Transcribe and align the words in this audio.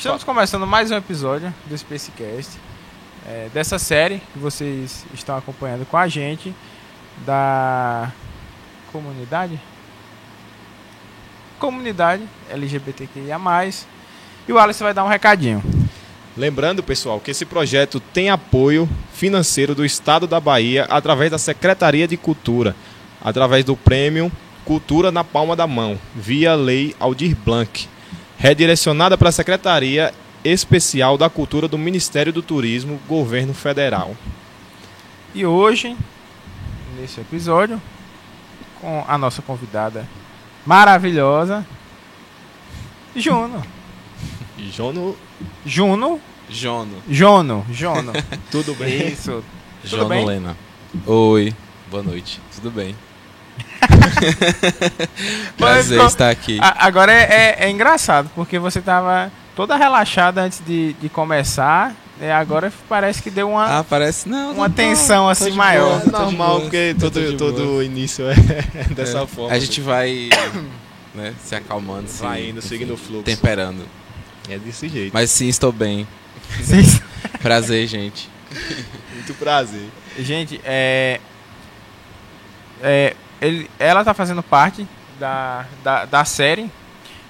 Estamos 0.00 0.24
começando 0.24 0.66
mais 0.66 0.90
um 0.90 0.96
episódio 0.96 1.52
do 1.66 1.76
Spacecast, 1.76 2.58
é, 3.26 3.50
dessa 3.52 3.78
série 3.78 4.22
que 4.32 4.38
vocês 4.38 5.04
estão 5.12 5.36
acompanhando 5.36 5.84
com 5.84 5.94
a 5.94 6.08
gente, 6.08 6.54
da 7.26 8.10
comunidade? 8.90 9.60
Comunidade 11.58 12.22
LGBTQIA+. 12.48 13.38
E 14.48 14.52
o 14.54 14.58
Alice 14.58 14.82
vai 14.82 14.94
dar 14.94 15.04
um 15.04 15.08
recadinho. 15.08 15.62
Lembrando, 16.34 16.82
pessoal, 16.82 17.20
que 17.20 17.30
esse 17.30 17.44
projeto 17.44 18.00
tem 18.00 18.30
apoio 18.30 18.88
financeiro 19.12 19.74
do 19.74 19.84
Estado 19.84 20.26
da 20.26 20.40
Bahia 20.40 20.86
através 20.88 21.30
da 21.30 21.36
Secretaria 21.36 22.08
de 22.08 22.16
Cultura, 22.16 22.74
através 23.22 23.66
do 23.66 23.76
prêmio 23.76 24.32
Cultura 24.64 25.12
na 25.12 25.22
Palma 25.22 25.54
da 25.54 25.66
Mão, 25.66 25.98
via 26.16 26.54
Lei 26.54 26.96
Aldir 26.98 27.36
Blanc, 27.36 27.86
redirecionada 28.40 29.18
para 29.18 29.28
a 29.28 29.32
Secretaria 29.32 30.14
Especial 30.42 31.18
da 31.18 31.28
Cultura 31.28 31.68
do 31.68 31.76
Ministério 31.76 32.32
do 32.32 32.40
Turismo, 32.40 32.98
Governo 33.06 33.52
Federal. 33.52 34.16
E 35.34 35.44
hoje, 35.44 35.94
nesse 36.98 37.20
episódio, 37.20 37.80
com 38.80 39.04
a 39.06 39.18
nossa 39.18 39.42
convidada 39.42 40.08
maravilhosa, 40.64 41.66
Juno. 43.14 43.62
Jono, 44.58 45.14
Juno. 45.66 46.18
Jono. 46.48 46.96
Jono. 47.06 47.66
Jono. 47.70 48.12
tudo 48.50 48.74
bem? 48.74 49.08
Isso. 49.08 49.44
Jono 49.84 50.08
bem? 50.08 50.24
Lena. 50.24 50.56
Oi, 51.06 51.54
boa 51.90 52.02
noite. 52.02 52.40
Tudo 52.54 52.70
bem? 52.70 52.96
Prazer 55.56 56.00
estar 56.04 56.30
aqui. 56.30 56.58
A- 56.60 56.86
Agora 56.86 57.12
é, 57.12 57.56
é- 57.58 57.66
é 57.66 57.70
engraçado, 57.70 58.30
porque 58.34 58.58
você 58.58 58.80
tava 58.80 59.30
toda 59.56 59.76
relaxada 59.76 60.42
antes 60.42 60.62
de, 60.66 60.94
de 60.94 61.08
começar, 61.08 61.94
e 62.20 62.30
agora 62.30 62.72
parece 62.88 63.22
que 63.22 63.30
deu 63.30 63.50
uma. 63.50 63.78
Ah, 63.78 63.84
parece. 63.84 64.28
Não, 64.28 64.52
uma 64.52 64.68
não, 64.68 64.74
tensão, 64.74 65.24
tô 65.24 65.30
assim, 65.30 65.50
maior. 65.52 66.00
boa, 66.00 66.00
de 66.00 66.12
normal, 66.12 66.48
boa, 66.48 66.60
porque 66.62 66.94
todo, 66.98 67.36
todo 67.36 67.82
início 67.82 68.24
é 68.28 68.34
dessa 68.94 69.20
É. 69.20 69.26
forma. 69.26 69.54
A 69.54 69.58
gente 69.58 69.80
vai 69.80 70.28
né, 71.14 71.34
se 71.42 71.54
acalmando, 71.54 72.08
se, 72.08 72.22
vai 72.22 72.48
indo, 72.48 72.58
enfim, 72.58 72.68
seguindo 72.68 72.94
o 72.94 72.96
fluxo. 72.96 73.24
Temperando. 73.24 73.86
É 74.48 74.58
desse 74.58 74.88
jeito. 74.88 75.12
Mas 75.14 75.30
sim, 75.30 75.48
estou 75.48 75.72
bem. 75.72 76.06
Vocês- 76.60 77.00
Prazer, 77.40 77.86
gente. 77.86 78.28
Muito 79.14 79.32
prazer. 79.34 79.88
Gente, 80.18 80.60
é. 80.64 81.20
é, 82.82 83.14
ele, 83.40 83.70
ela 83.78 84.04
tá 84.04 84.12
fazendo 84.14 84.42
parte 84.42 84.86
da, 85.18 85.64
da, 85.82 86.04
da 86.04 86.24
série 86.24 86.70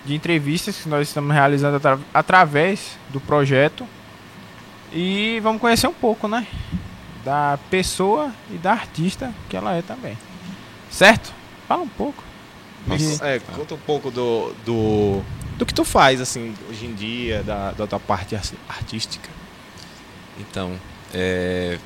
de 0.05 0.15
entrevistas 0.15 0.77
que 0.77 0.89
nós 0.89 1.09
estamos 1.09 1.33
realizando 1.35 1.77
atra- 1.77 1.99
através 2.13 2.99
do 3.11 3.21
projeto. 3.21 3.87
E 4.93 5.39
vamos 5.43 5.61
conhecer 5.61 5.87
um 5.87 5.93
pouco, 5.93 6.27
né? 6.27 6.47
Da 7.25 7.59
pessoa 7.71 8.33
e 8.51 8.57
da 8.57 8.73
artista 8.73 9.33
que 9.49 9.57
ela 9.57 9.75
é 9.75 9.83
também. 9.83 10.17
Certo? 10.91 11.33
Fala 11.69 11.83
um 11.83 11.89
pouco. 11.89 12.25
Mas, 12.87 13.21
é, 13.21 13.39
conta 13.39 13.75
um 13.75 13.79
pouco 13.79 14.11
do, 14.11 14.53
do, 14.65 15.23
do 15.59 15.67
que 15.67 15.75
tu 15.75 15.85
faz, 15.85 16.21
assim, 16.21 16.55
hoje 16.69 16.87
em 16.87 16.95
dia, 16.95 17.43
da, 17.43 17.73
da 17.73 17.87
tua 17.87 18.01
parte 18.01 18.35
ar- 18.35 18.43
artística. 18.69 19.29
Então, 20.39 20.75
é, 21.13 21.79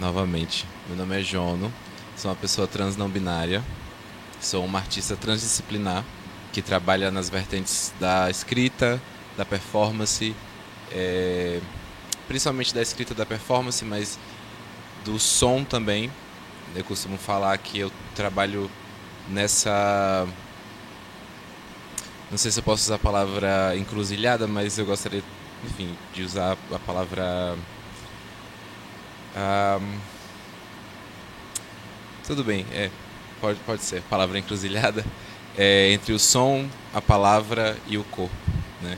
novamente, 0.00 0.64
meu 0.88 0.96
nome 0.96 1.20
é 1.20 1.22
Jono, 1.24 1.72
sou 2.16 2.30
uma 2.30 2.36
pessoa 2.36 2.66
trans 2.66 2.96
não 2.96 3.08
binária, 3.08 3.62
sou 4.40 4.64
uma 4.64 4.78
artista 4.78 5.16
transdisciplinar 5.16 6.04
que 6.52 6.60
trabalha 6.60 7.10
nas 7.10 7.30
vertentes 7.30 7.92
da 7.98 8.28
escrita, 8.28 9.00
da 9.36 9.44
performance, 9.44 10.34
é, 10.90 11.60
principalmente 12.28 12.74
da 12.74 12.82
escrita 12.82 13.14
da 13.14 13.24
performance, 13.24 13.84
mas 13.84 14.18
do 15.04 15.18
som 15.18 15.64
também. 15.64 16.10
Eu 16.74 16.84
costumo 16.84 17.18
falar 17.18 17.56
que 17.58 17.78
eu 17.78 17.90
trabalho 18.14 18.70
nessa. 19.28 20.26
Não 22.30 22.38
sei 22.38 22.50
se 22.50 22.60
eu 22.60 22.64
posso 22.64 22.84
usar 22.84 22.94
a 22.94 22.98
palavra 22.98 23.76
encruzilhada, 23.76 24.46
mas 24.46 24.78
eu 24.78 24.86
gostaria, 24.86 25.22
enfim, 25.64 25.96
de 26.14 26.22
usar 26.22 26.56
a 26.72 26.78
palavra. 26.78 27.56
Ahm, 29.36 29.98
tudo 32.32 32.44
bem, 32.44 32.64
é, 32.72 32.90
pode, 33.42 33.58
pode 33.60 33.82
ser, 33.82 34.00
palavra 34.08 34.38
encruzilhada. 34.38 35.04
É, 35.54 35.92
entre 35.92 36.14
o 36.14 36.18
som, 36.18 36.66
a 36.94 37.00
palavra 37.02 37.76
e 37.86 37.98
o 37.98 38.04
corpo, 38.04 38.34
né? 38.80 38.96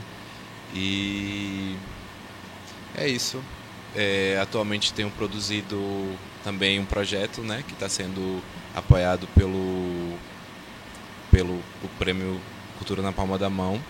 E 0.73 1.75
é 2.95 3.09
isso. 3.09 3.43
É, 3.93 4.39
atualmente 4.41 4.93
tenho 4.93 5.09
produzido 5.11 6.15
também 6.45 6.79
um 6.79 6.85
projeto, 6.85 7.41
né, 7.41 7.61
que 7.67 7.73
está 7.73 7.89
sendo 7.89 8.41
apoiado 8.73 9.27
pelo 9.35 10.17
pelo 11.29 11.55
o 11.83 11.87
prêmio 11.99 12.39
Cultura 12.77 13.01
na 13.01 13.11
Palma 13.11 13.37
da 13.37 13.49
Mão. 13.49 13.81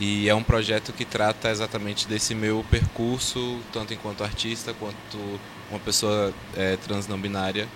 E 0.00 0.28
é 0.28 0.34
um 0.34 0.42
projeto 0.42 0.92
que 0.92 1.04
trata 1.04 1.48
exatamente 1.48 2.08
desse 2.08 2.34
meu 2.34 2.64
percurso, 2.68 3.60
tanto 3.72 3.94
enquanto 3.94 4.24
artista 4.24 4.74
quanto 4.74 5.40
uma 5.70 5.78
pessoa 5.78 6.34
é, 6.56 6.76
trans 6.76 7.06
não 7.06 7.20
binária, 7.20 7.68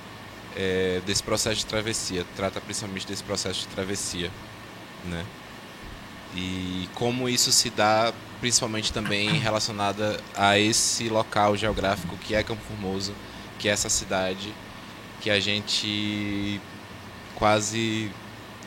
é, 0.57 1.01
desse 1.07 1.23
processo 1.23 1.57
de 1.57 1.67
travessia. 1.67 2.25
Trata 2.37 2.61
principalmente 2.61 3.07
desse 3.07 3.23
processo 3.23 3.61
de 3.61 3.69
travessia, 3.69 4.31
né? 5.05 5.25
E 6.35 6.89
como 6.95 7.29
isso 7.29 7.53
se 7.53 7.69
dá, 7.71 8.13
principalmente 8.41 8.93
também 8.93 9.39
relacionada 9.39 10.19
a 10.35 10.59
esse 10.59 11.09
local 11.09 11.57
geográfico 11.57 12.17
que 12.17 12.35
é 12.35 12.43
Campo 12.43 12.63
Formoso, 12.67 13.15
que 13.59 13.69
é 13.69 13.73
essa 13.73 13.91
cidade 13.91 14.53
que 15.21 15.31
a 15.31 15.39
gente 15.39 16.61
quase 17.35 18.11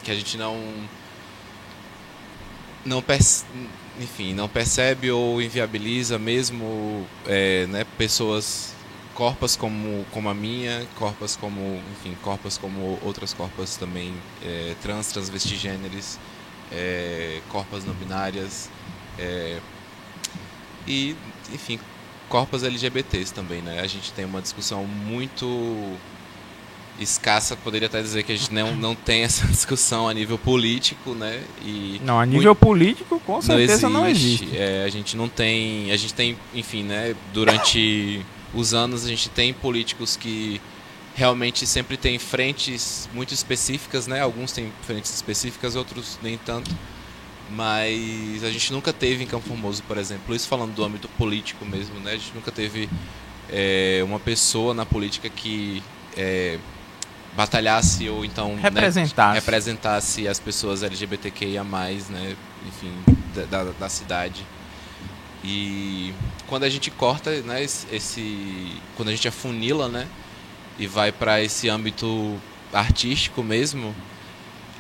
que 0.03 0.11
a 0.11 0.15
gente 0.15 0.37
não 0.37 0.57
não 2.85 3.03
enfim 3.99 4.33
não 4.33 4.47
percebe 4.47 5.09
ou 5.11 5.41
inviabiliza 5.41 6.19
mesmo 6.19 7.05
é, 7.25 7.65
né, 7.67 7.85
pessoas 7.97 8.74
corpas 9.15 9.55
como 9.55 10.05
como 10.11 10.29
a 10.29 10.33
minha 10.33 10.85
corpas 10.95 11.35
como 11.35 11.81
enfim 11.93 12.15
corpas 12.21 12.57
como 12.57 12.99
outras 13.01 13.33
corpas 13.33 13.77
também 13.77 14.13
é, 14.43 14.75
trans 14.81 15.07
transvestigêneres 15.07 16.19
é, 16.71 17.39
corpas 17.49 17.85
não 17.85 17.93
binárias 17.93 18.69
é, 19.17 19.57
e 20.85 21.15
enfim 21.51 21.79
corpas 22.27 22.63
LGBTs 22.63 23.33
também 23.33 23.61
né 23.61 23.79
a 23.79 23.87
gente 23.87 24.11
tem 24.11 24.25
uma 24.25 24.41
discussão 24.41 24.85
muito 24.85 25.97
escassa 26.99 27.55
poderia 27.55 27.87
até 27.87 28.01
dizer 28.01 28.23
que 28.23 28.33
a 28.33 28.35
gente 28.35 28.53
não, 28.53 28.75
não 28.75 28.95
tem 28.95 29.23
essa 29.23 29.47
discussão 29.47 30.09
a 30.09 30.13
nível 30.13 30.37
político 30.37 31.13
né 31.13 31.41
e 31.63 32.01
Não, 32.03 32.19
a 32.19 32.25
nível 32.25 32.53
político, 32.53 33.21
com 33.25 33.41
certeza 33.41 33.89
não 33.89 34.07
existe. 34.07 34.55
É, 34.55 34.83
a 34.83 34.89
gente 34.89 35.17
não 35.17 35.27
tem. 35.27 35.91
A 35.91 35.97
gente 35.97 36.13
tem, 36.13 36.37
enfim, 36.53 36.83
né? 36.83 37.15
Durante 37.33 38.25
os 38.55 38.73
anos 38.73 39.05
a 39.05 39.07
gente 39.07 39.29
tem 39.29 39.53
políticos 39.53 40.15
que 40.15 40.61
realmente 41.15 41.65
sempre 41.67 41.97
têm 41.97 42.17
frentes 42.17 43.09
muito 43.13 43.33
específicas, 43.33 44.07
né? 44.07 44.21
Alguns 44.21 44.51
têm 44.51 44.71
frentes 44.83 45.13
específicas, 45.13 45.75
outros 45.75 46.17
nem 46.23 46.37
tanto. 46.37 46.71
Mas 47.51 48.43
a 48.43 48.49
gente 48.49 48.73
nunca 48.73 48.91
teve 48.91 49.23
em 49.23 49.27
Campo 49.27 49.47
Formoso, 49.47 49.83
por 49.83 49.97
exemplo, 49.97 50.35
isso 50.35 50.47
falando 50.47 50.73
do 50.73 50.83
âmbito 50.83 51.07
político 51.09 51.63
mesmo, 51.63 51.99
né? 51.99 52.13
A 52.13 52.17
gente 52.17 52.33
nunca 52.33 52.51
teve 52.51 52.89
é, 53.49 54.01
uma 54.03 54.19
pessoa 54.19 54.73
na 54.73 54.85
política 54.85 55.29
que 55.29 55.83
é, 56.17 56.57
batalhasse 57.35 58.09
ou 58.09 58.25
então 58.25 58.55
né, 58.55 58.61
Representasse. 58.63 59.35
representasse 59.35 60.27
as 60.27 60.39
pessoas 60.39 60.81
LGBTQIA+, 60.81 61.63
né, 61.63 62.35
enfim, 62.67 62.91
da, 63.35 63.63
da, 63.63 63.71
da 63.71 63.89
cidade. 63.89 64.45
E 65.45 66.13
quando 66.47 66.63
a 66.63 66.69
gente 66.69 66.89
corta, 66.89 67.41
né, 67.41 67.63
esse, 67.63 68.81
quando 68.95 69.09
a 69.09 69.11
gente 69.11 69.27
afunila, 69.27 69.87
né, 69.87 70.07
e 70.79 70.87
vai 70.87 71.11
para 71.11 71.41
esse 71.41 71.69
âmbito 71.69 72.35
artístico 72.73 73.43
mesmo, 73.43 73.95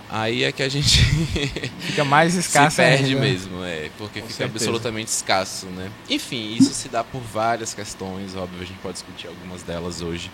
aí 0.09 0.43
é 0.43 0.51
que 0.51 0.63
a 0.63 0.69
gente 0.69 1.03
Fica 1.79 2.03
mais 2.03 2.33
se 2.33 2.39
escasso 2.39 2.77
perde 2.77 3.05
ainda. 3.13 3.21
mesmo, 3.21 3.63
é, 3.63 3.89
porque 3.97 4.21
Com 4.21 4.27
fica 4.27 4.37
certeza. 4.39 4.65
absolutamente 4.65 5.07
escasso, 5.09 5.67
né? 5.67 5.91
Enfim, 6.09 6.55
isso 6.55 6.73
se 6.73 6.89
dá 6.89 7.03
por 7.03 7.21
várias 7.21 7.73
questões, 7.73 8.35
óbvio, 8.35 8.61
a 8.61 8.65
gente 8.65 8.79
pode 8.79 8.93
discutir 8.95 9.27
algumas 9.27 9.61
delas 9.61 10.01
hoje, 10.01 10.31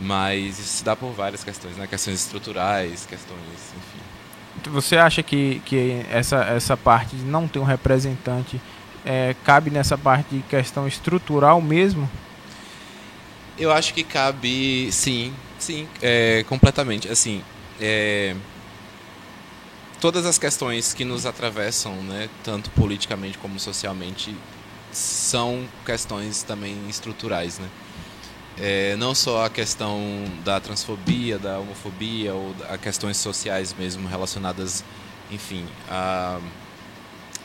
mas 0.00 0.60
isso 0.60 0.78
se 0.78 0.84
dá 0.84 0.94
por 0.94 1.10
várias 1.10 1.42
questões, 1.42 1.76
né? 1.76 1.88
Questões 1.88 2.20
estruturais, 2.20 3.04
questões, 3.04 3.40
enfim. 3.76 4.70
Você 4.70 4.96
acha 4.96 5.22
que, 5.22 5.60
que 5.64 6.04
essa, 6.10 6.44
essa 6.44 6.76
parte 6.76 7.16
de 7.16 7.22
não 7.24 7.48
ter 7.48 7.58
um 7.58 7.64
representante 7.64 8.60
é, 9.04 9.34
cabe 9.44 9.70
nessa 9.70 9.96
parte 9.96 10.36
de 10.36 10.42
questão 10.42 10.86
estrutural 10.86 11.60
mesmo? 11.60 12.08
Eu 13.58 13.72
acho 13.72 13.92
que 13.92 14.02
cabe, 14.02 14.90
sim, 14.92 15.34
sim, 15.58 15.86
é, 16.00 16.44
completamente. 16.48 17.08
Assim, 17.08 17.42
é, 17.80 18.34
todas 20.00 20.24
as 20.24 20.38
questões 20.38 20.94
que 20.94 21.04
nos 21.04 21.26
atravessam, 21.26 21.94
né, 21.96 22.28
tanto 22.42 22.70
politicamente 22.70 23.36
como 23.38 23.60
socialmente, 23.60 24.34
são 24.92 25.68
questões 25.84 26.42
também 26.42 26.76
estruturais, 26.88 27.58
né? 27.58 27.68
É, 28.58 28.96
não 28.96 29.14
só 29.14 29.46
a 29.46 29.50
questão 29.50 30.24
da 30.44 30.60
transfobia, 30.60 31.38
da 31.38 31.58
homofobia 31.58 32.34
ou 32.34 32.54
a 32.68 32.76
questões 32.76 33.16
sociais 33.16 33.74
mesmo 33.78 34.06
relacionadas, 34.08 34.84
enfim, 35.30 35.66
a, 35.88 36.38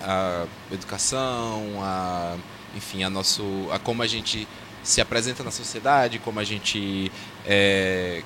a 0.02 0.46
educação, 0.72 1.64
a, 1.82 2.36
enfim, 2.76 3.04
a 3.04 3.10
nosso, 3.10 3.44
a 3.72 3.80
como 3.80 4.02
a 4.02 4.08
gente 4.08 4.48
se 4.84 5.02
apresenta 5.02 5.44
na 5.44 5.52
sociedade, 5.52 6.20
como 6.20 6.40
a 6.40 6.44
gente 6.44 7.12
é, 7.46 8.22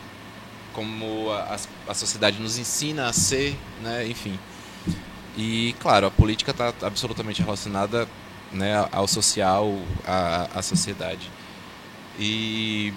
como 0.74 1.32
a, 1.32 1.58
a, 1.88 1.94
sociedade 1.94 2.40
nos 2.40 2.58
ensina 2.58 3.08
a 3.08 3.14
ser, 3.14 3.56
né? 3.82 4.08
enfim. 4.08 4.38
E, 5.38 5.74
claro, 5.80 6.08
a 6.08 6.12
política 6.12 6.52
está 6.52 6.74
absolutamente 6.82 7.42
relacionada 7.42 8.08
né, 8.52 8.88
ao 8.92 9.08
social, 9.08 9.74
à, 10.06 10.50
à 10.54 10.62
sociedade. 10.62 11.32
E 12.20 12.94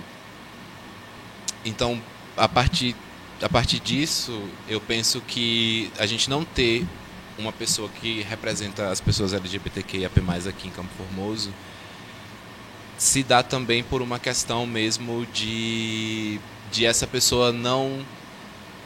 então, 1.64 2.00
a 2.36 2.48
partir, 2.48 2.96
a 3.40 3.48
partir 3.48 3.78
disso, 3.78 4.42
eu 4.68 4.80
penso 4.80 5.20
que 5.20 5.90
a 5.98 6.06
gente 6.06 6.28
não 6.28 6.44
ter 6.44 6.86
uma 7.38 7.52
pessoa 7.52 7.88
que 8.00 8.22
representa 8.22 8.90
as 8.90 9.00
pessoas 9.00 9.32
LGBTQIAP+, 9.32 10.20
aqui 10.48 10.68
em 10.68 10.70
Campo 10.70 10.90
Formoso, 10.96 11.52
se 12.98 13.22
dá 13.22 13.42
também 13.42 13.82
por 13.82 14.00
uma 14.00 14.18
questão 14.18 14.66
mesmo 14.66 15.26
de, 15.32 16.38
de 16.70 16.86
essa 16.86 17.06
pessoa 17.06 17.52
não 17.52 18.04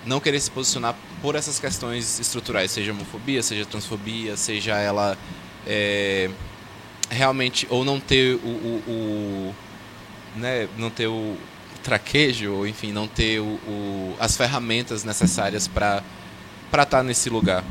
não 0.06 0.20
querer 0.20 0.38
se 0.38 0.50
posicionar 0.50 0.94
por 1.20 1.34
essas 1.34 1.58
questões 1.58 2.20
estruturais, 2.20 2.70
seja 2.70 2.92
homofobia, 2.92 3.42
seja 3.42 3.66
transfobia, 3.66 4.36
seja 4.36 4.76
ela 4.76 5.18
é, 5.66 6.30
realmente 7.10 7.66
ou 7.68 7.84
não 7.84 7.98
ter 7.98 8.36
o, 8.36 8.48
o, 8.48 8.82
o 8.86 9.54
né, 10.36 10.68
não 10.78 10.90
ter 10.90 11.08
o 11.08 11.36
traquejo, 11.82 12.52
ou 12.52 12.66
enfim, 12.66 12.92
não 12.92 13.06
ter 13.06 13.40
o, 13.40 13.44
o 13.44 14.16
as 14.18 14.36
ferramentas 14.36 15.04
necessárias 15.04 15.68
para 15.68 16.02
estar 16.70 16.86
tá 16.86 17.02
nesse 17.02 17.28
lugar. 17.28 17.64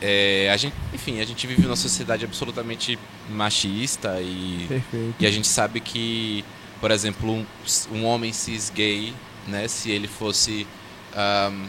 É, 0.00 0.50
a 0.50 0.56
gente, 0.56 0.74
enfim, 0.94 1.20
a 1.20 1.24
gente 1.26 1.46
vive 1.46 1.62
numa 1.62 1.76
sociedade 1.76 2.24
absolutamente 2.24 2.98
machista 3.28 4.18
e, 4.20 4.82
e 5.18 5.26
a 5.26 5.30
gente 5.30 5.46
sabe 5.46 5.78
que, 5.78 6.44
por 6.80 6.90
exemplo, 6.90 7.30
um, 7.30 7.46
um 7.92 8.04
homem 8.06 8.32
cis 8.32 8.70
gay, 8.70 9.12
né, 9.46 9.68
se 9.68 9.90
ele 9.90 10.08
fosse 10.08 10.66
um, 11.14 11.66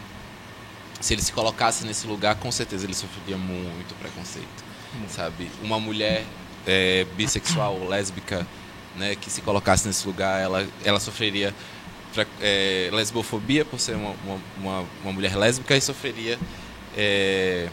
se 1.00 1.12
ele 1.14 1.22
se 1.22 1.32
colocasse 1.32 1.84
nesse 1.84 2.06
lugar, 2.06 2.36
com 2.36 2.50
certeza 2.52 2.86
ele 2.86 2.94
sofreria 2.94 3.36
muito 3.36 3.94
preconceito, 3.98 4.64
sabe? 5.08 5.50
Uma 5.62 5.80
mulher 5.80 6.24
é, 6.66 7.04
bissexual, 7.16 7.76
lésbica, 7.88 8.46
né, 8.96 9.16
que 9.16 9.28
se 9.28 9.42
colocasse 9.42 9.86
nesse 9.86 10.06
lugar, 10.06 10.40
ela, 10.40 10.66
ela 10.84 11.00
sofreria 11.00 11.52
é, 12.40 12.88
lesbofobia 12.92 13.64
por 13.64 13.80
ser 13.80 13.96
uma, 13.96 14.14
uma, 14.56 14.84
uma, 15.02 15.12
mulher 15.12 15.34
lésbica 15.34 15.76
e 15.76 15.80
sofreria 15.80 16.38
é, 16.96 17.68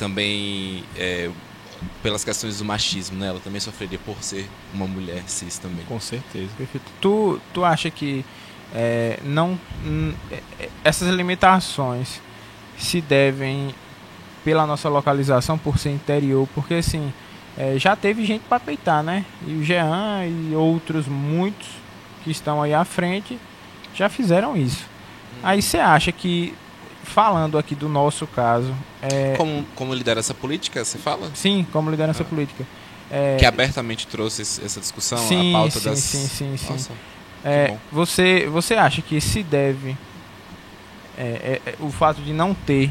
também 0.00 0.82
é, 0.96 1.30
pelas 2.02 2.24
questões 2.24 2.58
do 2.58 2.64
machismo, 2.64 3.18
né? 3.18 3.28
Ela 3.28 3.38
também 3.38 3.60
sofreria 3.60 3.98
por 3.98 4.16
ser 4.22 4.48
uma 4.72 4.86
mulher 4.86 5.22
cis 5.26 5.58
também. 5.58 5.84
Com 5.84 6.00
certeza. 6.00 6.48
Perfeito. 6.56 6.90
Tu, 7.00 7.38
tu 7.52 7.64
acha 7.64 7.90
que 7.90 8.24
é, 8.74 9.20
não 9.22 9.60
é, 10.32 10.68
essas 10.82 11.08
limitações 11.08 12.20
se 12.78 13.02
devem 13.02 13.74
pela 14.42 14.66
nossa 14.66 14.88
localização 14.88 15.58
por 15.58 15.78
ser 15.78 15.90
interior, 15.90 16.48
porque 16.54 16.74
assim 16.74 17.12
é, 17.58 17.78
já 17.78 17.94
teve 17.94 18.24
gente 18.24 18.42
para 18.48 18.58
peitar, 18.58 19.02
né? 19.02 19.26
E 19.46 19.52
o 19.52 19.62
Jean 19.62 20.24
e 20.26 20.54
outros 20.54 21.06
muitos 21.06 21.68
que 22.24 22.30
estão 22.30 22.62
aí 22.62 22.72
à 22.72 22.86
frente 22.86 23.38
já 23.94 24.08
fizeram 24.08 24.56
isso. 24.56 24.86
Hum. 25.34 25.40
Aí 25.42 25.60
você 25.60 25.78
acha 25.78 26.10
que 26.10 26.54
falando 27.10 27.58
aqui 27.58 27.74
do 27.74 27.88
nosso 27.88 28.26
caso. 28.26 28.74
É... 29.02 29.34
Como, 29.36 29.64
como 29.74 29.94
lidera 29.94 30.20
essa 30.20 30.34
política, 30.34 30.84
você 30.84 30.98
fala? 30.98 31.30
Sim, 31.34 31.66
como 31.72 31.90
lidera 31.90 32.10
ah. 32.10 32.12
essa 32.12 32.24
política. 32.24 32.66
É... 33.10 33.36
Que 33.36 33.44
abertamente 33.44 34.06
trouxe 34.06 34.42
essa 34.42 34.80
discussão, 34.80 35.18
sim, 35.18 35.50
a 35.50 35.58
pauta 35.58 35.80
sim, 35.80 35.88
das... 35.90 35.98
Sim, 35.98 36.28
sim, 36.28 36.56
sim. 36.56 36.72
Nossa, 36.72 36.92
é, 37.44 37.76
você, 37.90 38.46
você 38.46 38.74
acha 38.74 39.00
que 39.00 39.20
se 39.20 39.42
deve 39.42 39.96
é, 41.16 41.22
é, 41.22 41.70
é, 41.70 41.74
o 41.80 41.90
fato 41.90 42.20
de 42.20 42.32
não 42.32 42.54
ter 42.54 42.90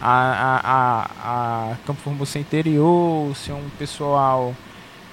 a, 0.00 0.60
a, 0.64 1.70
a 1.72 1.76
Campo 1.86 2.00
Formoso 2.00 2.38
interior, 2.38 3.36
ser 3.36 3.52
um 3.52 3.68
pessoal, 3.78 4.54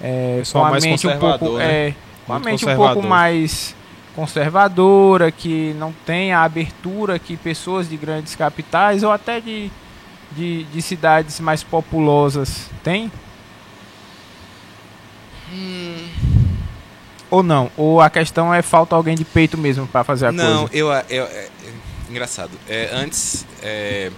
é, 0.01 0.37
pessoal 0.39 0.69
com 0.69 0.75
a 0.75 0.79
mente 0.79 1.07
um 1.07 1.19
pouco, 1.19 1.57
né? 1.57 1.87
é, 1.89 1.95
com 2.25 2.33
a 2.33 2.39
mente 2.39 2.65
um 2.65 2.75
pouco 2.75 3.03
mais 3.03 3.75
conservadora, 4.17 5.31
que 5.31 5.75
não 5.75 5.93
tem 6.03 6.33
a 6.33 6.41
abertura 6.41 7.19
que 7.19 7.37
pessoas 7.37 7.87
de 7.87 7.95
grandes 7.95 8.35
capitais 8.35 9.03
ou 9.03 9.11
até 9.11 9.39
de, 9.39 9.69
de, 10.31 10.63
de 10.63 10.81
cidades 10.81 11.39
mais 11.39 11.61
populosas 11.61 12.67
têm? 12.83 13.11
Hum. 15.53 16.09
Ou 17.29 17.43
não? 17.43 17.69
Ou 17.77 18.01
a 18.01 18.09
questão 18.09 18.51
é 18.51 18.63
falta 18.63 18.95
alguém 18.95 19.15
de 19.15 19.23
peito 19.23 19.55
mesmo 19.55 19.85
para 19.85 20.03
fazer 20.03 20.25
a 20.25 20.31
não, 20.31 20.43
coisa? 20.43 20.61
Não, 20.61 20.69
eu, 20.71 20.87
eu, 21.09 21.25
é, 21.25 21.49
engraçado. 22.09 22.51
É, 22.67 22.89
antes, 22.91 23.45
é, 23.61 24.11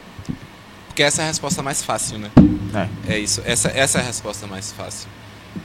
porque 0.88 1.04
essa 1.04 1.24
é 1.24 1.25
a 1.25 1.28
resposta 1.28 1.62
mais 1.62 1.84
fácil, 1.84 2.19
né? 2.19 2.31
É, 3.06 3.16
é 3.16 3.19
isso. 3.19 3.42
Essa, 3.44 3.68
essa 3.75 3.98
é 3.98 4.01
a 4.01 4.06
resposta 4.06 4.48
mais 4.48 4.72
fácil. 4.72 5.10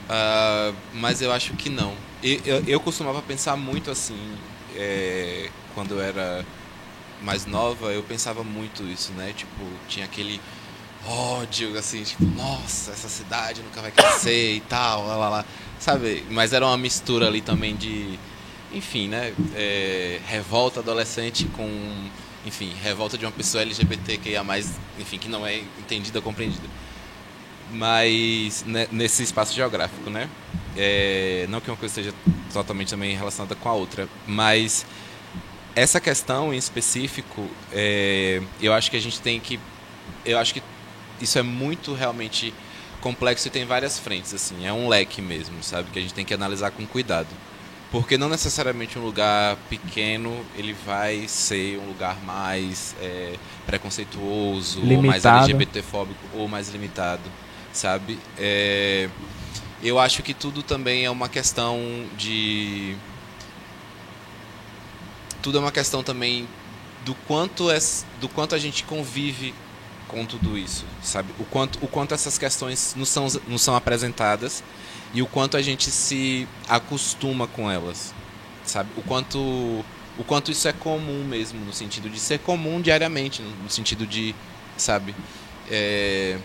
Uh, 0.05 0.75
mas 0.93 1.21
eu 1.21 1.31
acho 1.31 1.53
que 1.53 1.69
não 1.69 1.95
eu, 2.25 2.63
eu 2.65 2.79
costumava 2.79 3.21
pensar 3.21 3.55
muito 3.55 3.91
assim, 3.91 4.17
é, 4.75 5.49
quando 5.75 5.91
eu 5.95 6.01
era 6.01 6.43
mais 7.21 7.45
nova, 7.45 7.91
eu 7.91 8.01
pensava 8.03 8.43
muito 8.43 8.83
isso, 8.83 9.11
né? 9.13 9.33
Tipo, 9.35 9.63
tinha 9.87 10.05
aquele 10.05 10.41
ódio, 11.05 11.77
assim, 11.77 12.03
tipo, 12.03 12.25
nossa, 12.25 12.91
essa 12.91 13.07
cidade 13.07 13.61
nunca 13.61 13.81
vai 13.81 13.91
crescer 13.91 14.55
e 14.55 14.59
tal, 14.61 15.05
lá, 15.05 15.15
lá, 15.15 15.29
lá. 15.29 15.45
Sabe? 15.79 16.25
Mas 16.31 16.51
era 16.51 16.65
uma 16.65 16.77
mistura 16.77 17.27
ali 17.27 17.41
também 17.41 17.75
de, 17.75 18.17
enfim, 18.73 19.07
né? 19.07 19.33
É, 19.55 20.19
revolta 20.27 20.79
adolescente 20.79 21.45
com, 21.55 22.09
enfim, 22.43 22.73
revolta 22.81 23.17
de 23.17 23.25
uma 23.25 23.31
pessoa 23.31 23.61
LGBT 23.61 24.17
que 24.17 24.39
mais, 24.41 24.79
enfim, 24.99 25.19
que 25.19 25.29
não 25.29 25.45
é 25.45 25.57
entendida, 25.57 26.21
compreendida. 26.21 26.67
Mas 27.75 28.63
né, 28.65 28.87
nesse 28.91 29.23
espaço 29.23 29.53
geográfico, 29.53 30.09
né? 30.09 30.29
É, 30.77 31.45
não 31.49 31.61
que 31.61 31.69
uma 31.69 31.77
coisa 31.77 31.99
esteja 31.99 32.15
totalmente 32.51 32.89
também 32.89 33.15
relacionada 33.15 33.55
com 33.55 33.69
a 33.69 33.73
outra, 33.73 34.07
mas 34.27 34.85
essa 35.75 35.99
questão 35.99 36.53
em 36.53 36.57
específico, 36.57 37.47
é, 37.71 38.41
eu 38.61 38.73
acho 38.73 38.89
que 38.89 38.97
a 38.97 39.01
gente 39.01 39.19
tem 39.21 39.39
que, 39.39 39.59
eu 40.25 40.39
acho 40.39 40.53
que 40.53 40.63
isso 41.19 41.37
é 41.37 41.41
muito 41.41 41.93
realmente 41.93 42.53
complexo 43.01 43.47
e 43.47 43.51
tem 43.51 43.65
várias 43.65 43.99
frentes, 43.99 44.33
assim, 44.33 44.65
é 44.65 44.73
um 44.73 44.87
leque 44.87 45.21
mesmo, 45.21 45.61
sabe, 45.61 45.89
que 45.91 45.99
a 45.99 46.01
gente 46.01 46.13
tem 46.13 46.25
que 46.25 46.33
analisar 46.33 46.71
com 46.71 46.85
cuidado, 46.85 47.27
porque 47.91 48.17
não 48.17 48.29
necessariamente 48.29 48.97
um 48.97 49.03
lugar 49.03 49.57
pequeno 49.69 50.45
ele 50.57 50.73
vai 50.85 51.27
ser 51.27 51.77
um 51.77 51.87
lugar 51.87 52.19
mais 52.23 52.95
é, 53.01 53.35
preconceituoso, 53.65 54.79
limitado. 54.79 54.97
ou 54.97 55.03
mais 55.03 55.25
LGBTfóbico, 55.25 56.19
ou 56.33 56.47
mais 56.47 56.69
limitado, 56.69 57.23
sabe? 57.75 58.17
É, 58.37 59.09
eu 59.83 59.99
acho 59.99 60.23
que 60.23 60.33
tudo 60.33 60.63
também 60.63 61.05
é 61.05 61.11
uma 61.11 61.29
questão 61.29 61.79
de. 62.17 62.95
Tudo 65.41 65.59
é 65.59 65.61
uma 65.61 65.71
questão 65.71 66.01
também 66.01 66.47
do 67.05 67.13
quanto, 67.27 67.69
é, 67.69 67.77
do 68.19 68.27
quanto 68.27 68.55
a 68.55 68.57
gente 68.57 68.83
convive 68.83 69.53
com 70.07 70.25
tudo 70.25 70.57
isso, 70.57 70.85
sabe? 71.03 71.31
O 71.39 71.43
quanto, 71.45 71.77
o 71.83 71.87
quanto 71.87 72.13
essas 72.13 72.37
questões 72.37 72.95
não 72.97 73.05
são, 73.05 73.27
não 73.47 73.57
são 73.57 73.75
apresentadas 73.75 74.63
e 75.13 75.21
o 75.21 75.27
quanto 75.27 75.55
a 75.55 75.61
gente 75.61 75.91
se 75.91 76.47
acostuma 76.67 77.47
com 77.47 77.69
elas, 77.69 78.13
sabe? 78.63 78.89
O 78.97 79.03
quanto, 79.03 79.37
o 80.17 80.23
quanto 80.25 80.51
isso 80.51 80.67
é 80.67 80.73
comum 80.73 81.23
mesmo, 81.25 81.63
no 81.63 81.73
sentido 81.73 82.09
de 82.09 82.19
ser 82.19 82.39
comum 82.39 82.81
diariamente, 82.81 83.41
no 83.41 83.69
sentido 83.69 84.07
de, 84.07 84.33
sabe? 84.77 85.15
É, 85.69 86.37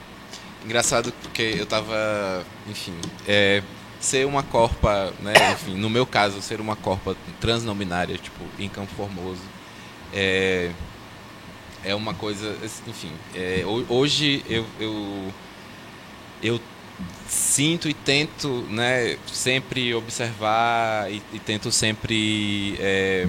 engraçado 0.65 1.13
porque 1.23 1.55
eu 1.59 1.67
tava, 1.67 2.45
enfim, 2.69 2.95
é, 3.27 3.63
ser 4.01 4.27
uma 4.27 4.43
corpa, 4.43 5.13
né, 5.21 5.33
enfim, 5.53 5.75
no 5.77 5.91
meu 5.91 6.07
caso, 6.07 6.41
ser 6.41 6.61
uma 6.61 6.77
corpa 6.77 7.17
transnominária, 7.41 8.17
tipo, 8.17 8.45
em 8.59 8.69
Campo 8.69 8.93
Formoso, 8.95 9.43
é, 10.13 10.71
é 11.85 11.95
uma 11.95 12.15
coisa, 12.15 12.57
enfim, 12.87 13.13
é, 13.35 13.63
hoje 13.89 14.45
eu, 14.49 14.67
eu, 14.79 15.33
eu 16.43 16.61
sinto 17.29 17.89
e 17.89 17.95
tento, 17.95 18.49
né, 18.69 19.17
sempre 19.27 19.95
observar 19.95 21.11
e, 21.11 21.23
e 21.33 21.39
tento 21.39 21.71
sempre 21.71 22.77
é, 22.79 23.29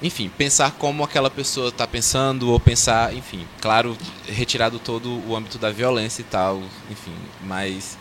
enfim, 0.00 0.28
pensar 0.28 0.70
como 0.72 1.02
aquela 1.02 1.28
pessoa 1.28 1.68
está 1.68 1.86
pensando, 1.86 2.50
ou 2.50 2.60
pensar, 2.60 3.14
enfim, 3.14 3.44
claro, 3.60 3.96
retirado 4.28 4.78
todo 4.78 5.22
o 5.28 5.34
âmbito 5.34 5.58
da 5.58 5.70
violência 5.70 6.22
e 6.22 6.24
tal, 6.24 6.62
enfim, 6.88 7.14
mas 7.44 7.98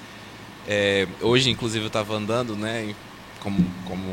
é, 0.68 1.08
hoje, 1.22 1.50
inclusive, 1.50 1.86
eu 1.86 1.88
estava 1.88 2.16
andando, 2.16 2.56
né, 2.56 2.94
como, 3.40 3.66
como 3.86 4.04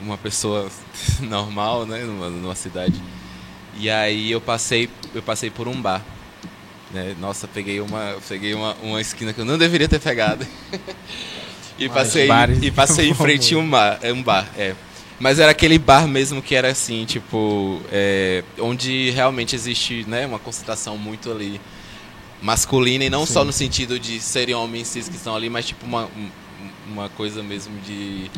uma 0.00 0.18
pessoa 0.18 0.68
normal, 1.20 1.86
né, 1.86 2.02
numa, 2.02 2.28
numa 2.28 2.54
cidade, 2.56 3.00
e 3.76 3.88
aí 3.88 4.32
eu 4.32 4.40
passei, 4.40 4.90
eu 5.14 5.22
passei 5.22 5.48
por 5.48 5.68
um 5.68 5.80
bar, 5.80 6.04
né, 6.90 7.14
nossa, 7.20 7.46
peguei 7.46 7.80
uma, 7.80 8.16
peguei 8.28 8.52
uma, 8.52 8.74
uma 8.82 9.00
esquina 9.00 9.32
que 9.32 9.40
eu 9.40 9.44
não 9.44 9.56
deveria 9.56 9.88
ter 9.88 10.00
pegado, 10.00 10.44
e 11.78 11.88
passei, 11.88 12.28
e 12.62 12.70
passei 12.72 13.08
em 13.08 13.14
frente 13.14 13.54
a 13.54 13.58
um 13.58 13.70
bar, 13.70 14.00
é 14.02 14.12
um 14.12 14.24
bar, 14.24 14.48
é. 14.58 14.74
Mas 15.20 15.38
era 15.38 15.50
aquele 15.52 15.78
bar 15.78 16.08
mesmo 16.08 16.40
que 16.40 16.54
era 16.54 16.70
assim, 16.70 17.04
tipo, 17.04 17.80
é, 17.92 18.42
onde 18.58 19.10
realmente 19.10 19.54
existe 19.54 20.04
né, 20.08 20.26
uma 20.26 20.38
concentração 20.38 20.96
muito 20.96 21.30
ali 21.30 21.60
masculina, 22.42 23.04
e 23.04 23.10
não 23.10 23.26
Sim. 23.26 23.34
só 23.34 23.44
no 23.44 23.52
sentido 23.52 23.98
de 24.00 24.18
serem 24.18 24.54
homens 24.54 24.88
cis 24.88 25.08
que 25.10 25.16
estão 25.16 25.36
ali, 25.36 25.50
mas 25.50 25.66
tipo 25.66 25.84
uma, 25.84 26.06
um- 26.06 26.30
uma 26.90 27.08
coisa 27.10 27.42
mesmo 27.42 27.78
de. 27.80 28.30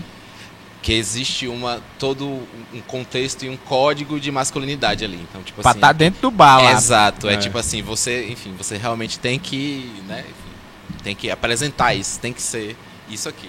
que 0.83 0.93
existe 0.93 1.47
uma, 1.47 1.81
todo 2.01 2.27
um 2.75 2.81
contexto 2.89 3.45
e 3.45 3.49
um 3.49 3.57
código 3.57 4.19
de 4.19 4.33
masculinidade 4.33 5.05
ali. 5.05 5.21
Então, 5.31 5.41
tipo 5.43 5.63
Pra 5.63 5.71
assim. 5.71 5.79
estar 5.79 5.93
dentro 5.93 6.21
do 6.21 6.31
bar 6.33 6.61
lá. 6.65 6.73
Exato, 6.73 7.29
é. 7.29 7.35
É. 7.35 7.37
tipo 7.37 7.57
assim, 7.57 7.81
você, 7.81 8.27
enfim, 8.29 8.53
você 8.59 8.77
realmente 8.77 9.21
tem 9.21 9.39
que, 9.39 9.89
né, 10.09 10.21
enfim, 10.29 10.99
tem 11.05 11.15
que 11.15 11.31
apresentar 11.31 11.95
isso, 11.95 12.19
tem 12.19 12.33
que 12.33 12.43
ser 12.43 12.77
isso 13.09 13.29
aqui. 13.29 13.49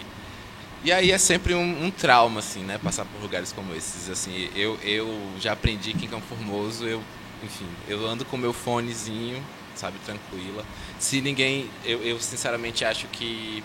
E 0.84 0.92
aí 0.92 1.12
é 1.12 1.18
sempre 1.18 1.54
um, 1.54 1.86
um 1.86 1.90
trauma, 1.90 2.40
assim, 2.40 2.60
né, 2.62 2.78
passar 2.78 3.06
por 3.06 3.22
lugares 3.22 3.54
como 3.54 3.74
esses, 3.74 4.10
assim, 4.10 4.50
eu, 4.54 4.78
eu 4.84 5.08
já 5.40 5.54
aprendi 5.54 5.94
que 5.94 6.06
em 6.06 6.10
Campo 6.10 6.26
Formoso, 6.28 6.86
eu, 6.86 7.02
enfim, 7.42 7.68
eu 7.88 8.06
ando 8.06 8.26
com 8.26 8.36
meu 8.36 8.52
fonezinho, 8.52 9.42
sabe, 9.76 9.98
tranquila. 10.06 10.66
Se 11.00 11.22
ninguém, 11.22 11.70
eu, 11.86 12.04
eu 12.04 12.20
sinceramente 12.20 12.84
acho 12.84 13.08
que 13.08 13.64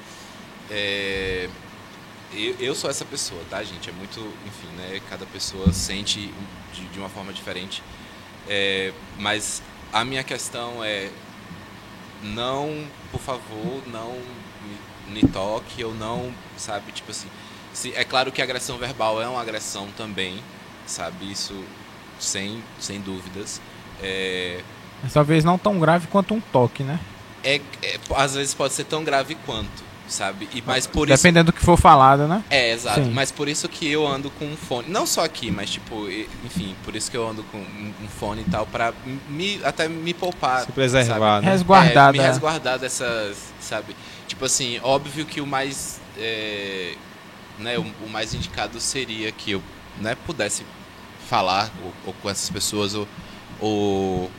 é, 0.70 1.48
eu, 2.32 2.54
eu 2.60 2.74
sou 2.74 2.88
essa 2.88 3.04
pessoa, 3.04 3.42
tá, 3.50 3.64
gente? 3.64 3.90
É 3.90 3.92
muito, 3.92 4.20
enfim, 4.46 4.68
né? 4.76 5.00
Cada 5.10 5.26
pessoa 5.26 5.72
sente 5.72 6.32
de, 6.72 6.84
de 6.84 6.98
uma 7.00 7.08
forma 7.08 7.32
diferente. 7.32 7.82
É, 8.48 8.92
mas 9.18 9.60
a 9.92 10.04
minha 10.04 10.22
questão 10.22 10.84
é 10.84 11.10
não, 12.22 12.86
por 13.10 13.20
favor, 13.20 13.82
não 13.88 14.16
me, 15.08 15.22
me 15.22 15.28
toque 15.28 15.82
ou 15.84 15.94
não, 15.94 16.32
sabe, 16.56 16.92
tipo 16.92 17.10
assim. 17.10 17.28
Se, 17.72 17.92
é 17.94 18.04
claro 18.04 18.32
que 18.32 18.40
a 18.40 18.44
agressão 18.44 18.76
verbal 18.78 19.20
é 19.22 19.28
uma 19.28 19.40
agressão 19.40 19.88
também, 19.96 20.42
sabe? 20.86 21.30
Isso 21.30 21.54
sem, 22.18 22.62
sem 22.80 23.00
dúvidas. 23.00 23.60
É, 24.02 24.60
Mas 25.02 25.12
Talvez 25.12 25.44
não 25.44 25.58
tão 25.58 25.78
grave 25.78 26.06
quanto 26.08 26.34
um 26.34 26.40
toque, 26.40 26.82
né? 26.82 26.98
é, 27.42 27.56
é- 27.82 27.98
às 28.16 28.34
vezes 28.34 28.54
pode 28.54 28.74
ser 28.74 28.84
tão 28.84 29.04
grave 29.04 29.36
quanto, 29.46 29.82
sabe? 30.08 30.48
E, 30.52 30.62
mas 30.66 30.86
por 30.86 31.08
isso 31.08 31.16
Dependendo 31.16 31.52
do 31.52 31.52
que 31.52 31.64
for 31.64 31.76
falado, 31.76 32.26
né? 32.26 32.42
É, 32.50 32.72
exato. 32.72 33.04
Sim. 33.04 33.10
Mas 33.10 33.30
por 33.30 33.48
isso 33.48 33.68
que 33.68 33.88
eu 33.90 34.06
ando 34.06 34.30
com 34.30 34.46
um 34.46 34.56
fone. 34.56 34.88
Não 34.88 35.06
só 35.06 35.24
aqui, 35.24 35.50
mas 35.50 35.70
tipo, 35.70 36.08
enfim, 36.44 36.74
por 36.84 36.96
isso 36.96 37.10
que 37.10 37.16
eu 37.16 37.28
ando 37.28 37.42
com 37.44 37.58
um 37.58 38.08
fone 38.18 38.42
e 38.42 38.50
tal, 38.50 38.66
pra 38.66 38.92
me, 39.28 39.60
até 39.64 39.88
me 39.88 40.12
poupar. 40.14 40.62
Se 40.64 40.72
preservar, 40.72 41.40
né? 41.40 41.50
Resguardado. 41.50 42.16
É, 42.16 42.20
me 42.20 42.24
é. 42.24 42.28
resguardar 42.28 42.78
dessas, 42.78 43.36
sabe? 43.60 43.94
Tipo 44.28 44.44
assim, 44.44 44.78
óbvio 44.84 45.26
que 45.26 45.40
o 45.40 45.46
mais. 45.46 46.00
é, 46.16 46.94
né, 47.58 47.78
o, 47.78 47.82
o 47.82 48.08
mais 48.08 48.34
indicado 48.34 48.78
seria 48.80 49.32
que 49.32 49.50
eu 49.52 49.62
né, 50.00 50.14
pudesse 50.26 50.64
falar 51.28 51.72
ou, 51.82 51.92
ou 52.06 52.12
com 52.14 52.30
essas 52.30 52.48
pessoas, 52.50 52.94
ou, 52.94 53.08
ou- 53.60 54.30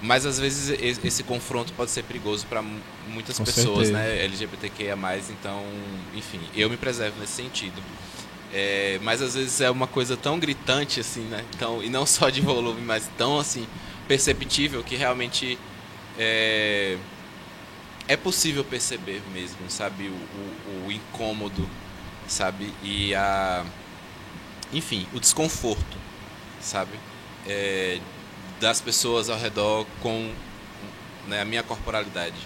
mas 0.00 0.26
às 0.26 0.38
vezes 0.38 0.70
esse 1.04 1.22
confronto 1.22 1.72
pode 1.74 1.90
ser 1.90 2.02
perigoso 2.04 2.46
para 2.46 2.62
muitas 3.08 3.38
Com 3.38 3.44
pessoas, 3.44 3.88
certeza. 3.88 3.92
né? 3.92 4.24
LGBTQIA, 4.24 4.96
então, 5.30 5.64
enfim, 6.14 6.40
eu 6.56 6.68
me 6.68 6.76
preservo 6.76 7.20
nesse 7.20 7.34
sentido. 7.34 7.80
É, 8.52 8.98
mas 9.02 9.22
às 9.22 9.34
vezes 9.34 9.60
é 9.60 9.70
uma 9.70 9.86
coisa 9.86 10.16
tão 10.16 10.38
gritante 10.38 11.00
assim, 11.00 11.22
né? 11.22 11.44
Então, 11.54 11.82
e 11.82 11.88
não 11.88 12.04
só 12.04 12.28
de 12.30 12.40
volume, 12.40 12.82
mas 12.82 13.08
tão 13.16 13.38
assim 13.38 13.66
perceptível 14.08 14.82
que 14.82 14.96
realmente 14.96 15.58
é, 16.18 16.98
é 18.08 18.16
possível 18.16 18.64
perceber 18.64 19.22
mesmo, 19.32 19.58
sabe, 19.68 20.08
o, 20.08 20.12
o- 20.12 20.86
o 20.88 20.92
incômodo, 20.92 21.68
sabe, 22.28 22.72
e 22.82 23.14
a, 23.14 23.64
enfim, 24.72 25.06
o 25.12 25.20
desconforto, 25.20 25.96
sabe, 26.60 26.92
é, 27.46 27.98
das 28.60 28.80
pessoas 28.80 29.28
ao 29.28 29.38
redor 29.38 29.86
com 30.00 30.32
né, 31.26 31.40
a 31.40 31.44
minha 31.44 31.62
corporalidade. 31.62 32.36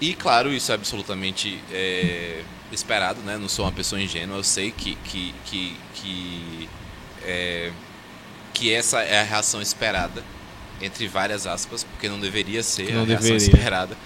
E 0.00 0.14
claro, 0.14 0.52
isso 0.52 0.70
é 0.72 0.74
absolutamente 0.74 1.58
é, 1.72 2.42
esperado, 2.70 3.20
né? 3.22 3.38
Não 3.38 3.48
sou 3.48 3.64
uma 3.64 3.72
pessoa 3.72 4.00
ingênua, 4.00 4.36
eu 4.38 4.44
sei 4.44 4.70
que 4.70 4.94
que 4.96 5.34
que 5.46 5.76
que, 5.94 6.68
é, 7.22 7.72
que 8.52 8.72
essa 8.72 9.00
é 9.02 9.20
a 9.20 9.22
reação 9.22 9.62
esperada 9.62 10.22
entre 10.82 11.08
várias 11.08 11.46
aspas, 11.46 11.82
porque 11.84 12.08
não 12.10 12.20
deveria 12.20 12.62
ser 12.62 12.92
Não 12.92 13.02
a 13.02 13.06
reação 13.06 13.30
deveria. 13.30 13.36
esperada. 13.54 13.96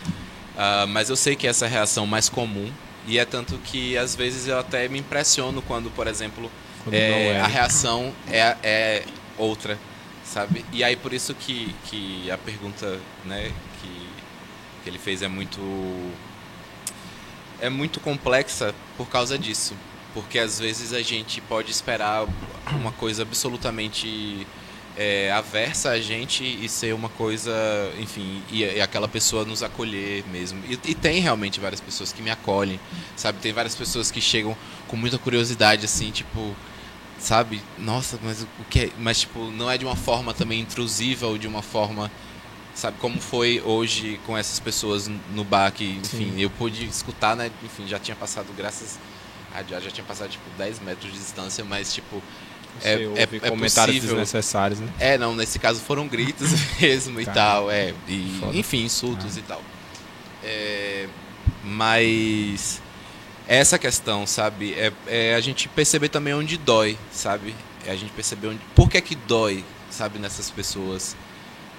Ah, 0.63 0.85
mas 0.87 1.09
eu 1.09 1.17
sei 1.17 1.35
que 1.35 1.47
essa 1.47 1.65
é 1.65 1.69
a 1.69 1.71
reação 1.71 2.07
mais 2.07 2.29
comum 2.29 2.71
e 3.07 3.19
é 3.19 3.25
tanto 3.25 3.57
que 3.65 3.97
às 3.97 4.15
vezes 4.15 4.47
eu 4.47 4.59
até 4.59 4.87
me 4.89 4.99
impressiono 4.99 5.63
quando, 5.63 5.91
por 5.91 6.07
exemplo, 6.07 6.53
Quando 6.85 6.93
é, 6.93 7.29
é. 7.29 7.41
a 7.41 7.47
reação 7.47 8.13
é, 8.29 8.55
é 8.63 9.05
outra, 9.39 9.79
sabe? 10.23 10.63
E 10.71 10.85
aí 10.85 10.97
por 10.97 11.15
isso 11.15 11.35
que, 11.35 11.75
que 11.87 12.31
a 12.31 12.37
pergunta, 12.37 13.01
né, 13.25 13.51
que, 13.81 14.09
que 14.85 14.91
ele 14.91 14.99
fez 14.99 15.23
é 15.23 15.29
muito 15.29 15.59
é 17.59 17.71
muito 17.71 17.99
complexa 17.99 18.75
por 18.99 19.09
causa 19.09 19.39
disso, 19.39 19.75
porque 20.13 20.39
às 20.39 20.59
vezes 20.59 20.93
a 20.93 21.01
gente 21.01 21.41
pode 21.41 21.71
esperar 21.71 22.27
uma 22.71 22.93
coisa 22.93 23.23
absolutamente 23.23 24.47
é, 25.03 25.33
aversa 25.33 25.93
a 25.93 25.99
gente 25.99 26.45
e 26.45 26.69
ser 26.69 26.95
uma 26.95 27.09
coisa, 27.09 27.51
enfim, 27.99 28.43
e, 28.53 28.63
e 28.63 28.83
aquela 28.83 29.09
pessoa 29.09 29.47
nos 29.47 29.63
acolher 29.63 30.23
mesmo. 30.31 30.63
E, 30.69 30.79
e 30.91 30.95
tem 30.95 31.23
realmente 31.23 31.59
várias 31.59 31.81
pessoas 31.81 32.13
que 32.13 32.21
me 32.21 32.31
acolhem, 32.31 32.79
sabe? 33.17 33.39
Tem 33.39 33.51
várias 33.51 33.75
pessoas 33.75 34.11
que 34.11 34.21
chegam 34.21 34.55
com 34.89 34.97
muita 34.97 35.17
curiosidade, 35.17 35.87
assim, 35.87 36.11
tipo, 36.11 36.55
sabe? 37.19 37.63
Nossa, 37.79 38.19
mas 38.23 38.43
o 38.43 38.65
que 38.69 38.81
é? 38.81 38.91
Mas, 38.99 39.21
tipo, 39.21 39.51
não 39.51 39.71
é 39.71 39.79
de 39.79 39.87
uma 39.87 39.97
forma 39.97 40.35
também 40.35 40.61
intrusiva 40.61 41.27
ou 41.29 41.39
de 41.39 41.49
uma 41.49 41.63
forma, 41.63 42.13
sabe? 42.75 42.99
Como 42.99 43.19
foi 43.23 43.59
hoje 43.65 44.21
com 44.27 44.37
essas 44.37 44.61
pessoas 44.61 45.09
no 45.33 45.45
bar 45.45 45.73
que, 45.73 45.99
enfim, 46.05 46.39
eu 46.39 46.51
pude 46.51 46.85
escutar, 46.85 47.35
né? 47.35 47.51
Enfim, 47.65 47.89
já 47.89 47.99
tinha 47.99 48.15
passado, 48.15 48.53
graças 48.55 48.99
a 49.55 49.63
Deus, 49.63 49.83
já 49.83 49.91
tinha 49.91 50.05
passado, 50.05 50.29
tipo, 50.29 50.45
10 50.59 50.81
metros 50.81 51.11
de 51.11 51.19
distância, 51.19 51.65
mas, 51.65 51.95
tipo, 51.95 52.23
é- 52.83 52.95
é- 52.95 53.23
é 53.23 53.51
comentários 53.51 53.97
possível. 53.97 54.17
desnecessários, 54.17 54.81
né? 54.81 54.89
é, 54.99 55.19
não, 55.19 55.35
nesse 55.35 55.59
caso 55.59 55.81
foram 55.81 56.07
gritos 56.09 56.51
mesmo 56.81 57.21
e 57.21 57.25
Cara, 57.25 57.35
tal, 57.35 57.71
é. 57.71 57.95
E, 58.09 58.41
enfim, 58.55 58.85
insultos 58.85 59.37
e 59.37 59.43
tal. 59.43 59.63
É, 60.43 61.07
mas 61.65 62.81
essa 63.47 63.79
questão, 63.79 64.27
sabe, 64.27 64.75
é, 64.75 64.93
é 65.07 65.35
a 65.35 65.41
gente 65.41 65.69
perceber 65.69 66.09
também 66.09 66.35
onde 66.35 66.57
dói, 66.57 66.97
sabe? 67.13 67.55
É 67.87 67.91
a 67.91 67.97
gente 67.97 68.13
perceber 68.13 68.49
onde. 68.49 68.61
Por 68.75 68.89
que 68.89 69.01
que 69.01 69.15
dói, 69.15 69.65
sabe, 69.91 70.19
nessas 70.19 70.51
pessoas? 70.51 71.17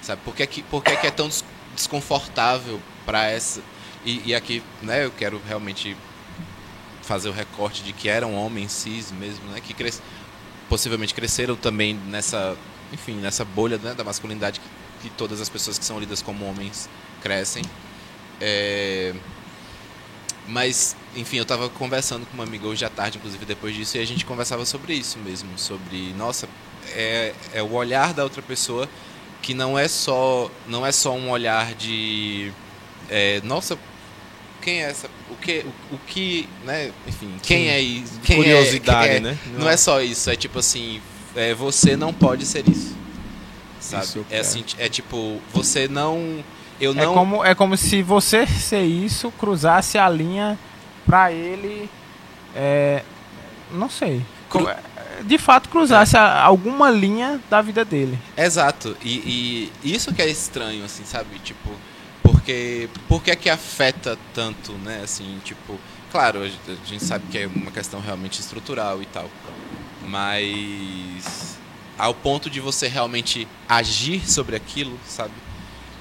Sabe? 0.02 0.20
Por 0.24 0.34
que 0.34 0.46
que, 0.46 0.62
por 0.64 0.82
que, 0.82 0.96
que 0.96 1.06
é 1.06 1.10
tão 1.10 1.28
des- 1.28 1.44
desconfortável 1.76 2.80
para 3.06 3.30
essa. 3.30 3.60
E, 4.04 4.20
e 4.30 4.34
aqui, 4.34 4.62
né, 4.82 5.04
eu 5.04 5.10
quero 5.12 5.40
realmente 5.46 5.96
fazer 7.02 7.28
o 7.28 7.32
recorte 7.32 7.82
de 7.82 7.92
que 7.92 8.08
eram 8.08 8.34
homens 8.34 8.72
cis 8.72 9.10
mesmo, 9.12 9.44
né? 9.50 9.60
Que 9.60 9.72
cres... 9.74 10.02
possivelmente 10.72 11.12
cresceram 11.12 11.54
também 11.54 11.92
nessa, 11.92 12.56
enfim, 12.90 13.16
nessa 13.16 13.44
bolha 13.44 13.76
né, 13.76 13.92
da 13.92 14.02
masculinidade 14.02 14.58
que, 14.58 14.66
que 15.02 15.10
todas 15.16 15.38
as 15.38 15.50
pessoas 15.50 15.78
que 15.78 15.84
são 15.84 16.00
lidas 16.00 16.22
como 16.22 16.46
homens 16.46 16.88
crescem. 17.20 17.62
É, 18.40 19.12
Mas, 20.48 20.96
enfim, 21.14 21.36
eu 21.36 21.44
tava 21.44 21.68
conversando 21.68 22.24
com 22.24 22.32
uma 22.32 22.44
amiga 22.44 22.66
hoje 22.66 22.86
à 22.86 22.88
tarde, 22.88 23.18
inclusive 23.18 23.44
depois 23.44 23.74
disso, 23.74 23.98
e 23.98 24.00
a 24.00 24.06
gente 24.06 24.24
conversava 24.24 24.64
sobre 24.64 24.94
isso 24.94 25.18
mesmo, 25.18 25.58
sobre, 25.58 26.14
nossa, 26.14 26.48
é, 26.94 27.34
é 27.52 27.62
o 27.62 27.74
olhar 27.74 28.14
da 28.14 28.24
outra 28.24 28.40
pessoa 28.40 28.88
que 29.42 29.52
não 29.52 29.78
é 29.78 29.86
só, 29.86 30.50
não 30.66 30.86
é 30.86 30.90
só 30.90 31.12
um 31.12 31.28
olhar 31.28 31.74
de, 31.74 32.50
é, 33.10 33.42
nossa, 33.44 33.78
quem 34.62 34.82
é 34.82 34.88
essa, 34.88 35.10
o 35.32 35.36
que, 35.36 35.64
o, 35.90 35.94
o 35.94 35.98
que, 36.06 36.48
né, 36.64 36.90
enfim, 37.06 37.34
quem 37.42 37.64
Sim. 37.64 37.68
é 37.68 37.80
isso, 37.80 38.20
quem 38.22 38.36
é- 38.36 38.42
Curiosidade, 38.42 39.08
quem 39.08 39.16
é, 39.16 39.20
né? 39.20 39.38
não 39.58 39.68
é 39.68 39.76
só 39.76 40.00
isso, 40.00 40.30
é 40.30 40.36
tipo 40.36 40.58
assim, 40.58 41.00
é, 41.34 41.54
você 41.54 41.96
não 41.96 42.12
pode 42.12 42.44
ser 42.46 42.68
isso. 42.68 42.94
Sabe? 43.80 44.04
Isso, 44.04 44.26
é 44.30 44.36
é. 44.36 44.40
assim, 44.40 44.64
é 44.78 44.88
tipo, 44.88 45.40
você 45.52 45.88
não. 45.88 46.42
Eu 46.80 46.92
É 46.92 46.94
não. 46.94 47.14
como, 47.14 47.44
é 47.44 47.54
como 47.54 47.76
se 47.76 48.02
você 48.02 48.46
ser 48.46 48.82
isso 48.82 49.30
cruzasse 49.32 49.98
a 49.98 50.08
linha 50.08 50.58
pra 51.04 51.32
ele. 51.32 51.88
É, 52.54 53.02
não 53.72 53.88
sei. 53.90 54.22
Cru- 54.48 54.68
é, 54.68 54.78
de 55.24 55.36
fato 55.38 55.68
cruzasse 55.68 56.16
a- 56.16 56.42
alguma 56.42 56.90
linha 56.90 57.40
da 57.50 57.60
vida 57.60 57.84
dele. 57.84 58.18
Exato. 58.36 58.96
E, 59.02 59.70
e 59.82 59.92
isso 59.94 60.12
que 60.14 60.22
é 60.22 60.28
estranho, 60.28 60.84
assim, 60.84 61.04
sabe? 61.04 61.38
Tipo, 61.42 61.70
porque 62.22 62.88
por 63.08 63.22
que 63.22 63.30
é 63.30 63.36
que 63.36 63.50
afeta 63.50 64.18
tanto, 64.34 64.72
né? 64.72 65.00
Assim, 65.02 65.40
tipo, 65.44 65.78
claro, 66.10 66.42
a 66.42 66.48
gente- 66.48 66.70
a 66.70 66.86
gente 66.88 67.04
sabe 67.04 67.24
que 67.30 67.38
é 67.38 67.46
uma 67.46 67.70
questão 67.70 68.00
realmente 68.00 68.40
estrutural 68.40 69.02
e 69.02 69.06
tal. 69.06 69.30
Mas 70.02 71.58
ao 71.98 72.14
ponto 72.14 72.50
de 72.50 72.60
você 72.60 72.88
realmente 72.88 73.46
agir 73.68 74.28
sobre 74.28 74.56
aquilo, 74.56 74.98
sabe? 75.06 75.32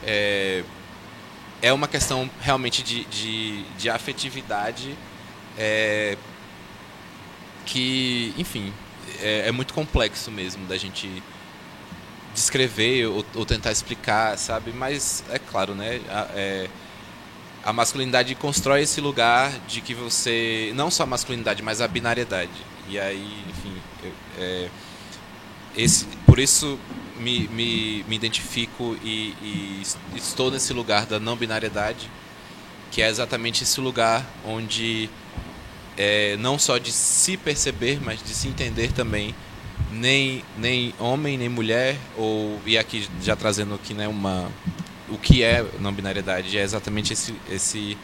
É, 0.03 0.63
é 1.61 1.71
uma 1.71 1.87
questão 1.87 2.29
realmente 2.41 2.81
de, 2.81 3.05
de, 3.05 3.63
de 3.77 3.89
afetividade 3.89 4.95
é, 5.57 6.17
que, 7.65 8.33
enfim, 8.37 8.73
é, 9.19 9.47
é 9.47 9.51
muito 9.51 9.73
complexo 9.73 10.31
mesmo 10.31 10.65
da 10.65 10.77
gente 10.77 11.21
descrever 12.33 13.07
ou, 13.07 13.25
ou 13.35 13.45
tentar 13.45 13.71
explicar, 13.71 14.37
sabe? 14.37 14.71
Mas 14.71 15.23
é 15.29 15.39
claro, 15.39 15.75
né? 15.75 16.01
A, 16.09 16.27
é, 16.35 16.69
a 17.63 17.73
masculinidade 17.73 18.33
constrói 18.35 18.81
esse 18.83 18.99
lugar 19.01 19.51
de 19.67 19.81
que 19.81 19.93
você 19.93 20.71
não 20.75 20.89
só 20.91 21.03
a 21.03 21.05
masculinidade, 21.05 21.61
mas 21.61 21.81
a 21.81 21.87
binariedade. 21.87 22.51
E 22.89 22.99
aí, 22.99 23.43
enfim, 23.49 23.73
eu- 24.03 24.13
é, 24.37 24.69
esse, 25.75 26.05
por 26.25 26.39
isso 26.39 26.79
me, 27.17 27.47
me, 27.49 28.03
me 28.07 28.15
identifico 28.15 28.97
e, 29.03 29.33
e 29.41 29.79
es- 29.81 29.97
estou 30.15 30.51
nesse 30.51 30.73
lugar 30.73 31.05
da 31.05 31.19
não 31.19 31.35
binariedade, 31.35 32.09
que 32.91 33.01
é 33.01 33.09
exatamente 33.09 33.63
esse 33.63 33.79
lugar 33.79 34.25
onde 34.45 35.09
é, 35.97 36.37
não 36.37 36.59
só 36.59 36.77
de 36.77 36.91
se 36.91 37.37
perceber, 37.37 37.99
mas 38.01 38.23
de 38.23 38.33
se 38.33 38.47
entender 38.47 38.91
também, 38.93 39.35
nem, 39.91 40.43
nem 40.57 40.93
homem, 40.99 41.37
nem 41.37 41.49
mulher, 41.49 41.97
ou 42.17 42.59
e 42.65 42.77
aqui 42.77 43.07
já 43.21 43.35
trazendo 43.35 43.75
aqui 43.75 43.93
né, 43.93 44.07
uma, 44.07 44.49
o 45.09 45.17
que 45.17 45.43
é 45.43 45.65
não 45.79 45.91
binariedade, 45.91 46.57
é 46.57 46.61
exatamente 46.61 47.13
esse, 47.13 47.35
esse 47.49 47.97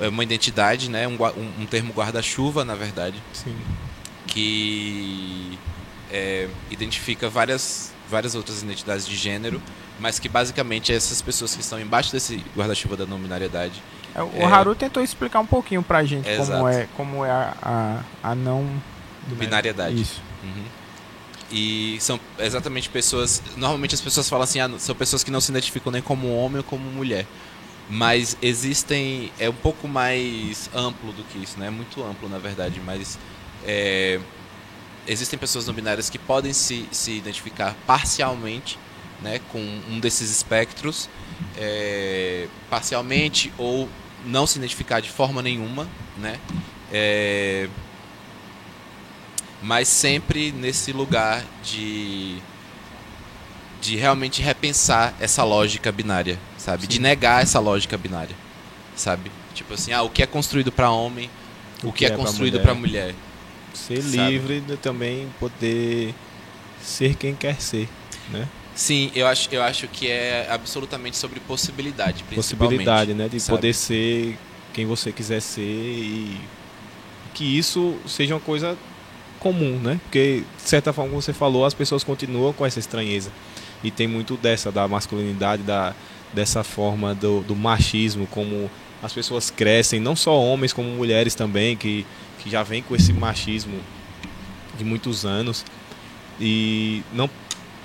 é 0.00 0.08
uma 0.08 0.22
identidade, 0.22 0.90
né, 0.90 1.06
um, 1.06 1.16
um, 1.60 1.66
termo 1.66 1.92
guarda-chuva, 1.92 2.64
na 2.64 2.74
verdade, 2.74 3.20
Sim. 3.32 3.56
que 4.26 5.58
é, 6.10 6.48
identifica 6.70 7.28
várias, 7.28 7.92
várias 8.08 8.34
outras 8.34 8.62
identidades 8.62 9.06
de 9.06 9.16
gênero, 9.16 9.60
mas 9.98 10.18
que 10.18 10.28
basicamente 10.28 10.92
essas 10.92 11.20
pessoas 11.22 11.54
que 11.54 11.60
estão 11.60 11.80
embaixo 11.80 12.12
desse 12.12 12.42
guarda-chuva 12.56 12.96
da 12.96 13.06
não 13.06 13.18
binariedade 13.18 13.80
É, 14.14 14.22
O 14.22 14.30
É. 14.34 14.44
Haru 14.44 14.74
tentou 14.74 15.02
explicar 15.02 15.40
um 15.40 15.46
pouquinho 15.46 15.82
pra 15.82 16.04
gente 16.04 16.28
Exato. 16.28 16.50
como 16.50 16.68
é, 16.68 16.88
como 16.96 17.24
é 17.24 17.30
a, 17.30 17.54
a, 18.22 18.30
a 18.30 18.34
não 18.34 18.68
binariedade. 19.26 20.00
Isso. 20.00 20.20
Uhum. 20.42 20.64
E 21.54 21.98
são 22.00 22.18
exatamente 22.40 22.88
pessoas. 22.88 23.40
Normalmente 23.56 23.94
as 23.94 24.00
pessoas 24.00 24.28
falam 24.28 24.42
assim, 24.42 24.58
ah, 24.58 24.68
são 24.76 24.92
pessoas 24.94 25.22
que 25.22 25.30
não 25.30 25.40
se 25.40 25.52
identificam 25.52 25.92
nem 25.92 26.02
como 26.02 26.34
homem 26.34 26.58
ou 26.58 26.64
como 26.64 26.84
mulher. 26.90 27.26
Mas 27.88 28.36
existem. 28.42 29.30
É 29.38 29.48
um 29.48 29.54
pouco 29.54 29.86
mais 29.86 30.68
amplo 30.74 31.12
do 31.12 31.22
que 31.22 31.38
isso, 31.38 31.58
né? 31.60 31.68
É 31.68 31.70
muito 31.70 32.02
amplo, 32.02 32.28
na 32.28 32.38
verdade. 32.38 32.80
Mas 32.84 33.16
é, 33.64 34.18
existem 35.06 35.38
pessoas 35.38 35.64
não 35.64 35.72
binárias 35.72 36.10
que 36.10 36.18
podem 36.18 36.52
se, 36.52 36.88
se 36.90 37.12
identificar 37.12 37.76
parcialmente 37.86 38.76
né, 39.22 39.40
com 39.52 39.60
um 39.88 40.00
desses 40.00 40.30
espectros, 40.30 41.08
é, 41.56 42.48
parcialmente 42.68 43.52
ou 43.56 43.88
não 44.24 44.46
se 44.46 44.58
identificar 44.58 45.00
de 45.00 45.10
forma 45.10 45.40
nenhuma, 45.40 45.88
né? 46.18 46.38
É, 46.92 47.68
mas 49.64 49.88
sempre 49.88 50.52
nesse 50.52 50.92
lugar 50.92 51.42
de 51.62 52.36
de 53.80 53.96
realmente 53.96 54.40
repensar 54.40 55.14
essa 55.20 55.44
lógica 55.44 55.92
binária, 55.92 56.38
sabe? 56.56 56.86
De 56.86 56.98
negar 56.98 57.42
essa 57.42 57.58
lógica 57.58 57.98
binária, 57.98 58.34
sabe? 58.96 59.30
Tipo 59.54 59.74
assim, 59.74 59.92
ah, 59.92 60.02
o 60.02 60.08
que 60.08 60.22
é 60.22 60.26
construído 60.26 60.72
para 60.72 60.90
homem, 60.90 61.30
o, 61.82 61.92
que, 61.92 62.06
é, 62.06 62.08
pra 62.08 62.16
construído 62.16 62.54
mulher. 62.54 62.62
para 62.62 62.74
mulher. 62.74 63.14
Ser 63.74 64.00
Sabe? 64.02 64.16
livre 64.16 64.60
de 64.60 64.76
também 64.76 65.28
poder 65.38 66.14
ser 66.82 67.14
quem 67.16 67.34
quer 67.34 67.60
ser, 67.60 67.88
né? 68.30 68.48
Sim, 68.74 69.10
eu 69.14 69.26
acho, 69.26 69.48
eu 69.52 69.62
acho 69.62 69.86
que 69.88 70.08
é 70.08 70.46
absolutamente 70.50 71.16
sobre 71.16 71.40
possibilidade, 71.40 72.22
principalmente. 72.24 72.36
Possibilidade, 72.36 73.14
né? 73.14 73.28
De 73.28 73.38
sabe? 73.38 73.58
poder 73.58 73.74
ser 73.74 74.38
quem 74.72 74.86
você 74.86 75.12
quiser 75.12 75.40
ser 75.40 75.62
e 75.62 76.40
que 77.34 77.58
isso 77.58 77.96
seja 78.06 78.34
uma 78.34 78.40
coisa 78.40 78.78
comum, 79.44 79.78
né? 79.78 80.00
Porque, 80.04 80.42
de 80.56 80.68
certa 80.68 80.90
forma, 80.90 81.10
como 81.10 81.20
você 81.20 81.34
falou, 81.34 81.66
as 81.66 81.74
pessoas 81.74 82.02
continuam 82.02 82.54
com 82.54 82.64
essa 82.64 82.78
estranheza. 82.78 83.30
E 83.82 83.90
tem 83.90 84.08
muito 84.08 84.38
dessa, 84.38 84.72
da 84.72 84.88
masculinidade, 84.88 85.62
da, 85.62 85.94
dessa 86.32 86.64
forma 86.64 87.14
do, 87.14 87.42
do 87.42 87.54
machismo, 87.54 88.26
como 88.28 88.70
as 89.02 89.12
pessoas 89.12 89.50
crescem, 89.50 90.00
não 90.00 90.16
só 90.16 90.34
homens, 90.40 90.72
como 90.72 90.88
mulheres 90.88 91.34
também, 91.34 91.76
que, 91.76 92.06
que 92.38 92.48
já 92.48 92.62
vem 92.62 92.82
com 92.82 92.96
esse 92.96 93.12
machismo 93.12 93.78
de 94.78 94.82
muitos 94.82 95.26
anos 95.26 95.62
e 96.40 97.02
não 97.12 97.28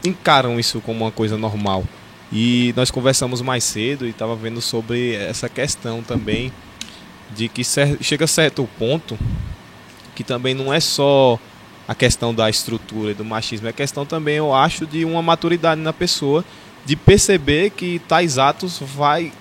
encaram 0.03 0.57
isso 0.57 0.79
como 0.79 1.03
uma 1.03 1.11
coisa 1.11 1.37
normal. 1.37 1.83
E 2.31 2.73
nós 2.77 2.89
conversamos 2.89 3.41
mais 3.41 3.65
cedo 3.65 4.05
e 4.05 4.11
estava 4.11 4.33
vendo 4.33 4.61
sobre 4.61 5.15
essa 5.15 5.49
questão 5.49 6.01
também 6.01 6.53
de 7.35 7.49
que 7.49 7.63
chega 7.65 8.23
a 8.23 8.27
certo 8.27 8.67
ponto 8.79 9.19
que 10.19 10.23
também 10.25 10.53
não 10.53 10.73
é 10.73 10.81
só 10.81 11.39
a 11.87 11.95
questão 11.95 12.35
da 12.35 12.49
estrutura 12.49 13.11
e 13.11 13.13
do 13.13 13.23
machismo, 13.23 13.69
é 13.69 13.71
questão 13.71 14.05
também, 14.05 14.35
eu 14.35 14.53
acho, 14.53 14.85
de 14.85 15.05
uma 15.05 15.21
maturidade 15.21 15.79
na 15.79 15.93
pessoa, 15.93 16.43
de 16.85 16.97
perceber 16.97 17.69
que 17.69 17.99
tais 17.99 18.37
atos 18.37 18.79
vai 18.81 19.31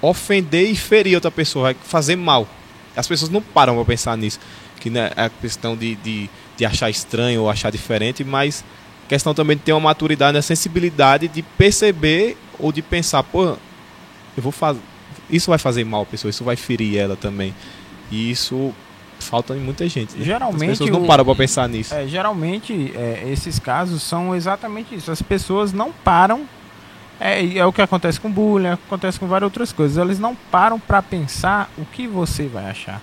ofender 0.00 0.70
e 0.70 0.74
ferir 0.74 1.16
outra 1.16 1.30
pessoa, 1.30 1.64
vai 1.64 1.76
fazer 1.84 2.16
mal. 2.16 2.48
As 2.96 3.06
pessoas 3.06 3.30
não 3.30 3.42
param 3.42 3.74
para 3.74 3.84
pensar 3.84 4.16
nisso, 4.16 4.40
que 4.80 4.88
né, 4.88 5.10
é 5.16 5.24
a 5.24 5.28
questão 5.28 5.76
de, 5.76 5.94
de, 5.96 6.30
de 6.56 6.64
achar 6.64 6.88
estranho 6.88 7.42
ou 7.42 7.50
achar 7.50 7.70
diferente, 7.70 8.24
mas 8.24 8.64
questão 9.06 9.34
também 9.34 9.54
de 9.54 9.64
ter 9.64 9.74
uma 9.74 9.80
maturidade, 9.80 10.38
a 10.38 10.42
sensibilidade 10.42 11.28
de 11.28 11.42
perceber 11.42 12.38
ou 12.58 12.72
de 12.72 12.80
pensar, 12.80 13.22
pô, 13.22 13.48
eu 13.48 13.58
vou 14.42 14.50
fazer, 14.50 14.80
isso 15.28 15.50
vai 15.50 15.58
fazer 15.58 15.84
mal 15.84 16.04
a 16.04 16.06
pessoa, 16.06 16.30
isso 16.30 16.42
vai 16.42 16.56
ferir 16.56 16.96
ela 16.96 17.16
também. 17.16 17.54
E 18.12 18.30
isso 18.30 18.72
falta 19.18 19.54
em 19.56 19.60
muita 19.60 19.88
gente. 19.88 20.16
né? 20.16 20.24
Geralmente 20.24 20.72
As 20.72 20.78
pessoas 20.78 20.90
não 20.90 21.06
param 21.06 21.24
para 21.24 21.34
pensar 21.34 21.68
nisso. 21.68 21.94
É, 21.94 22.06
geralmente, 22.06 22.92
é, 22.94 23.24
esses 23.28 23.58
casos 23.58 24.02
são 24.02 24.34
exatamente 24.34 24.94
isso. 24.94 25.10
As 25.10 25.22
pessoas 25.22 25.72
não 25.72 25.90
param. 25.90 26.46
É, 27.18 27.56
é 27.56 27.64
o 27.64 27.72
que 27.72 27.80
acontece 27.80 28.18
com 28.20 28.30
bullying, 28.30 28.68
acontece 28.68 29.18
com 29.18 29.26
várias 29.26 29.46
outras 29.46 29.72
coisas. 29.72 29.96
Eles 29.96 30.18
não 30.18 30.34
param 30.50 30.78
pra 30.78 31.00
pensar 31.00 31.70
o 31.78 31.84
que 31.84 32.06
você 32.06 32.46
vai 32.46 32.68
achar. 32.68 33.00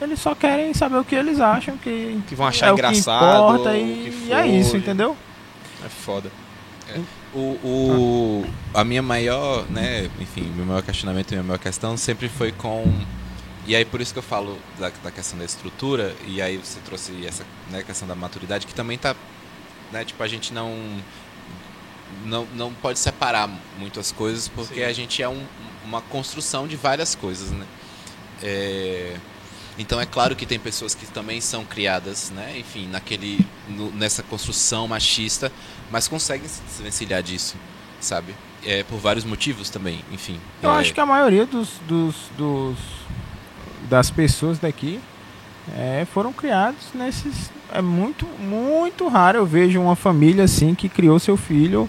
Eles 0.00 0.20
só 0.20 0.34
querem 0.34 0.74
saber 0.74 0.98
o 0.98 1.04
que 1.04 1.14
eles 1.14 1.40
acham 1.40 1.76
que, 1.78 2.20
Que 2.28 2.34
vão 2.34 2.46
achar 2.46 2.66
é 2.66 2.70
o 2.70 2.74
o 2.74 2.76
que 2.76 2.82
engraçado, 2.82 3.42
importa 3.54 3.76
e, 3.76 4.12
que 4.12 4.26
e 4.28 4.32
é 4.32 4.46
isso, 4.46 4.70
for. 4.72 4.76
entendeu? 4.76 5.16
É 5.84 5.88
foda. 5.88 6.30
O, 7.32 7.38
o, 7.64 8.44
a 8.74 8.84
minha 8.84 9.02
maior, 9.02 9.64
né, 9.70 10.08
enfim, 10.20 10.52
meu 10.54 10.66
maior 10.66 10.82
questionamento 10.82 11.32
e 11.32 11.34
minha 11.34 11.42
maior 11.44 11.58
questão 11.58 11.96
sempre 11.96 12.28
foi 12.28 12.52
com. 12.52 12.84
E 13.66 13.74
aí 13.74 13.84
por 13.84 14.00
isso 14.00 14.12
que 14.12 14.18
eu 14.18 14.22
falo 14.22 14.58
da, 14.78 14.90
da 15.02 15.10
questão 15.10 15.38
da 15.38 15.44
estrutura, 15.44 16.14
e 16.26 16.40
aí 16.42 16.56
você 16.58 16.78
trouxe 16.84 17.24
essa 17.26 17.44
né, 17.70 17.82
questão 17.82 18.06
da 18.06 18.14
maturidade, 18.14 18.66
que 18.66 18.74
também 18.74 18.98
tá. 18.98 19.14
Né, 19.92 20.04
tipo, 20.04 20.22
a 20.22 20.28
gente 20.28 20.52
não. 20.52 21.00
Não, 22.24 22.46
não 22.54 22.72
pode 22.72 22.98
separar 22.98 23.48
muito 23.78 23.98
as 23.98 24.12
coisas, 24.12 24.46
porque 24.48 24.76
Sim. 24.76 24.84
a 24.84 24.92
gente 24.92 25.22
é 25.22 25.28
um, 25.28 25.44
uma 25.84 26.00
construção 26.00 26.66
de 26.68 26.76
várias 26.76 27.14
coisas, 27.14 27.50
né? 27.50 27.66
É, 28.42 29.16
então 29.78 30.00
é 30.00 30.06
claro 30.06 30.36
que 30.36 30.46
tem 30.46 30.58
pessoas 30.58 30.94
que 30.94 31.06
também 31.06 31.40
são 31.40 31.64
criadas, 31.64 32.30
né? 32.30 32.54
Enfim, 32.58 32.86
naquele, 32.88 33.44
no- 33.68 33.90
nessa 33.90 34.22
construção 34.22 34.86
machista, 34.86 35.50
mas 35.90 36.06
conseguem 36.06 36.48
se 36.48 36.62
desvencilhar 36.62 37.22
disso, 37.22 37.56
sabe? 38.00 38.34
É, 38.64 38.82
por 38.84 38.98
vários 38.98 39.24
motivos 39.24 39.68
também, 39.68 40.02
enfim. 40.12 40.40
Eu 40.62 40.70
É, 40.70 40.78
acho 40.78 40.94
que 40.94 41.00
a 41.00 41.06
maioria 41.06 41.44
dos, 41.44 41.68
dos, 41.86 42.14
dos- 42.38 42.78
das 43.88 44.10
pessoas 44.10 44.58
daqui 44.58 45.00
é, 45.76 46.06
foram 46.12 46.32
criados 46.32 46.88
nesses. 46.94 47.50
É 47.72 47.80
muito, 47.82 48.26
muito 48.38 49.08
raro 49.08 49.38
eu 49.38 49.46
vejo 49.46 49.80
uma 49.80 49.96
família 49.96 50.44
assim 50.44 50.74
que 50.74 50.88
criou 50.88 51.18
seu 51.18 51.36
filho 51.36 51.88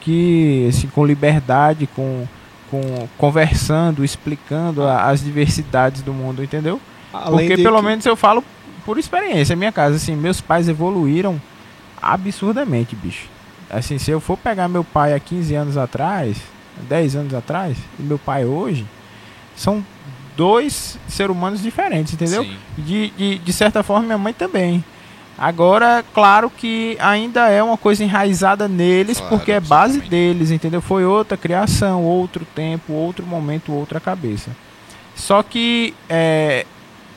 que 0.00 0.66
assim, 0.68 0.86
com 0.88 1.04
liberdade, 1.04 1.86
com, 1.96 2.26
com 2.70 3.08
conversando, 3.18 4.04
explicando 4.04 4.84
a- 4.84 5.04
as 5.08 5.20
diversidades 5.22 6.02
do 6.02 6.12
mundo, 6.12 6.44
entendeu? 6.44 6.80
Além 7.12 7.48
Porque 7.48 7.62
pelo 7.62 7.78
que- 7.80 7.84
menos 7.86 8.06
eu 8.06 8.14
falo 8.16 8.44
por 8.84 8.98
experiência, 8.98 9.56
minha 9.56 9.72
casa, 9.72 9.96
assim, 9.96 10.14
meus 10.14 10.40
pais 10.40 10.68
evoluíram 10.68 11.40
absurdamente, 12.00 12.94
bicho. 12.94 13.26
Assim, 13.68 13.98
se 13.98 14.10
eu 14.10 14.20
for 14.20 14.36
pegar 14.36 14.68
meu 14.68 14.84
pai 14.84 15.12
há 15.12 15.18
15 15.18 15.54
anos 15.54 15.76
atrás, 15.76 16.36
10 16.88 17.16
anos 17.16 17.34
atrás, 17.34 17.76
e 17.98 18.02
meu 18.02 18.18
pai 18.18 18.44
hoje, 18.44 18.86
são 19.56 19.84
dois 20.36 20.98
seres 21.08 21.34
humanos 21.34 21.62
diferentes, 21.62 22.12
entendeu? 22.14 22.46
De, 22.76 23.10
de, 23.10 23.38
de 23.38 23.52
certa 23.52 23.82
forma, 23.82 24.04
minha 24.04 24.18
mãe 24.18 24.32
também. 24.32 24.84
Agora, 25.38 26.02
claro 26.14 26.48
que 26.50 26.96
ainda 26.98 27.48
é 27.48 27.62
uma 27.62 27.76
coisa 27.76 28.02
enraizada 28.02 28.66
neles, 28.66 29.18
Claro, 29.18 29.36
porque 29.36 29.52
é 29.52 29.60
base 29.60 30.00
deles, 30.00 30.50
entendeu? 30.50 30.80
Foi 30.80 31.04
outra 31.04 31.36
criação, 31.36 32.02
outro 32.02 32.46
tempo, 32.54 32.92
outro 32.94 33.26
momento, 33.26 33.72
outra 33.72 34.00
cabeça. 34.00 34.50
Só 35.14 35.42
que 35.42 35.94
é, 36.08 36.64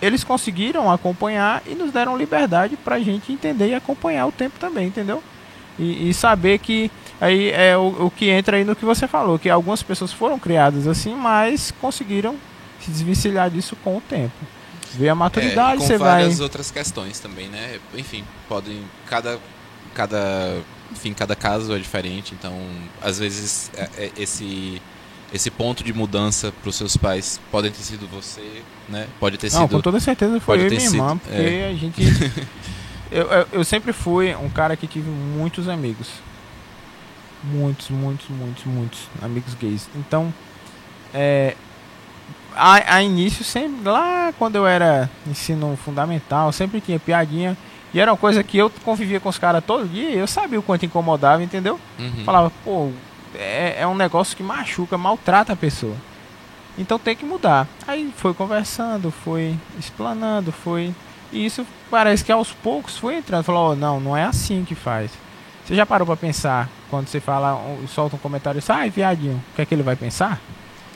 eles 0.02 0.24
conseguiram 0.24 0.92
acompanhar 0.92 1.62
e 1.66 1.76
nos 1.76 1.92
deram 1.92 2.18
liberdade 2.18 2.76
pra 2.76 3.00
gente 3.00 3.32
entender 3.32 3.70
e 3.70 3.76
acompanhar 3.76 4.26
o 4.26 4.32
tempo 4.34 4.60
também, 4.60 4.88
entendeu? 4.88 5.24
E, 5.78 6.10
e 6.10 6.14
saber 6.14 6.60
que 6.60 6.92
aí 7.22 7.52
é 7.52 7.78
o, 7.78 8.08
o 8.08 8.12
que 8.12 8.30
entra 8.30 8.58
aí 8.58 8.66
no 8.66 8.76
que 8.76 8.84
você 8.84 9.08
falou, 9.08 9.40
que 9.40 9.50
algumas 9.50 9.82
pessoas 9.82 10.12
foram 10.12 10.38
criadas 10.38 10.88
assim, 10.88 11.16
mas 11.16 11.72
conseguiram 11.80 12.36
desvencilhar 12.90 13.50
disso 13.50 13.76
com 13.84 13.98
o 13.98 14.02
tempo. 14.02 14.34
Vê 14.96 15.08
a 15.08 15.12
É, 15.12 15.14
maturidade, 15.16 15.78
com 15.80 15.86
você 15.88 15.98
vai. 15.98 16.22
várias 16.24 16.40
outras 16.40 16.72
questões 16.72 17.20
também, 17.20 17.48
né? 17.48 17.80
Enfim, 17.96 18.24
podem 18.48 18.82
cada 19.08 19.40
cada 19.94 20.58
enfim, 20.92 21.14
cada 21.14 21.36
caso 21.36 21.74
é 21.76 21.78
diferente, 21.78 22.34
então 22.34 22.58
às 23.02 23.20
vezes 23.20 23.70
é- 23.76 23.90
é 23.98 24.12
esse 24.18 24.82
esse 25.32 25.52
ponto 25.52 25.84
de 25.84 25.94
mudança 25.94 26.52
para 26.60 26.70
os 26.70 26.76
seus 26.76 26.98
pais 26.98 27.40
pode 27.52 27.70
ter 27.70 27.84
sido 27.84 28.08
você, 28.08 28.64
né? 28.88 29.08
Pode 29.20 29.38
ter 29.38 29.52
Não, 29.54 29.62
com 29.62 29.76
sido 29.76 29.82
toda 29.84 30.00
certeza 30.00 30.40
foi 30.40 30.58
eu 30.62 30.66
e 30.66 30.70
minha 30.70 30.80
sido, 30.80 30.96
irmã, 30.96 31.18
porque 31.18 31.36
é. 31.36 31.70
a 31.70 31.74
gente. 31.76 32.02
eu, 33.12 33.28
eu, 33.28 33.48
eu 33.52 33.64
sempre 33.64 33.94
fui 33.94 34.34
um 34.36 34.50
cara 34.50 34.76
que 34.76 34.88
tive 34.88 35.08
muitos 35.10 35.68
amigos. 35.70 36.08
Muitos, 37.44 37.90
muitos, 37.90 38.28
muitos, 38.30 38.66
muitos 38.66 39.00
amigos 39.22 39.54
gays. 39.54 39.88
Então, 39.96 40.34
é, 41.14 41.56
a, 42.56 42.96
a 42.96 43.04
início, 43.04 43.44
sempre, 43.44 43.90
lá 43.90 44.34
quando 44.38 44.56
eu 44.56 44.68
era 44.68 45.10
ensino 45.28 45.78
fundamental, 45.84 46.52
sempre 46.52 46.82
tinha 46.82 47.00
piadinha. 47.00 47.58
E 47.94 48.00
era 48.00 48.12
uma 48.12 48.18
coisa 48.18 48.44
que 48.44 48.58
eu 48.58 48.70
convivia 48.84 49.20
com 49.20 49.30
os 49.30 49.40
caras 49.40 49.64
todo 49.66 49.88
dia 49.88 50.12
eu 50.12 50.28
sabia 50.28 50.60
o 50.60 50.64
quanto 50.64 50.86
incomodava, 50.86 51.42
entendeu? 51.42 51.80
Uhum. 51.98 52.24
Falava, 52.24 52.52
pô, 52.64 52.92
é, 53.34 53.82
é 53.82 53.88
um 53.88 53.96
negócio 53.96 54.38
que 54.38 54.44
machuca, 54.44 54.98
maltrata 54.98 55.54
a 55.54 55.56
pessoa. 55.56 55.96
Então 56.78 57.00
tem 57.00 57.16
que 57.16 57.26
mudar. 57.26 57.68
Aí 57.88 58.14
foi 58.16 58.34
conversando, 58.34 59.12
foi 59.12 59.56
explanando, 59.78 60.52
foi. 60.52 60.94
E 61.32 61.46
isso 61.46 61.66
parece 61.90 62.24
que 62.24 62.32
aos 62.32 62.52
poucos 62.52 62.98
foi 62.98 63.16
entrando. 63.16 63.44
Falou, 63.44 63.72
ó, 63.72 63.76
não, 63.76 64.00
não 64.00 64.16
é 64.16 64.24
assim 64.24 64.64
que 64.64 64.76
faz. 64.76 65.12
Você 65.66 65.76
já 65.76 65.86
parou 65.86 66.06
pra 66.06 66.16
pensar 66.16 66.70
quando 66.90 67.08
você 67.08 67.20
fala, 67.20 67.62
solta 67.88 68.16
um 68.16 68.20
comentário 68.20 68.60
assim, 68.60 68.72
ai, 68.72 68.90
viadinho, 68.90 69.44
o 69.52 69.56
que 69.56 69.62
é 69.62 69.66
que 69.66 69.76
ele 69.76 69.84
vai 69.84 69.96
pensar? 69.96 70.40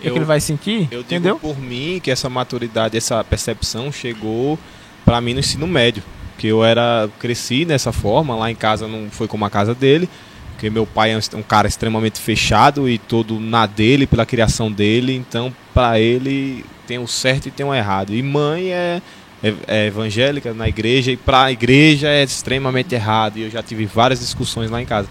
O 0.03 0.05
que, 0.05 0.09
Eu- 0.09 0.15
ele 0.17 0.25
vai 0.25 0.39
sentir? 0.39 0.87
Eu 0.91 1.01
Entendeu? 1.01 1.35
digo 1.35 1.53
por 1.53 1.59
mim 1.61 1.99
que 2.03 2.11
essa 2.11 2.29
maturidade, 2.29 2.97
essa 2.97 3.23
percepção 3.23 3.91
chegou 3.91 4.59
pra 5.05 5.21
mim 5.21 5.33
no 5.33 5.39
ensino 5.39 5.65
médio. 5.67 6.03
Que 6.37 6.47
eu 6.47 6.63
era 6.63 7.09
cresci 7.19 7.63
dessa 7.63 7.91
forma, 7.91 8.35
lá 8.35 8.51
em 8.51 8.55
casa 8.55 8.87
não 8.87 9.09
foi 9.09 9.27
como 9.27 9.45
a 9.45 9.49
casa 9.49 9.73
dele, 9.73 10.09
porque 10.51 10.69
meu 10.69 10.85
pai 10.85 11.11
é 11.11 11.17
um- 11.17 11.37
um 11.39 11.43
cara 11.43 11.67
extremamente 11.67 12.19
fechado 12.19 12.89
e 12.89 12.97
todo 12.97 13.39
na 13.39 13.65
dele, 13.65 14.05
pela 14.05 14.25
criação 14.25 14.71
dele, 14.71 15.15
então 15.15 15.53
pra 15.73 15.99
ele 15.99 16.65
tem 16.85 16.97
o 16.99 17.07
certo 17.07 17.47
e 17.47 17.51
tem 17.51 17.65
o 17.65 17.73
errado. 17.73 18.13
E 18.13 18.21
mãe 18.21 18.71
é, 18.73 19.01
é- 19.41 19.53
é 19.67 19.85
evangélica 19.87 20.53
na 20.53 20.67
igreja 20.67 21.11
e 21.11 21.17
pra 21.17 21.49
igreja 21.51 22.09
é 22.09 22.23
extremamente 22.23 22.93
errado. 22.93 23.37
E 23.37 23.43
eu 23.43 23.49
já 23.49 23.63
tive 23.63 23.85
várias 23.85 24.19
discussões 24.19 24.69
lá 24.69 24.81
em 24.81 24.85
casa. 24.85 25.07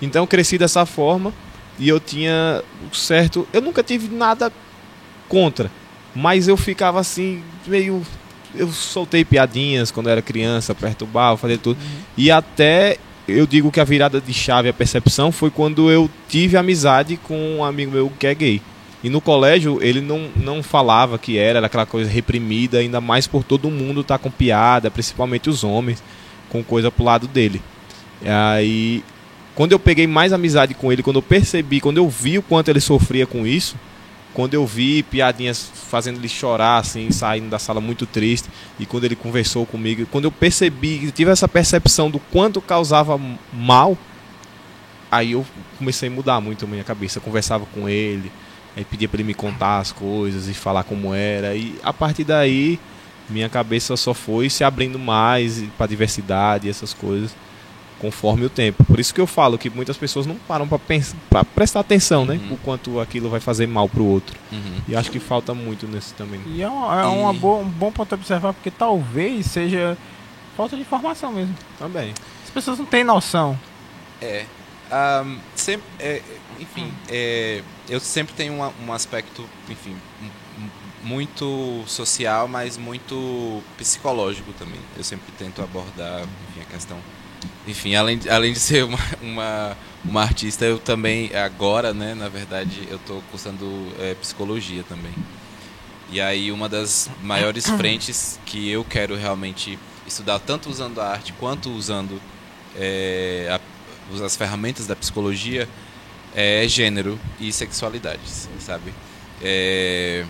Então 0.00 0.22
eu 0.22 0.26
cresci 0.26 0.56
dessa 0.58 0.86
forma 0.86 1.32
e 1.78 1.88
eu 1.88 2.00
tinha 2.00 2.62
certo. 2.92 3.46
Eu 3.52 3.60
nunca 3.60 3.82
tive 3.82 4.14
nada 4.14 4.52
contra. 5.28 5.70
Mas 6.14 6.48
eu 6.48 6.56
ficava 6.56 7.00
assim, 7.00 7.42
meio. 7.66 8.02
Eu 8.54 8.68
soltei 8.68 9.24
piadinhas 9.24 9.90
quando 9.90 10.06
eu 10.06 10.12
era 10.12 10.22
criança, 10.22 10.74
perturbava, 10.74 11.36
fazia 11.36 11.58
tudo. 11.58 11.78
E 12.16 12.30
até 12.30 12.96
eu 13.28 13.46
digo 13.46 13.70
que 13.70 13.80
a 13.80 13.84
virada 13.84 14.20
de 14.20 14.32
chave, 14.32 14.68
a 14.68 14.72
percepção, 14.72 15.30
foi 15.30 15.50
quando 15.50 15.90
eu 15.90 16.08
tive 16.28 16.56
amizade 16.56 17.16
com 17.16 17.56
um 17.56 17.64
amigo 17.64 17.92
meu 17.92 18.10
que 18.18 18.26
é 18.26 18.34
gay. 18.34 18.62
E 19.04 19.10
no 19.10 19.20
colégio 19.20 19.78
ele 19.82 20.00
não, 20.00 20.30
não 20.36 20.62
falava 20.62 21.18
que 21.18 21.36
era, 21.36 21.58
era 21.58 21.66
aquela 21.66 21.84
coisa 21.84 22.10
reprimida, 22.10 22.78
ainda 22.78 23.00
mais 23.00 23.26
por 23.26 23.44
todo 23.44 23.70
mundo 23.70 24.00
estar 24.00 24.18
com 24.18 24.30
piada, 24.30 24.90
principalmente 24.90 25.50
os 25.50 25.62
homens, 25.62 26.02
com 26.48 26.62
coisa 26.64 26.90
pro 26.90 27.04
lado 27.04 27.26
dele. 27.26 27.60
E 28.22 28.28
aí, 28.28 29.04
quando 29.56 29.72
eu 29.72 29.78
peguei 29.78 30.06
mais 30.06 30.34
amizade 30.34 30.74
com 30.74 30.92
ele, 30.92 31.02
quando 31.02 31.16
eu 31.16 31.22
percebi, 31.22 31.80
quando 31.80 31.96
eu 31.96 32.08
vi 32.10 32.36
o 32.36 32.42
quanto 32.42 32.68
ele 32.68 32.78
sofria 32.78 33.26
com 33.26 33.46
isso, 33.46 33.74
quando 34.34 34.52
eu 34.52 34.66
vi 34.66 35.02
piadinhas 35.02 35.72
fazendo 35.88 36.18
ele 36.18 36.28
chorar, 36.28 36.76
assim, 36.76 37.10
saindo 37.10 37.48
da 37.48 37.58
sala 37.58 37.80
muito 37.80 38.04
triste, 38.04 38.50
e 38.78 38.84
quando 38.84 39.04
ele 39.04 39.16
conversou 39.16 39.64
comigo, 39.64 40.06
quando 40.12 40.26
eu 40.26 40.30
percebi, 40.30 41.10
tive 41.10 41.30
essa 41.30 41.48
percepção 41.48 42.10
do 42.10 42.18
quanto 42.18 42.60
causava 42.60 43.18
mal, 43.50 43.96
aí 45.10 45.32
eu 45.32 45.44
comecei 45.78 46.10
a 46.10 46.12
mudar 46.12 46.38
muito 46.38 46.66
a 46.66 46.68
minha 46.68 46.84
cabeça. 46.84 47.16
Eu 47.16 47.22
conversava 47.22 47.64
com 47.72 47.88
ele, 47.88 48.30
aí 48.76 48.84
pedia 48.84 49.08
para 49.08 49.16
ele 49.16 49.26
me 49.26 49.34
contar 49.34 49.78
as 49.78 49.90
coisas 49.90 50.48
e 50.48 50.52
falar 50.52 50.84
como 50.84 51.14
era, 51.14 51.56
e 51.56 51.76
a 51.82 51.94
partir 51.94 52.24
daí 52.24 52.78
minha 53.26 53.48
cabeça 53.48 53.96
só 53.96 54.12
foi 54.12 54.50
se 54.50 54.62
abrindo 54.62 54.98
mais 54.98 55.64
para 55.78 55.86
diversidade 55.86 56.66
e 56.66 56.70
essas 56.70 56.92
coisas 56.92 57.34
conforme 57.98 58.44
o 58.44 58.50
tempo. 58.50 58.84
Por 58.84 59.00
isso 59.00 59.14
que 59.14 59.20
eu 59.20 59.26
falo 59.26 59.56
que 59.56 59.70
muitas 59.70 59.96
pessoas 59.96 60.26
não 60.26 60.34
param 60.36 60.68
para 60.68 61.44
prestar 61.44 61.80
atenção, 61.80 62.24
né? 62.26 62.34
Uhum. 62.34 62.54
O 62.54 62.56
quanto 62.58 63.00
aquilo 63.00 63.28
vai 63.30 63.40
fazer 63.40 63.66
mal 63.66 63.88
pro 63.88 64.04
outro. 64.04 64.38
Uhum. 64.52 64.80
E 64.88 64.94
acho 64.96 65.10
que 65.10 65.18
falta 65.18 65.54
muito 65.54 65.86
nesse 65.88 66.12
também. 66.14 66.40
E 66.46 66.62
é, 66.62 66.68
uma, 66.68 67.00
é 67.00 67.04
E- 67.04 67.08
uma 67.18 67.32
boa, 67.32 67.58
um 67.58 67.68
bom 67.68 67.90
ponto 67.90 68.12
a 68.12 68.16
observar, 68.16 68.52
porque 68.52 68.70
talvez 68.70 69.46
seja 69.46 69.96
falta 70.56 70.76
de 70.76 70.82
informação 70.82 71.32
mesmo. 71.32 71.54
Também. 71.78 72.12
As 72.44 72.50
pessoas 72.50 72.78
não 72.78 72.86
têm 72.86 73.02
noção. 73.04 73.58
É. 74.20 74.44
Ahm, 74.90 75.38
sempre, 75.54 75.84
é, 75.98 76.22
enfim, 76.60 76.92
é, 77.08 77.60
eu 77.88 77.98
sempre 77.98 78.34
tenho 78.34 78.54
uma- 78.54 78.72
um 78.86 78.92
aspecto, 78.92 79.44
enfim, 79.68 79.96
muito 81.02 81.82
social, 81.86 82.48
mas 82.48 82.76
muito 82.76 83.62
psicológico 83.76 84.52
também. 84.52 84.80
Eu 84.96 85.04
sempre 85.04 85.32
tento 85.38 85.60
abordar, 85.62 86.20
enfim, 86.50 86.60
a 86.60 86.64
questão. 86.72 86.96
Enfim, 87.66 87.94
além, 87.94 88.20
além 88.30 88.52
de 88.52 88.58
ser 88.60 88.84
uma, 88.84 88.98
uma, 89.22 89.76
uma 90.04 90.22
artista, 90.22 90.64
eu 90.64 90.78
também, 90.78 91.30
agora, 91.34 91.92
né, 91.92 92.14
na 92.14 92.28
verdade, 92.28 92.86
eu 92.90 92.96
estou 92.96 93.22
cursando 93.30 93.66
é, 93.98 94.14
psicologia 94.14 94.84
também. 94.88 95.12
E 96.10 96.20
aí, 96.20 96.52
uma 96.52 96.68
das 96.68 97.10
maiores 97.22 97.66
frentes 97.78 98.38
que 98.46 98.70
eu 98.70 98.84
quero 98.84 99.16
realmente 99.16 99.78
estudar, 100.06 100.38
tanto 100.38 100.70
usando 100.70 101.00
a 101.00 101.08
arte 101.08 101.32
quanto 101.32 101.68
usando 101.70 102.20
é, 102.78 103.48
a- 103.50 104.24
as 104.24 104.36
ferramentas 104.36 104.86
da 104.86 104.94
psicologia, 104.94 105.68
é 106.34 106.68
gênero 106.68 107.18
e 107.40 107.50
sexualidade, 107.52 108.20
sabe? 108.60 108.92
É, 109.42 110.24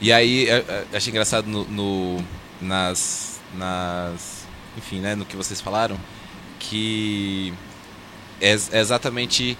e 0.00 0.12
aí, 0.12 0.46
achei 0.92 1.10
engraçado 1.10 1.46
no, 1.46 1.64
no- 1.64 2.24
nas, 2.60 3.40
nas. 3.54 4.42
Enfim, 4.76 5.00
né, 5.00 5.14
no 5.14 5.24
que 5.24 5.36
vocês 5.36 5.60
falaram, 5.60 5.98
que 6.68 7.52
é, 8.40 8.50
ex- 8.50 8.72
exatamente. 8.72 9.56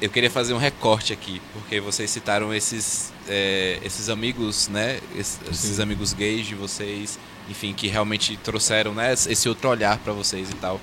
Eu 0.00 0.10
queria 0.10 0.30
fazer 0.30 0.52
um 0.52 0.58
recorte 0.58 1.12
aqui, 1.12 1.40
porque 1.54 1.80
vocês 1.80 2.10
citaram 2.10 2.52
esses, 2.52 3.12
é, 3.26 3.78
esses 3.82 4.10
amigos, 4.10 4.68
né? 4.68 5.00
Esses, 5.16 5.40
esses 5.50 5.80
amigos 5.80 6.12
gays 6.12 6.46
de 6.46 6.54
vocês, 6.54 7.18
enfim, 7.48 7.72
que 7.72 7.88
realmente 7.88 8.36
trouxeram 8.36 8.92
né, 8.92 9.12
esse 9.14 9.48
outro 9.48 9.70
olhar 9.70 9.96
para 9.98 10.12
vocês 10.12 10.50
e 10.50 10.54
tal. 10.54 10.78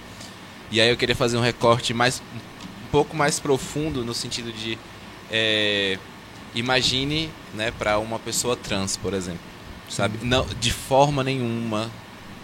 E 0.72 0.82
aí 0.82 0.90
eu 0.90 0.98
queria 0.98 1.16
fazer 1.16 1.38
um 1.38 1.42
recorte 1.42 1.94
mais 1.94 2.22
um 2.34 2.90
pouco 2.92 3.16
mais 3.16 3.40
profundo 3.40 4.04
no 4.04 4.16
sentido 4.16 4.52
de 4.52 4.80
é, 5.32 6.00
imagine, 6.56 7.30
né, 7.54 7.72
para 7.72 8.00
uma 8.00 8.18
pessoa 8.18 8.56
trans, 8.56 8.98
por 8.98 9.14
exemplo, 9.14 9.42
sabe? 9.90 10.18
Não, 10.26 10.44
de 10.60 10.72
forma 10.74 11.24
nenhuma 11.24 11.92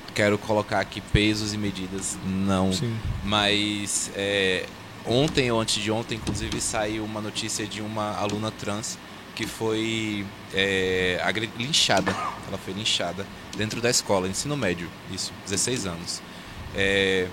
quero 0.10 0.38
colocar 0.38 0.80
aqui 0.80 1.02
pesos 1.02 1.54
e 1.54 1.58
medidas, 1.58 2.18
não. 2.26 2.72
Sim. 2.74 2.96
Mas 3.24 4.12
é, 4.16 4.66
ontem 5.06 5.52
ou 5.52 5.60
antes 5.60 5.82
de 5.82 5.92
ontem, 5.92 6.16
inclusive, 6.16 6.60
saiu 6.62 7.04
uma 7.04 7.22
notícia 7.22 7.66
de 7.66 7.82
uma 7.82 8.18
aluna 8.18 8.52
trans 8.52 8.98
que 9.36 9.48
foi 9.48 10.26
é, 10.54 11.22
linchada. 11.58 12.12
Ela 12.48 12.58
foi 12.58 12.74
linchada 12.74 13.26
dentro 13.56 13.82
da 13.82 13.90
escola, 13.90 14.28
ensino 14.28 14.58
médio, 14.58 14.90
isso, 15.12 15.32
16 15.46 15.86
anos. 15.86 16.22
É, 16.76 17.28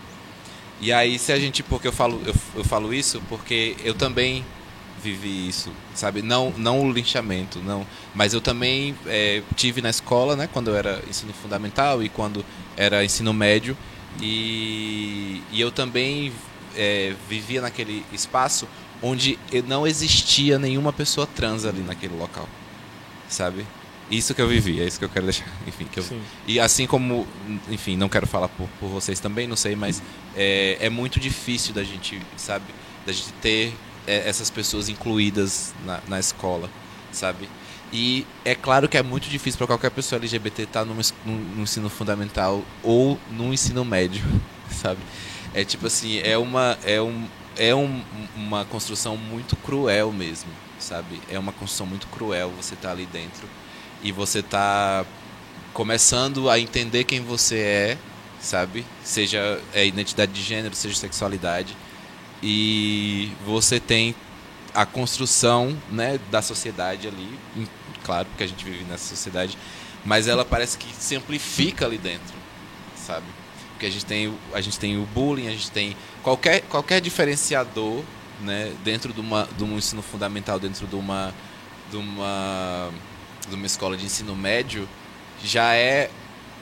e 0.80 0.92
aí, 0.92 1.18
se 1.18 1.32
a 1.32 1.38
gente, 1.38 1.62
porque 1.62 1.88
eu 1.88 1.92
falo, 1.92 2.20
eu, 2.24 2.34
eu 2.54 2.64
falo 2.64 2.92
isso 2.92 3.22
porque 3.28 3.76
eu 3.82 3.94
também 3.94 4.44
vivi 5.12 5.48
isso, 5.48 5.70
sabe? 5.94 6.22
Não, 6.22 6.52
não 6.56 6.80
o 6.80 6.92
linchamento, 6.92 7.58
não. 7.60 7.86
Mas 8.14 8.34
eu 8.34 8.40
também 8.40 8.94
é, 9.06 9.42
tive 9.54 9.80
na 9.80 9.90
escola, 9.90 10.36
né? 10.36 10.48
Quando 10.52 10.68
eu 10.68 10.76
era 10.76 11.02
ensino 11.08 11.32
fundamental 11.32 12.02
e 12.02 12.08
quando 12.08 12.44
era 12.76 13.04
ensino 13.04 13.32
médio. 13.32 13.76
E, 14.20 15.42
e 15.52 15.60
eu 15.60 15.70
também 15.70 16.32
é, 16.74 17.14
vivia 17.28 17.60
naquele 17.60 18.04
espaço 18.12 18.66
onde 19.02 19.38
não 19.66 19.86
existia 19.86 20.58
nenhuma 20.58 20.92
pessoa 20.92 21.26
trans 21.26 21.64
ali 21.64 21.82
naquele 21.82 22.16
local, 22.16 22.48
sabe? 23.28 23.66
Isso 24.10 24.34
que 24.34 24.40
eu 24.40 24.48
vivi, 24.48 24.80
é 24.80 24.86
isso 24.86 24.98
que 24.98 25.04
eu 25.04 25.08
quero 25.08 25.26
deixar. 25.26 25.46
Enfim, 25.66 25.84
que 25.84 25.98
eu, 25.98 26.04
Sim. 26.04 26.20
e 26.46 26.60
assim 26.60 26.86
como, 26.86 27.26
enfim, 27.68 27.96
não 27.96 28.08
quero 28.08 28.26
falar 28.26 28.48
por, 28.48 28.68
por 28.78 28.88
vocês 28.88 29.18
também, 29.18 29.46
não 29.46 29.56
sei, 29.56 29.74
mas 29.74 30.00
é, 30.34 30.78
é 30.80 30.88
muito 30.88 31.18
difícil 31.18 31.74
da 31.74 31.82
gente, 31.82 32.20
sabe, 32.36 32.64
da 33.04 33.12
gente 33.12 33.32
ter 33.34 33.74
essas 34.06 34.50
pessoas 34.50 34.88
incluídas 34.88 35.74
na, 35.84 36.00
na 36.08 36.20
escola, 36.20 36.70
sabe? 37.12 37.48
E 37.92 38.26
é 38.44 38.54
claro 38.54 38.88
que 38.88 38.96
é 38.96 39.02
muito 39.02 39.28
difícil 39.28 39.58
para 39.58 39.66
qualquer 39.66 39.90
pessoa 39.90 40.18
LGBT 40.18 40.62
estar 40.62 40.84
no, 40.84 40.94
no 41.24 41.62
ensino 41.62 41.88
fundamental 41.88 42.62
ou 42.82 43.18
no 43.30 43.52
ensino 43.54 43.84
médio, 43.84 44.24
sabe? 44.70 45.00
É 45.54 45.64
tipo 45.64 45.86
assim, 45.86 46.18
é 46.18 46.36
uma 46.36 46.78
é 46.84 47.00
um 47.00 47.26
é 47.56 47.74
um, 47.74 48.02
uma 48.36 48.64
construção 48.64 49.16
muito 49.16 49.56
cruel 49.56 50.12
mesmo, 50.12 50.50
sabe? 50.78 51.20
É 51.30 51.38
uma 51.38 51.52
construção 51.52 51.86
muito 51.86 52.06
cruel 52.08 52.50
você 52.50 52.74
estar 52.74 52.90
ali 52.90 53.06
dentro 53.06 53.48
e 54.02 54.12
você 54.12 54.42
tá 54.42 55.06
começando 55.72 56.50
a 56.50 56.58
entender 56.58 57.04
quem 57.04 57.20
você 57.20 57.58
é, 57.58 57.98
sabe? 58.40 58.84
Seja 59.02 59.60
é, 59.72 59.86
identidade 59.86 60.32
de 60.32 60.42
gênero, 60.42 60.74
seja 60.74 60.94
sexualidade. 60.94 61.76
E 62.42 63.32
você 63.44 63.80
tem 63.80 64.14
a 64.74 64.84
construção 64.84 65.76
né, 65.90 66.20
da 66.30 66.42
sociedade 66.42 67.08
ali, 67.08 67.38
claro, 68.04 68.26
porque 68.26 68.44
a 68.44 68.46
gente 68.46 68.64
vive 68.64 68.84
nessa 68.84 69.08
sociedade, 69.08 69.56
mas 70.04 70.28
ela 70.28 70.44
parece 70.44 70.76
que 70.76 70.86
se 70.94 71.16
amplifica 71.16 71.86
ali 71.86 71.96
dentro, 71.96 72.34
sabe? 72.94 73.24
Porque 73.70 73.86
a 73.86 73.90
gente 73.90 74.04
tem, 74.04 74.34
a 74.52 74.60
gente 74.60 74.78
tem 74.78 74.98
o 74.98 75.06
bullying, 75.06 75.48
a 75.48 75.52
gente 75.52 75.70
tem 75.70 75.96
qualquer, 76.22 76.62
qualquer 76.62 77.00
diferenciador 77.00 78.02
né, 78.40 78.72
dentro 78.84 79.12
de, 79.12 79.20
uma, 79.20 79.48
de 79.56 79.64
um 79.64 79.76
ensino 79.76 80.02
fundamental, 80.02 80.58
dentro 80.58 80.86
de 80.86 80.94
uma, 80.94 81.32
de, 81.90 81.96
uma, 81.96 82.90
de 83.48 83.54
uma 83.54 83.66
escola 83.66 83.96
de 83.96 84.04
ensino 84.04 84.36
médio, 84.36 84.88
já 85.42 85.74
é 85.74 86.10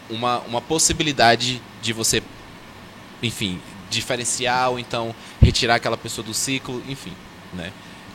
uma, 0.08 0.38
uma 0.40 0.60
possibilidade 0.60 1.60
de 1.82 1.92
você, 1.92 2.22
enfim, 3.22 3.60
diferenciar 3.94 4.70
ou 4.70 4.78
então 4.78 5.14
retirar 5.40 5.76
aquela 5.76 5.96
pessoa 5.96 6.24
do 6.26 6.34
ciclo, 6.34 6.82
enfim, 6.88 7.12
né? 7.52 7.72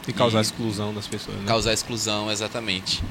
E 0.08 0.14
causar 0.14 0.40
E- 0.40 0.42
exclusão 0.42 0.94
das 0.94 1.08
pessoas. 1.08 1.38
Né? 1.38 1.44
Causar 1.48 1.74
exclusão, 1.74 2.32
exatamente. 2.32 3.04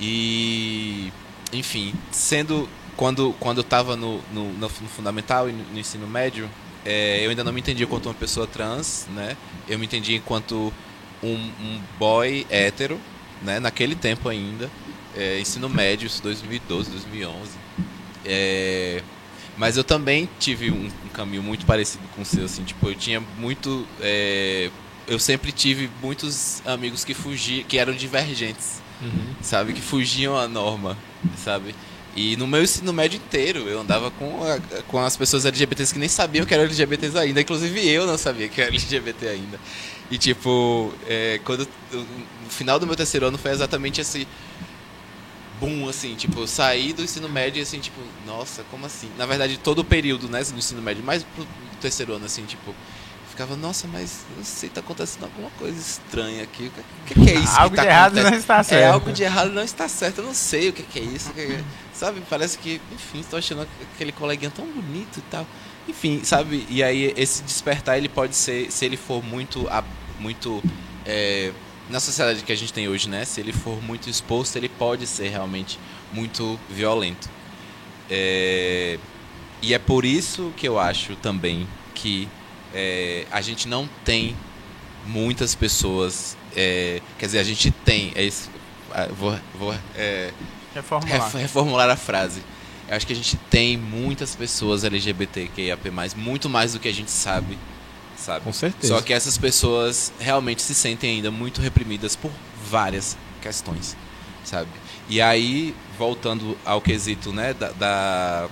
E, 0.00 1.12
enfim, 1.52 1.94
sendo 2.10 2.68
quando 2.96 3.34
quando 3.38 3.58
eu 3.58 3.62
estava 3.62 3.96
no, 3.96 4.20
no, 4.32 4.52
no 4.52 4.68
fundamental 4.68 5.48
e 5.48 5.52
no, 5.52 5.64
no 5.64 5.78
ensino 5.78 6.06
médio, 6.06 6.48
é, 6.84 7.24
eu 7.24 7.30
ainda 7.30 7.44
não 7.44 7.52
me 7.52 7.60
entendia 7.60 7.84
enquanto 7.84 8.06
uma 8.06 8.14
pessoa 8.14 8.46
trans, 8.46 9.06
né? 9.14 9.36
Eu 9.68 9.78
me 9.78 9.84
entendia 9.86 10.16
enquanto 10.16 10.72
um, 11.22 11.34
um 11.34 11.80
boy 11.98 12.46
hétero, 12.48 12.98
né? 13.42 13.60
Naquele 13.60 13.94
tempo 13.94 14.28
ainda, 14.28 14.70
é, 15.14 15.38
ensino 15.38 15.68
médio, 15.68 16.06
isso 16.06 16.22
2012, 16.22 16.90
2011. 16.90 17.50
É, 18.24 19.02
mas 19.60 19.76
eu 19.76 19.84
também 19.84 20.26
tive 20.38 20.70
um, 20.70 20.86
um 21.04 21.08
caminho 21.12 21.42
muito 21.42 21.66
parecido 21.66 22.02
com 22.16 22.22
o 22.22 22.24
seu, 22.24 22.46
assim, 22.46 22.64
tipo, 22.64 22.88
eu 22.88 22.94
tinha 22.94 23.20
muito, 23.38 23.86
é, 24.00 24.70
eu 25.06 25.18
sempre 25.18 25.52
tive 25.52 25.90
muitos 26.02 26.62
amigos 26.64 27.04
que 27.04 27.12
fugiam, 27.12 27.62
que 27.68 27.76
eram 27.76 27.92
divergentes, 27.92 28.80
Uhum. 29.02 29.34
sabe, 29.42 29.74
que 29.74 29.80
fugiam 29.82 30.34
à 30.36 30.48
norma, 30.48 30.96
sabe? 31.44 31.74
E 32.16 32.36
no 32.36 32.46
meu 32.46 32.62
ensino 32.62 32.90
médio 32.92 33.18
inteiro, 33.18 33.60
eu 33.68 33.80
andava 33.80 34.10
com, 34.10 34.42
a- 34.44 34.60
com 34.88 34.98
as 34.98 35.14
pessoas 35.16 35.44
LGBTs 35.44 35.92
que 35.92 35.98
nem 35.98 36.08
sabiam 36.08 36.44
que 36.46 36.52
eram 36.54 36.64
LGBTs 36.64 37.16
ainda. 37.18 37.40
Inclusive 37.40 37.86
eu 37.88 38.06
não 38.06 38.16
sabia 38.18 38.48
que 38.48 38.60
era 38.60 38.68
LGBT 38.72 39.28
ainda. 39.28 39.60
E 40.10 40.18
tipo, 40.18 40.92
é, 41.06 41.38
quando 41.44 41.68
no 41.92 42.50
final 42.50 42.78
do 42.80 42.86
meu 42.86 42.96
terceiro 42.96 43.26
ano 43.26 43.38
foi 43.38 43.52
exatamente 43.52 44.00
esse 44.00 44.26
boom, 45.60 45.88
assim, 45.88 46.14
tipo, 46.14 46.46
saí 46.46 46.92
do 46.92 47.02
ensino 47.02 47.28
médio 47.28 47.60
e 47.60 47.62
assim, 47.62 47.78
tipo, 47.78 48.00
nossa, 48.26 48.64
como 48.70 48.86
assim? 48.86 49.10
Na 49.18 49.26
verdade, 49.26 49.58
todo 49.58 49.80
o 49.80 49.84
período, 49.84 50.28
né, 50.28 50.42
do 50.42 50.58
ensino 50.58 50.80
médio, 50.80 51.04
mais 51.04 51.22
pro 51.22 51.46
terceiro 51.80 52.14
ano, 52.14 52.24
assim, 52.24 52.44
tipo, 52.46 52.74
ficava, 53.28 53.56
nossa, 53.56 53.86
mas 53.88 54.24
não 54.36 54.44
sei, 54.44 54.68
tá 54.68 54.80
acontecendo 54.80 55.24
alguma 55.24 55.50
coisa 55.50 55.78
estranha 55.78 56.42
aqui. 56.42 56.66
O 56.66 57.04
que, 57.06 57.14
que, 57.14 57.30
é 57.30 57.34
isso? 57.34 57.58
Algo 57.58 57.76
tá 57.76 57.82
de 57.82 57.88
errado 57.88 58.06
acontecendo? 58.12 58.30
não 58.32 58.38
está 58.38 58.62
certo. 58.62 58.82
É, 58.82 58.88
algo 58.88 59.12
de 59.12 59.22
errado 59.22 59.50
não 59.52 59.62
está 59.62 59.88
certo. 59.88 60.18
Eu 60.18 60.24
não 60.24 60.34
sei 60.34 60.68
o 60.68 60.72
que, 60.72 60.82
que 60.82 60.98
é 60.98 61.02
isso. 61.02 61.32
que 61.32 61.40
é- 61.40 61.64
Sabe? 61.94 62.22
Parece 62.28 62.56
que, 62.58 62.80
enfim, 62.92 63.20
estou 63.20 63.38
achando 63.38 63.66
aquele 63.94 64.12
coleguinha 64.12 64.50
tão 64.50 64.66
bonito 64.66 65.18
e 65.18 65.22
tal. 65.30 65.46
Enfim, 65.88 66.22
sabe? 66.24 66.66
E 66.68 66.82
aí 66.82 67.12
esse 67.16 67.42
despertar 67.42 67.98
ele 67.98 68.08
pode 68.08 68.34
ser, 68.36 68.70
se 68.70 68.84
ele 68.84 68.96
for 68.96 69.22
muito, 69.22 69.68
muito 70.18 70.62
é, 71.04 71.52
na 71.90 72.00
sociedade 72.00 72.42
que 72.42 72.52
a 72.52 72.56
gente 72.56 72.72
tem 72.72 72.88
hoje, 72.88 73.08
né? 73.08 73.24
Se 73.24 73.40
ele 73.40 73.52
for 73.52 73.82
muito 73.82 74.08
exposto, 74.08 74.56
ele 74.56 74.68
pode 74.68 75.06
ser 75.06 75.28
realmente 75.28 75.78
muito 76.12 76.58
violento. 76.68 77.28
É, 78.08 78.98
e 79.62 79.74
é 79.74 79.78
por 79.78 80.04
isso 80.04 80.52
que 80.56 80.66
eu 80.66 80.78
acho 80.78 81.14
também 81.16 81.66
que 81.94 82.28
é, 82.74 83.26
a 83.30 83.40
gente 83.40 83.68
não 83.68 83.88
tem 84.04 84.34
muitas 85.06 85.54
pessoas. 85.54 86.36
é, 86.56 87.00
quer 87.18 87.26
dizer, 87.26 87.38
a 87.38 87.44
gente 87.44 87.70
tem. 87.70 88.12
É 88.14 88.22
isso, 88.24 88.50
ah, 88.92 89.06
vou, 89.06 89.38
vou 89.58 89.74
é, 89.96 90.32
Reformular. 90.74 91.22
ref- 91.22 91.34
reformular 91.34 91.90
a 91.90 91.96
frase. 91.96 92.42
Eu 92.88 92.96
acho 92.96 93.06
que 93.06 93.12
a 93.12 93.16
gente 93.16 93.36
tem 93.48 93.76
muitas 93.76 94.34
pessoas 94.34 94.82
LGBTQIAP+, 94.82 95.90
muito 96.16 96.48
mais 96.48 96.72
do 96.72 96.80
que 96.80 96.88
a 96.88 96.92
gente 96.92 97.10
sabe, 97.10 97.56
sabe? 98.20 98.44
Com 98.44 98.52
certeza. 98.52 98.94
Só 98.94 99.00
que 99.02 99.12
essas 99.12 99.36
pessoas 99.38 100.12
realmente 100.20 100.62
se 100.62 100.74
sentem 100.74 101.16
ainda 101.16 101.30
muito 101.30 101.60
reprimidas 101.60 102.14
por 102.16 102.30
várias 102.68 103.16
questões, 103.42 103.96
sabe? 104.44 104.68
E 105.08 105.20
aí, 105.20 105.74
voltando 105.98 106.56
ao 106.64 106.80
quesito, 106.80 107.32
né, 107.32 107.52
da, 107.54 107.70
da, 107.72 108.48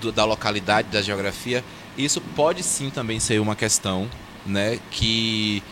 do- 0.00 0.10
da 0.12 0.24
localidade, 0.24 0.88
da 0.88 1.00
geografia, 1.02 1.62
isso 1.96 2.20
pode 2.20 2.62
sim 2.62 2.90
também 2.90 3.20
ser 3.20 3.40
uma 3.40 3.54
questão, 3.54 4.08
né, 4.44 4.78
que 4.90 5.62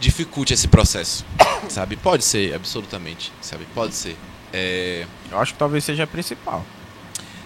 dificulte 0.00 0.52
esse 0.52 0.66
processo, 0.66 1.24
sabe? 1.68 1.96
Pode 1.96 2.24
ser, 2.24 2.54
absolutamente, 2.54 3.32
sabe? 3.40 3.66
Pode 3.74 3.94
ser. 3.94 4.16
É, 4.52 5.06
Eu 5.30 5.38
acho 5.38 5.52
que 5.52 5.58
talvez 5.58 5.84
seja 5.84 6.02
a 6.04 6.06
principal. 6.06 6.64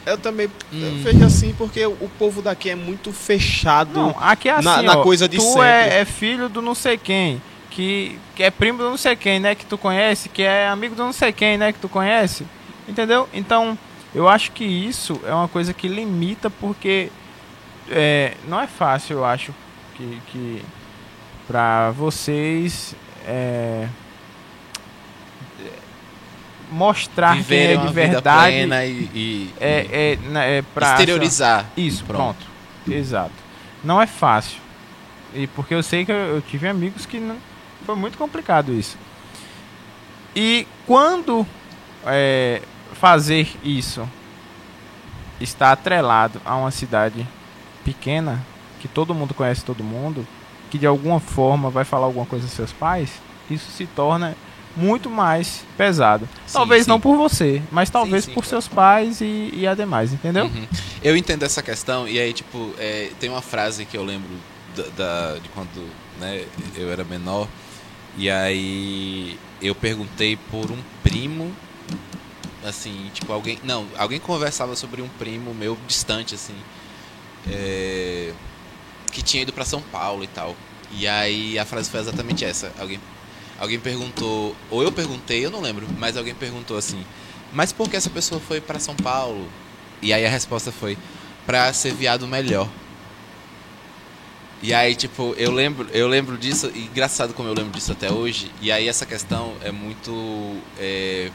Eu 0.06 0.16
também 0.16 0.46
Hum. 0.72 0.80
eu 0.82 0.94
vejo 1.02 1.24
assim, 1.24 1.52
porque 1.58 1.84
o 1.84 2.08
povo 2.18 2.40
daqui 2.40 2.70
é 2.70 2.76
muito 2.76 3.12
fechado. 3.12 3.92
Não, 3.92 4.14
aqui 4.20 4.48
é 4.48 4.52
assim, 4.52 4.64
na- 4.64 4.82
na 4.82 4.98
ó, 4.98 5.02
coisa 5.02 5.28
de 5.28 5.36
tu 5.36 5.42
sempre. 5.42 5.62
é, 5.62 5.98
é 6.00 6.04
filho 6.04 6.48
do 6.48 6.62
não 6.62 6.76
sei 6.76 6.96
quem, 6.96 7.42
que, 7.70 8.16
que 8.36 8.42
é 8.44 8.50
primo 8.50 8.78
do 8.78 8.88
não 8.88 8.96
sei 8.96 9.16
quem, 9.16 9.40
né, 9.40 9.56
que 9.56 9.66
tu 9.66 9.76
conhece, 9.76 10.28
que 10.28 10.42
é 10.42 10.68
amigo 10.68 10.94
do 10.94 11.02
não 11.04 11.12
sei 11.12 11.32
quem, 11.32 11.58
né, 11.58 11.72
que 11.72 11.80
tu 11.80 11.88
conhece, 11.88 12.46
entendeu? 12.88 13.28
Então, 13.34 13.76
eu 14.14 14.28
acho 14.28 14.52
que 14.52 14.64
isso 14.64 15.20
é 15.26 15.34
uma 15.34 15.48
coisa 15.48 15.74
que 15.74 15.88
limita, 15.88 16.48
porque 16.48 17.10
é, 17.90 18.34
não 18.46 18.60
é 18.60 18.68
fácil, 18.68 19.14
eu 19.18 19.24
acho, 19.24 19.52
que, 19.96 20.20
que 20.28 20.62
pra 21.48 21.90
vocês 21.90 22.94
é, 23.26 23.88
mostrar 26.70 27.32
quem 27.34 27.42
viver 27.42 27.74
é 27.74 27.76
de 27.76 27.92
verdade 27.92 28.46
plena 28.52 28.84
e, 28.84 28.90
e- 29.14 29.54
é, 29.60 29.86
é, 29.90 30.16
né, 30.28 30.58
é 30.58 30.62
pra 30.62 30.92
exteriorizar. 30.92 31.66
isso, 31.76 32.04
Pronto. 32.04 32.36
pronto. 32.84 32.96
Exato. 32.98 33.32
Não 33.84 34.00
é 34.00 34.06
fácil. 34.06 34.58
E 35.34 35.46
porque 35.48 35.74
eu 35.74 35.82
sei 35.82 36.04
que 36.04 36.12
eu, 36.12 36.16
eu 36.16 36.42
tive 36.42 36.66
amigos 36.68 37.04
que 37.06 37.18
não, 37.20 37.36
foi 37.84 37.94
muito 37.94 38.16
complicado 38.18 38.72
isso. 38.72 38.96
E 40.34 40.66
quando 40.86 41.46
é, 42.06 42.60
fazer 42.94 43.48
isso 43.62 44.08
está 45.40 45.72
atrelado 45.72 46.40
a 46.44 46.56
uma 46.56 46.70
cidade 46.70 47.26
pequena, 47.84 48.42
que 48.80 48.88
todo 48.88 49.14
mundo 49.14 49.34
conhece 49.34 49.64
todo 49.64 49.84
mundo, 49.84 50.26
que 50.70 50.78
de 50.78 50.86
alguma 50.86 51.20
forma 51.20 51.70
vai 51.70 51.84
falar 51.84 52.06
alguma 52.06 52.26
coisa 52.26 52.46
aos 52.46 52.52
seus 52.52 52.72
pais, 52.72 53.10
isso 53.50 53.70
se 53.70 53.86
torna 53.86 54.34
muito 54.76 55.08
mais 55.10 55.64
pesado. 55.76 56.28
Sim, 56.46 56.52
talvez 56.52 56.84
sim. 56.84 56.90
não 56.90 57.00
por 57.00 57.16
você, 57.16 57.62
mas 57.70 57.88
talvez 57.90 58.24
sim, 58.24 58.32
por 58.32 58.42
claro. 58.42 58.48
seus 58.50 58.68
pais 58.68 59.20
e, 59.20 59.50
e 59.54 59.66
ademais, 59.66 60.12
entendeu? 60.12 60.44
Uhum. 60.46 60.66
Eu 61.02 61.16
entendo 61.16 61.42
essa 61.42 61.62
questão, 61.62 62.06
e 62.06 62.18
aí, 62.18 62.32
tipo, 62.32 62.72
é, 62.78 63.10
tem 63.18 63.30
uma 63.30 63.42
frase 63.42 63.84
que 63.86 63.96
eu 63.96 64.04
lembro 64.04 64.30
da, 64.76 64.82
da- 64.96 65.38
de 65.38 65.48
quando 65.48 65.88
né, 66.20 66.44
eu 66.76 66.90
era 66.90 67.04
menor, 67.04 67.48
e 68.18 68.30
aí 68.30 69.38
eu 69.60 69.74
perguntei 69.74 70.36
por 70.50 70.70
um 70.70 70.78
primo, 71.02 71.50
assim, 72.64 73.10
tipo, 73.14 73.32
alguém. 73.32 73.58
Não, 73.64 73.86
alguém 73.96 74.18
conversava 74.20 74.76
sobre 74.76 75.00
um 75.02 75.08
primo 75.08 75.54
meu 75.54 75.76
distante, 75.86 76.34
assim, 76.34 76.54
é, 77.50 78.32
que 79.12 79.22
tinha 79.22 79.42
ido 79.42 79.52
pra 79.52 79.64
São 79.64 79.80
Paulo 79.80 80.24
e 80.24 80.26
tal. 80.26 80.54
E 80.92 81.06
aí 81.06 81.58
a 81.58 81.64
frase 81.64 81.90
foi 81.90 82.00
exatamente 82.00 82.44
essa. 82.44 82.72
Alguém, 82.78 83.00
alguém 83.58 83.78
perguntou, 83.78 84.54
ou 84.70 84.82
eu 84.82 84.92
perguntei, 84.92 85.44
eu 85.44 85.50
não 85.50 85.60
lembro, 85.60 85.86
mas 85.98 86.16
alguém 86.16 86.34
perguntou 86.34 86.76
assim, 86.76 87.04
mas 87.52 87.72
por 87.72 87.88
que 87.88 87.96
essa 87.96 88.10
pessoa 88.10 88.40
foi 88.40 88.60
pra 88.60 88.78
São 88.78 88.94
Paulo? 88.94 89.48
E 90.02 90.12
aí 90.12 90.26
a 90.26 90.28
resposta 90.28 90.70
foi 90.70 90.98
pra 91.46 91.72
ser 91.72 91.94
viado 91.94 92.26
melhor. 92.26 92.68
E 94.62 94.72
aí, 94.72 94.94
tipo, 94.94 95.34
eu 95.36 95.52
lembro, 95.52 95.88
eu 95.92 96.08
lembro 96.08 96.36
disso, 96.36 96.70
e 96.74 96.84
engraçado 96.84 97.34
como 97.34 97.48
eu 97.48 97.54
lembro 97.54 97.72
disso 97.72 97.92
até 97.92 98.10
hoje, 98.10 98.50
e 98.60 98.72
aí 98.72 98.88
essa 98.88 99.04
questão 99.04 99.54
é 99.62 99.70
muito. 99.70 100.56
é, 100.78 101.30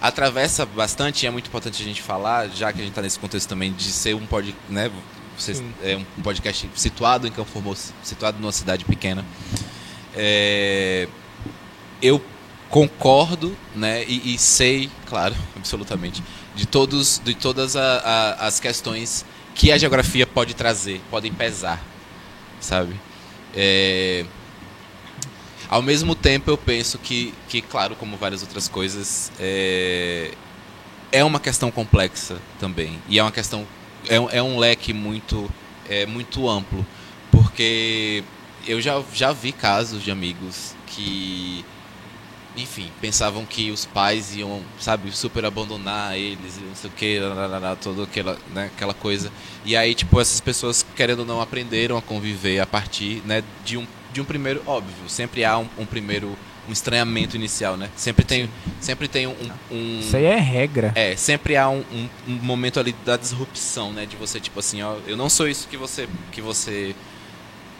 atravessa 0.00 0.64
bastante, 0.64 1.24
e 1.24 1.26
é 1.26 1.30
muito 1.30 1.48
importante 1.48 1.80
a 1.80 1.84
gente 1.84 2.00
falar, 2.00 2.48
já 2.48 2.72
que 2.72 2.78
a 2.78 2.82
gente 2.82 2.92
está 2.92 3.02
nesse 3.02 3.18
contexto 3.18 3.48
também 3.48 3.72
de 3.72 3.92
ser 3.92 4.14
um 4.14 4.26
pod, 4.26 4.54
né, 4.68 4.90
vocês, 5.36 5.62
é 5.82 5.96
um 5.96 6.22
podcast 6.22 6.68
situado 6.74 7.26
em 7.26 7.30
Campo 7.30 7.50
Formoso, 7.50 7.92
situado 8.02 8.38
numa 8.38 8.52
cidade 8.52 8.84
pequena. 8.84 9.24
É, 10.14 11.08
eu 12.02 12.22
concordo, 12.68 13.56
né, 13.74 14.04
e, 14.06 14.34
e, 14.34 14.38
sei, 14.38 14.90
claro, 15.06 15.34
absolutamente, 15.56 16.22
de 16.54 16.66
todos, 16.66 17.20
de 17.24 17.34
todas 17.34 17.76
a, 17.76 17.98
a, 17.98 18.46
as 18.46 18.60
questões 18.60 19.24
que 19.54 19.72
a 19.72 19.78
geografia 19.78 20.26
pode 20.26 20.54
trazer, 20.54 21.00
podem 21.10 21.32
pesar, 21.32 21.82
sabe? 22.60 22.94
É, 23.54 24.24
ao 25.70 25.82
mesmo 25.82 26.16
tempo, 26.16 26.50
eu 26.50 26.58
penso 26.58 26.98
que, 26.98 27.32
que 27.48 27.62
claro, 27.62 27.94
como 27.94 28.16
várias 28.16 28.42
outras 28.42 28.66
coisas, 28.66 29.30
é, 29.38 30.32
é 31.12 31.22
uma 31.22 31.38
questão 31.38 31.70
complexa 31.70 32.38
também. 32.58 32.98
E 33.08 33.20
é 33.20 33.22
uma 33.22 33.30
questão. 33.30 33.64
É, 34.08 34.38
é 34.38 34.42
um 34.42 34.58
leque 34.58 34.92
muito, 34.92 35.48
é, 35.88 36.06
muito 36.06 36.48
amplo. 36.48 36.84
Porque 37.30 38.24
eu 38.66 38.80
já, 38.80 39.02
já 39.12 39.32
vi 39.32 39.52
casos 39.52 40.02
de 40.02 40.10
amigos 40.10 40.74
que 40.86 41.64
enfim, 42.56 42.90
pensavam 43.00 43.44
que 43.46 43.70
os 43.70 43.84
pais 43.84 44.36
iam, 44.36 44.60
sabe, 44.78 45.10
super 45.12 45.44
abandonar 45.44 46.16
eles, 46.16 46.58
não 46.58 46.74
sei 46.74 46.90
o 46.90 46.92
que, 46.92 47.20
toda 47.80 48.02
aquela, 48.04 48.38
né, 48.52 48.70
aquela 48.74 48.94
coisa. 48.94 49.30
E 49.64 49.76
aí, 49.76 49.94
tipo, 49.94 50.20
essas 50.20 50.40
pessoas, 50.40 50.84
querendo 50.96 51.20
ou 51.20 51.26
não, 51.26 51.40
aprenderam 51.40 51.96
a 51.96 52.02
conviver 52.02 52.58
a 52.60 52.66
partir 52.66 53.22
né, 53.24 53.42
de, 53.64 53.76
um, 53.76 53.86
de 54.12 54.20
um 54.20 54.24
primeiro, 54.24 54.62
óbvio, 54.66 55.08
sempre 55.08 55.44
há 55.44 55.58
um, 55.58 55.68
um 55.78 55.86
primeiro, 55.86 56.36
um 56.68 56.72
estranhamento 56.72 57.36
inicial, 57.36 57.76
né? 57.76 57.88
Sempre 57.96 58.24
tem, 58.24 58.50
sempre 58.80 59.08
tem 59.08 59.26
um, 59.26 59.34
um, 59.70 60.00
Isso 60.00 60.16
aí 60.16 60.24
é 60.24 60.36
regra. 60.36 60.92
É, 60.94 61.16
sempre 61.16 61.56
há 61.56 61.68
um, 61.68 61.84
um, 61.92 62.08
um, 62.28 62.32
momento 62.42 62.78
ali 62.78 62.94
da 63.04 63.16
disrupção, 63.16 63.92
né? 63.92 64.06
De 64.06 64.16
você, 64.16 64.40
tipo 64.40 64.58
assim, 64.58 64.82
ó, 64.82 64.96
eu 65.06 65.16
não 65.16 65.28
sou 65.28 65.48
isso 65.48 65.68
que 65.68 65.76
você, 65.76 66.08
que 66.32 66.40
você 66.40 66.94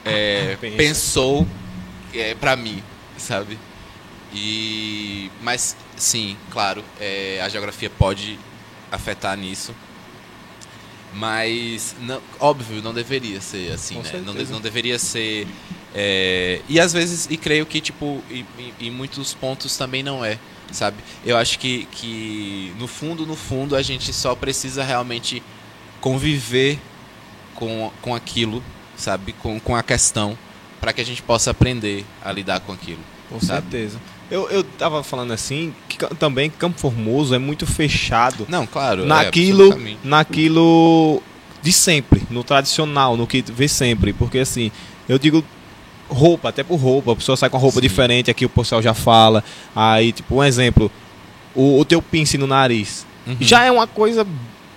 é, 0.05 0.57
pensou 0.77 1.47
é, 2.15 2.35
pra 2.35 2.57
mim, 2.57 2.83
sabe? 3.17 3.59
E, 4.33 5.31
mas 5.43 5.77
sim, 5.97 6.37
claro, 6.51 6.85
é, 7.01 7.41
a 7.43 7.49
geografia 7.49 7.91
pode 7.91 8.39
afetar 8.91 9.37
nisso. 9.37 9.75
Mas, 11.13 11.97
não, 12.01 12.23
óbvio, 12.39 12.81
não 12.83 12.95
deveria 12.95 13.41
ser 13.41 13.73
assim, 13.73 13.97
Com 13.97 14.03
né? 14.03 14.23
Não, 14.25 14.33
não, 14.33 14.61
deveria 14.61 14.99
ser. 14.99 15.47
É, 15.93 16.61
e 16.69 16.79
às 16.79 16.93
vezes, 16.93 17.27
e 17.29 17.37
creio 17.37 17.67
que, 17.67 17.81
tipo, 17.81 18.23
em 18.79 18.91
muitos 18.91 19.35
pontos 19.35 19.77
também 19.77 20.05
não 20.05 20.25
é, 20.25 20.39
sabe? 20.71 20.99
Eu 21.27 21.37
acho 21.37 21.59
que, 21.59 21.87
que, 21.87 22.73
no 22.79 22.87
fundo, 22.87 23.27
no 23.27 23.35
fundo, 23.35 23.75
a 23.75 23.83
gente 23.83 24.13
só 24.13 24.37
precisa 24.37 24.85
realmente 24.85 25.43
conviver 26.01 26.79
com, 27.57 27.91
com 28.01 28.15
aquilo, 28.15 28.63
sabe? 29.01 29.33
Com, 29.33 29.59
com 29.59 29.75
a 29.75 29.83
questão, 29.83 30.37
para 30.81 30.93
que 30.93 31.01
a 31.01 31.05
gente 31.05 31.23
possa 31.23 31.51
aprender 31.51 32.05
a 32.25 32.31
lidar 32.31 32.61
com 32.61 32.73
aquilo. 32.73 33.01
Com 33.29 33.41
sabe? 33.41 33.71
certeza. 33.71 33.99
Eu, 34.31 34.49
eu 34.49 34.63
tava 34.63 35.03
falando 35.03 35.33
assim, 35.33 35.75
que 35.89 35.99
também 36.17 36.49
Campo 36.49 36.79
Formoso 36.79 37.35
é 37.35 37.39
muito 37.39 37.67
fechado. 37.67 38.47
Não, 38.49 38.67
claro. 38.67 39.05
Naquilo, 39.05 39.73
é, 39.73 39.97
naquilo 40.05 41.21
de 41.61 41.73
sempre, 41.73 42.23
no 42.31 42.45
tradicional, 42.45 43.17
no 43.17 43.27
que 43.27 43.43
vê 43.43 43.67
sempre. 43.67 44.13
Porque 44.13 44.39
assim, 44.39 44.71
eu 45.09 45.19
digo 45.19 45.45
roupa, 46.09 46.49
até 46.49 46.63
por 46.63 46.77
roupa, 46.77 47.13
a 47.13 47.17
pessoa 47.17 47.37
sai 47.37 47.51
com 47.51 47.57
a 47.57 47.61
roupa 47.61 47.77
Sim. 47.77 47.83
diferente, 47.83 48.31
aqui 48.31 48.45
o 48.45 48.49
pessoal 48.49 48.81
já 48.81 48.95
fala. 48.95 49.43
Aí, 49.75 50.13
tipo, 50.13 50.37
um 50.37 50.45
exemplo, 50.45 50.91
o, 51.55 51.81
o 51.81 51.85
teu 51.85 52.01
pince 52.01 52.39
no 52.39 52.47
nariz. 52.47 53.07
Uhum. 53.27 53.37
Já 53.41 53.65
é 53.65 53.71
uma 53.71 53.87
coisa 53.87 54.27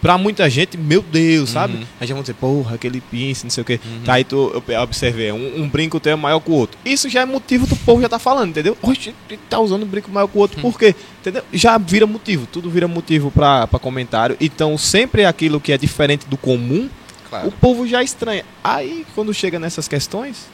pra 0.04 0.18
muita 0.18 0.50
gente, 0.50 0.78
meu 0.78 1.02
Deus, 1.02 1.52
sabe? 1.52 1.76
Uhum. 1.76 1.86
Aí 1.98 2.06
já 2.06 2.13
vão 2.13 2.22
dizer, 2.22 2.34
porra, 2.34 2.76
aquele 2.76 3.00
pince, 3.00 3.46
não 3.46 3.50
sei 3.50 3.62
o 3.62 3.66
quê. 3.66 3.80
Uhum. 3.84 4.02
Aí 4.06 4.26
tu, 4.26 4.62
eu 4.68 4.82
observei, 4.82 5.32
um, 5.32 5.63
um, 5.63 5.70
brinco 5.70 5.98
teu 5.98 6.12
é 6.12 6.16
maior 6.18 6.42
que 6.42 6.52
o 6.52 6.54
outro. 6.54 6.78
Isso 6.84 7.08
já 7.08 7.22
é 7.22 7.26
motivo 7.26 7.66
do 7.66 7.78
povo 7.78 8.02
já 8.02 8.10
tá 8.10 8.20
falando, 8.20 8.50
entendeu? 8.50 8.78
Oxe, 8.82 9.16
tá 9.50 9.62
usando 9.62 9.84
um 9.84 9.88
brinco 9.88 10.12
maior 10.12 10.28
que 10.28 10.38
o 10.38 10.42
outro, 10.42 10.58
uhum. 10.58 10.70
por 10.70 10.78
quê? 10.78 10.94
Entendeu? 11.22 11.42
Já 11.54 11.78
vira 11.78 12.06
motivo, 12.06 12.46
tudo 12.46 12.70
vira 12.70 12.86
motivo 12.86 13.32
pra, 13.32 13.66
pra 13.66 13.80
comentário. 13.80 14.36
Então, 14.42 14.78
sempre 14.78 15.24
aquilo 15.24 15.62
que 15.62 15.72
é 15.72 15.78
diferente 15.78 16.28
do 16.28 16.36
comum, 16.36 16.89
claro. 17.30 17.48
o 17.48 17.52
povo 17.54 17.88
já 17.88 18.04
estranha. 18.04 18.44
Aí, 18.62 19.06
quando 19.16 19.34
chega 19.34 19.58
nessas 19.58 19.88
questões, 19.88 20.50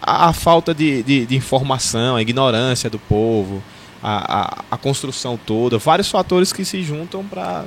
a, 0.00 0.28
a 0.28 0.32
falta 0.32 0.72
de, 0.72 1.02
de, 1.02 1.26
de 1.26 1.34
informação, 1.34 2.14
a 2.14 2.22
ignorância 2.22 2.88
do 2.88 3.00
povo, 3.00 3.60
a, 4.00 4.42
a, 4.42 4.64
a, 4.70 4.76
construção 4.76 5.36
toda, 5.36 5.76
vários 5.76 6.08
fatores 6.08 6.52
que 6.52 6.64
se 6.64 6.84
juntam 6.84 7.24
para 7.24 7.64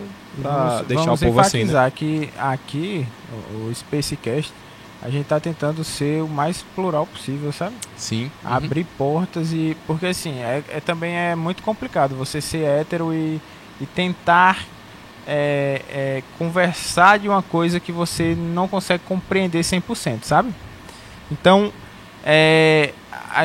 deixar 0.87 1.05
vamos 1.05 1.21
o 1.21 1.25
povo 1.25 1.39
assim. 1.39 1.63
Né? 1.65 1.91
que 1.93 2.29
aqui, 2.37 3.07
o, 3.51 3.67
o 3.67 3.75
Spacecast, 3.75 4.53
a 5.01 5.09
gente 5.09 5.23
está 5.23 5.39
tentando 5.39 5.83
ser 5.83 6.23
o 6.23 6.27
mais 6.27 6.63
plural 6.75 7.05
possível, 7.05 7.51
sabe? 7.51 7.75
Sim. 7.95 8.31
Abrir 8.43 8.81
uhum. 8.81 8.87
portas 8.97 9.53
e. 9.53 9.77
Porque 9.85 10.07
assim, 10.07 10.39
é, 10.39 10.63
é, 10.69 10.79
também 10.79 11.15
é 11.15 11.35
muito 11.35 11.61
complicado 11.63 12.15
você 12.15 12.41
ser 12.41 12.63
hétero 12.63 13.13
e, 13.13 13.39
e 13.79 13.85
tentar 13.85 14.65
é, 15.27 15.81
é, 15.89 16.23
conversar 16.37 17.19
de 17.19 17.29
uma 17.29 17.43
coisa 17.43 17.79
que 17.79 17.91
você 17.91 18.35
não 18.35 18.67
consegue 18.67 19.03
compreender 19.05 19.59
100%, 19.59 20.23
sabe? 20.23 20.53
Então, 21.31 21.71
é, 22.23 22.93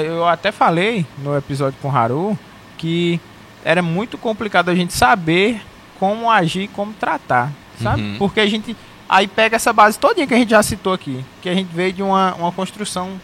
eu 0.04 0.26
até 0.26 0.50
falei 0.52 1.04
no 1.18 1.36
episódio 1.36 1.78
com 1.82 1.88
o 1.88 1.96
Haru 1.96 2.38
que 2.78 3.20
era 3.64 3.82
muito 3.82 4.18
complicado 4.18 4.70
a 4.70 4.74
gente 4.74 4.92
saber 4.92 5.60
como 6.02 6.28
agir, 6.28 6.66
como 6.74 6.92
tratar, 6.92 7.52
sabe? 7.80 8.02
Uhum. 8.02 8.16
Porque 8.18 8.40
a 8.40 8.46
gente 8.48 8.76
aí 9.08 9.28
pega 9.28 9.54
essa 9.54 9.72
base 9.72 9.96
todinha 9.96 10.26
que 10.26 10.34
a 10.34 10.36
gente 10.36 10.50
já 10.50 10.60
citou 10.60 10.92
aqui, 10.92 11.24
que 11.40 11.48
a 11.48 11.54
gente 11.54 11.68
veio 11.72 11.92
de 11.92 12.02
uma, 12.02 12.34
uma 12.34 12.50
construção 12.50 13.20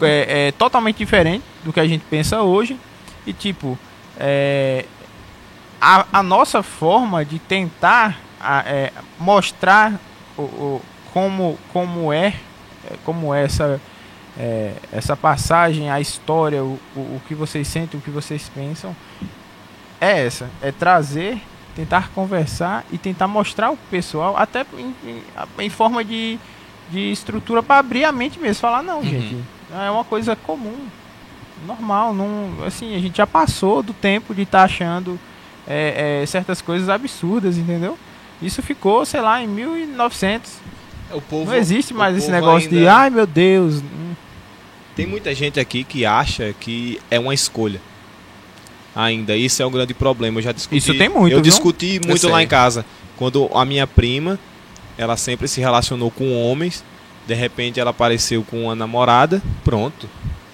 é, 0.00 0.46
é, 0.46 0.52
totalmente 0.52 0.96
diferente 0.96 1.44
do 1.62 1.70
que 1.70 1.78
a 1.78 1.86
gente 1.86 2.02
pensa 2.08 2.40
hoje 2.40 2.80
e 3.26 3.34
tipo 3.34 3.78
é, 4.18 4.86
a, 5.78 6.06
a, 6.10 6.22
nossa 6.22 6.62
forma 6.62 7.22
de 7.22 7.38
tentar 7.38 8.18
a, 8.40 8.60
é, 8.60 8.90
mostrar 9.20 10.00
o, 10.38 10.42
o, 10.42 10.82
como 11.12 11.58
como 11.70 12.10
é, 12.10 12.28
é 12.90 12.96
como 13.04 13.34
é 13.34 13.44
essa 13.44 13.78
é, 14.38 14.72
essa 14.90 15.14
passagem, 15.14 15.90
a 15.90 16.00
história, 16.00 16.64
o, 16.64 16.80
o, 16.96 17.00
o, 17.00 17.22
que 17.28 17.34
vocês 17.34 17.68
sentem, 17.68 18.00
o 18.00 18.02
que 18.02 18.10
vocês 18.10 18.50
pensam, 18.54 18.96
é 20.00 20.24
essa. 20.24 20.48
É 20.62 20.72
trazer, 20.72 21.42
tentar 21.78 22.10
conversar 22.12 22.84
e 22.90 22.98
tentar 22.98 23.28
mostrar 23.28 23.70
o 23.70 23.76
pessoal, 23.88 24.36
até 24.36 24.66
em, 24.76 24.92
em, 25.04 25.22
em 25.60 25.70
forma 25.70 26.04
de, 26.04 26.36
de 26.90 27.12
estrutura 27.12 27.62
para 27.62 27.78
abrir 27.78 28.04
a 28.04 28.10
mente 28.10 28.40
mesmo. 28.40 28.60
Falar, 28.60 28.82
não, 28.82 28.98
uhum. 28.98 29.04
gente, 29.04 29.36
é 29.72 29.88
uma 29.88 30.02
coisa 30.02 30.34
comum, 30.34 30.76
normal. 31.64 32.12
Não, 32.12 32.64
assim, 32.66 32.96
a 32.96 32.98
gente 32.98 33.18
já 33.18 33.28
passou 33.28 33.80
do 33.80 33.92
tempo 33.92 34.34
de 34.34 34.42
estar 34.42 34.58
tá 34.58 34.64
achando 34.64 35.20
é, 35.68 36.22
é, 36.22 36.26
certas 36.26 36.60
coisas 36.60 36.88
absurdas, 36.88 37.56
entendeu? 37.56 37.96
Isso 38.42 38.60
ficou, 38.60 39.06
sei 39.06 39.20
lá, 39.20 39.40
em 39.40 39.46
1900. 39.46 40.52
O 41.12 41.20
povo, 41.20 41.52
não 41.52 41.56
existe 41.56 41.94
mais 41.94 42.16
esse 42.16 42.30
negócio 42.30 42.68
ainda... 42.68 42.80
de, 42.80 42.88
ai 42.88 43.08
meu 43.08 43.26
Deus. 43.26 43.82
Tem 44.96 45.06
muita 45.06 45.32
gente 45.32 45.60
aqui 45.60 45.84
que 45.84 46.04
acha 46.04 46.52
que 46.58 47.00
é 47.08 47.20
uma 47.20 47.32
escolha. 47.32 47.80
Ainda, 48.98 49.36
isso 49.36 49.62
é 49.62 49.66
um 49.66 49.70
grande 49.70 49.94
problema. 49.94 50.40
Eu 50.40 50.42
já 50.42 50.50
discuti. 50.50 50.76
Isso 50.76 50.92
tem 50.98 51.08
muito. 51.08 51.32
Eu 51.32 51.40
viu? 51.40 51.42
discuti 51.42 52.00
muito 52.04 52.28
lá 52.28 52.42
em 52.42 52.48
casa. 52.48 52.84
Quando 53.16 53.48
a 53.54 53.64
minha 53.64 53.86
prima, 53.86 54.36
ela 54.96 55.16
sempre 55.16 55.46
se 55.46 55.60
relacionou 55.60 56.10
com 56.10 56.34
homens, 56.34 56.82
de 57.24 57.32
repente 57.32 57.78
ela 57.78 57.90
apareceu 57.90 58.42
com 58.42 58.64
uma 58.64 58.74
namorada, 58.74 59.40
pronto. 59.62 60.08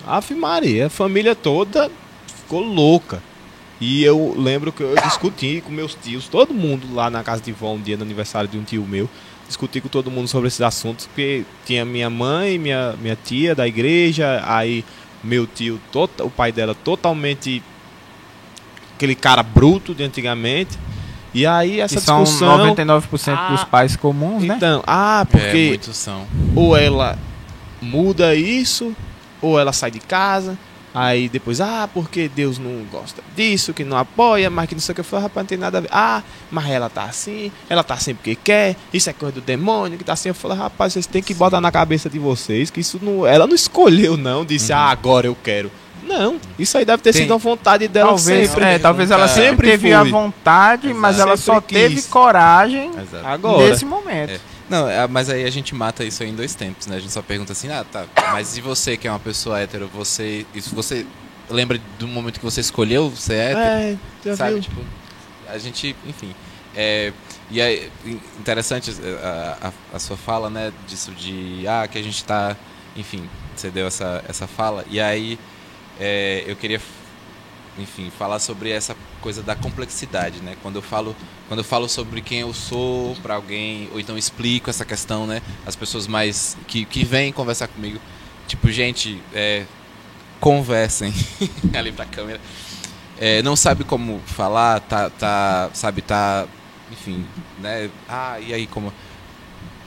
Ave 0.06 0.34
Maria, 0.34 0.88
a 0.88 0.90
família 0.90 1.34
toda 1.34 1.90
ficou 2.26 2.60
louca. 2.60 3.22
E 3.80 4.04
eu 4.04 4.34
lembro 4.36 4.70
que 4.70 4.82
eu 4.82 4.94
discuti 5.02 5.62
com 5.64 5.72
meus 5.72 5.94
tios, 5.94 6.28
todo 6.28 6.52
mundo 6.52 6.94
lá 6.94 7.08
na 7.08 7.24
casa 7.24 7.40
de 7.40 7.50
vó, 7.50 7.72
um 7.72 7.80
dia 7.80 7.96
no 7.96 8.02
aniversário 8.02 8.48
de 8.48 8.58
um 8.58 8.62
tio 8.62 8.84
meu 8.86 9.08
discutir 9.46 9.80
com 9.80 9.88
todo 9.88 10.10
mundo 10.10 10.28
sobre 10.28 10.48
esses 10.48 10.60
assuntos, 10.60 11.06
porque 11.06 11.44
tinha 11.64 11.84
minha 11.84 12.08
mãe, 12.10 12.58
minha, 12.58 12.94
minha 13.00 13.16
tia 13.16 13.54
da 13.54 13.66
igreja, 13.66 14.42
aí 14.46 14.84
meu 15.22 15.46
tio, 15.46 15.80
tota, 15.92 16.24
o 16.24 16.30
pai 16.30 16.52
dela 16.52 16.74
totalmente 16.74 17.62
aquele 18.94 19.14
cara 19.14 19.42
bruto 19.42 19.94
de 19.94 20.02
antigamente. 20.02 20.78
E 21.32 21.44
aí 21.46 21.80
essa 21.80 22.00
são 22.00 22.22
discussão... 22.22 22.74
99% 22.74 23.34
ah, 23.36 23.50
dos 23.50 23.64
pais 23.64 23.96
comuns, 23.96 24.44
né? 24.44 24.54
Então, 24.56 24.82
ah, 24.86 25.26
porque 25.28 25.80
é, 25.80 25.92
são. 25.92 26.26
ou 26.54 26.76
ela 26.76 27.18
muda 27.82 28.36
isso, 28.36 28.94
ou 29.42 29.58
ela 29.58 29.72
sai 29.72 29.90
de 29.90 29.98
casa, 29.98 30.56
Aí 30.94 31.28
depois, 31.28 31.60
ah, 31.60 31.90
porque 31.92 32.28
Deus 32.28 32.56
não 32.56 32.84
gosta 32.84 33.20
disso, 33.34 33.74
que 33.74 33.82
não 33.82 33.96
apoia, 33.96 34.48
mas 34.48 34.68
que 34.68 34.76
não 34.76 34.80
sei 34.80 34.92
o 34.92 34.94
que. 34.94 35.00
Eu 35.00 35.04
falei, 35.04 35.24
rapaz, 35.24 35.42
não 35.42 35.48
tem 35.48 35.58
nada 35.58 35.78
a 35.78 35.80
ver. 35.80 35.88
Ah, 35.90 36.22
mas 36.52 36.70
ela 36.70 36.88
tá 36.88 37.02
assim, 37.02 37.50
ela 37.68 37.82
tá 37.82 37.94
assim 37.94 38.14
porque 38.14 38.36
quer, 38.36 38.76
isso 38.92 39.10
é 39.10 39.12
coisa 39.12 39.34
do 39.34 39.40
demônio, 39.40 39.98
que 39.98 40.04
tá 40.04 40.12
assim. 40.12 40.28
Eu 40.28 40.36
falei, 40.36 40.56
rapaz, 40.56 40.92
vocês 40.92 41.04
têm 41.04 41.20
que 41.20 41.34
botar 41.34 41.60
na 41.60 41.72
cabeça 41.72 42.08
de 42.08 42.20
vocês 42.20 42.70
que 42.70 42.78
isso 42.78 43.00
não. 43.02 43.26
Ela 43.26 43.44
não 43.44 43.56
escolheu, 43.56 44.16
não, 44.16 44.44
disse, 44.44 44.72
uhum. 44.72 44.78
ah, 44.78 44.90
agora 44.90 45.26
eu 45.26 45.36
quero. 45.42 45.68
Não, 46.06 46.38
isso 46.58 46.76
aí 46.76 46.84
deve 46.84 47.02
ter 47.02 47.12
Tem- 47.12 47.22
sido 47.22 47.34
a 47.34 47.36
vontade 47.36 47.88
dela 47.88 48.08
talvez, 48.10 48.50
sempre. 48.50 48.64
é, 48.64 48.78
talvez 48.78 49.10
ela 49.10 49.26
Sempre 49.28 49.48
sempre 49.48 49.70
teve 49.70 49.92
a 49.92 50.04
vontade, 50.04 50.92
mas 50.92 51.16
Exato. 51.16 51.28
ela 51.28 51.36
Sempre 51.36 51.54
só 51.54 51.60
teve 51.60 51.94
quis. 51.96 52.06
coragem 52.06 52.90
Exato. 52.90 53.26
Agora. 53.26 53.68
nesse 53.68 53.84
momento. 53.84 54.30
É. 54.30 54.40
Não, 54.68 54.88
é, 54.88 55.06
mas 55.06 55.28
aí 55.28 55.44
a 55.44 55.50
gente 55.50 55.74
mata 55.74 56.04
isso 56.04 56.22
aí 56.22 56.30
em 56.30 56.34
dois 56.34 56.54
tempos, 56.54 56.86
né? 56.86 56.96
A 56.96 57.00
gente 57.00 57.12
só 57.12 57.20
pergunta 57.22 57.52
assim, 57.52 57.70
ah, 57.70 57.84
tá, 57.90 58.04
mas 58.32 58.56
e 58.56 58.60
você 58.60 58.96
que 58.96 59.06
é 59.06 59.10
uma 59.10 59.18
pessoa 59.20 59.60
hétero, 59.60 59.90
você. 59.92 60.46
Isso 60.54 60.74
você 60.74 61.04
lembra 61.50 61.78
do 61.98 62.08
momento 62.08 62.38
que 62.38 62.44
você 62.44 62.60
escolheu 62.60 63.12
ser 63.14 63.34
hétero? 63.34 63.60
É, 63.60 63.96
já 64.24 64.36
sabe? 64.36 64.52
viu? 64.54 64.60
Tipo, 64.62 64.80
a 65.48 65.58
gente, 65.58 65.94
enfim. 66.06 66.34
É, 66.74 67.12
e 67.50 67.60
é 67.60 67.88
interessante 68.38 68.90
a, 69.22 69.68
a, 69.68 69.96
a 69.96 69.98
sua 69.98 70.16
fala, 70.16 70.48
né? 70.50 70.72
Disso 70.88 71.12
de, 71.12 71.64
ah, 71.68 71.86
que 71.86 71.98
a 71.98 72.02
gente 72.02 72.24
tá. 72.24 72.56
Enfim, 72.96 73.28
você 73.54 73.70
deu 73.70 73.86
essa, 73.86 74.24
essa 74.28 74.46
fala. 74.46 74.84
E 74.90 74.98
aí 75.00 75.38
é, 75.98 76.44
eu 76.46 76.56
queria, 76.56 76.80
enfim, 77.78 78.10
falar 78.16 78.38
sobre 78.38 78.70
essa 78.70 78.96
coisa 79.20 79.42
da 79.42 79.54
complexidade, 79.54 80.40
né? 80.40 80.56
Quando 80.62 80.76
eu 80.76 80.82
falo, 80.82 81.14
quando 81.48 81.60
eu 81.60 81.64
falo 81.64 81.88
sobre 81.88 82.20
quem 82.20 82.40
eu 82.40 82.52
sou 82.52 83.16
para 83.16 83.34
alguém, 83.34 83.88
ou 83.92 84.00
então 84.00 84.16
explico 84.18 84.70
essa 84.70 84.84
questão, 84.84 85.26
né? 85.26 85.42
As 85.66 85.76
pessoas 85.76 86.06
mais. 86.06 86.56
que, 86.66 86.84
que 86.84 87.04
vêm 87.04 87.32
conversar 87.32 87.68
comigo. 87.68 88.00
Tipo, 88.46 88.70
gente, 88.70 89.22
é, 89.32 89.64
conversem 90.40 91.12
ali 91.74 91.90
pra 91.90 92.04
câmera 92.04 92.40
é, 93.18 93.42
não 93.42 93.54
sabe 93.54 93.84
como 93.84 94.20
falar, 94.26 94.80
tá, 94.80 95.08
tá, 95.10 95.70
sabe, 95.72 96.02
tá, 96.02 96.46
enfim, 96.90 97.24
né? 97.60 97.90
Ah, 98.08 98.38
e 98.40 98.52
aí 98.52 98.66
como? 98.66 98.92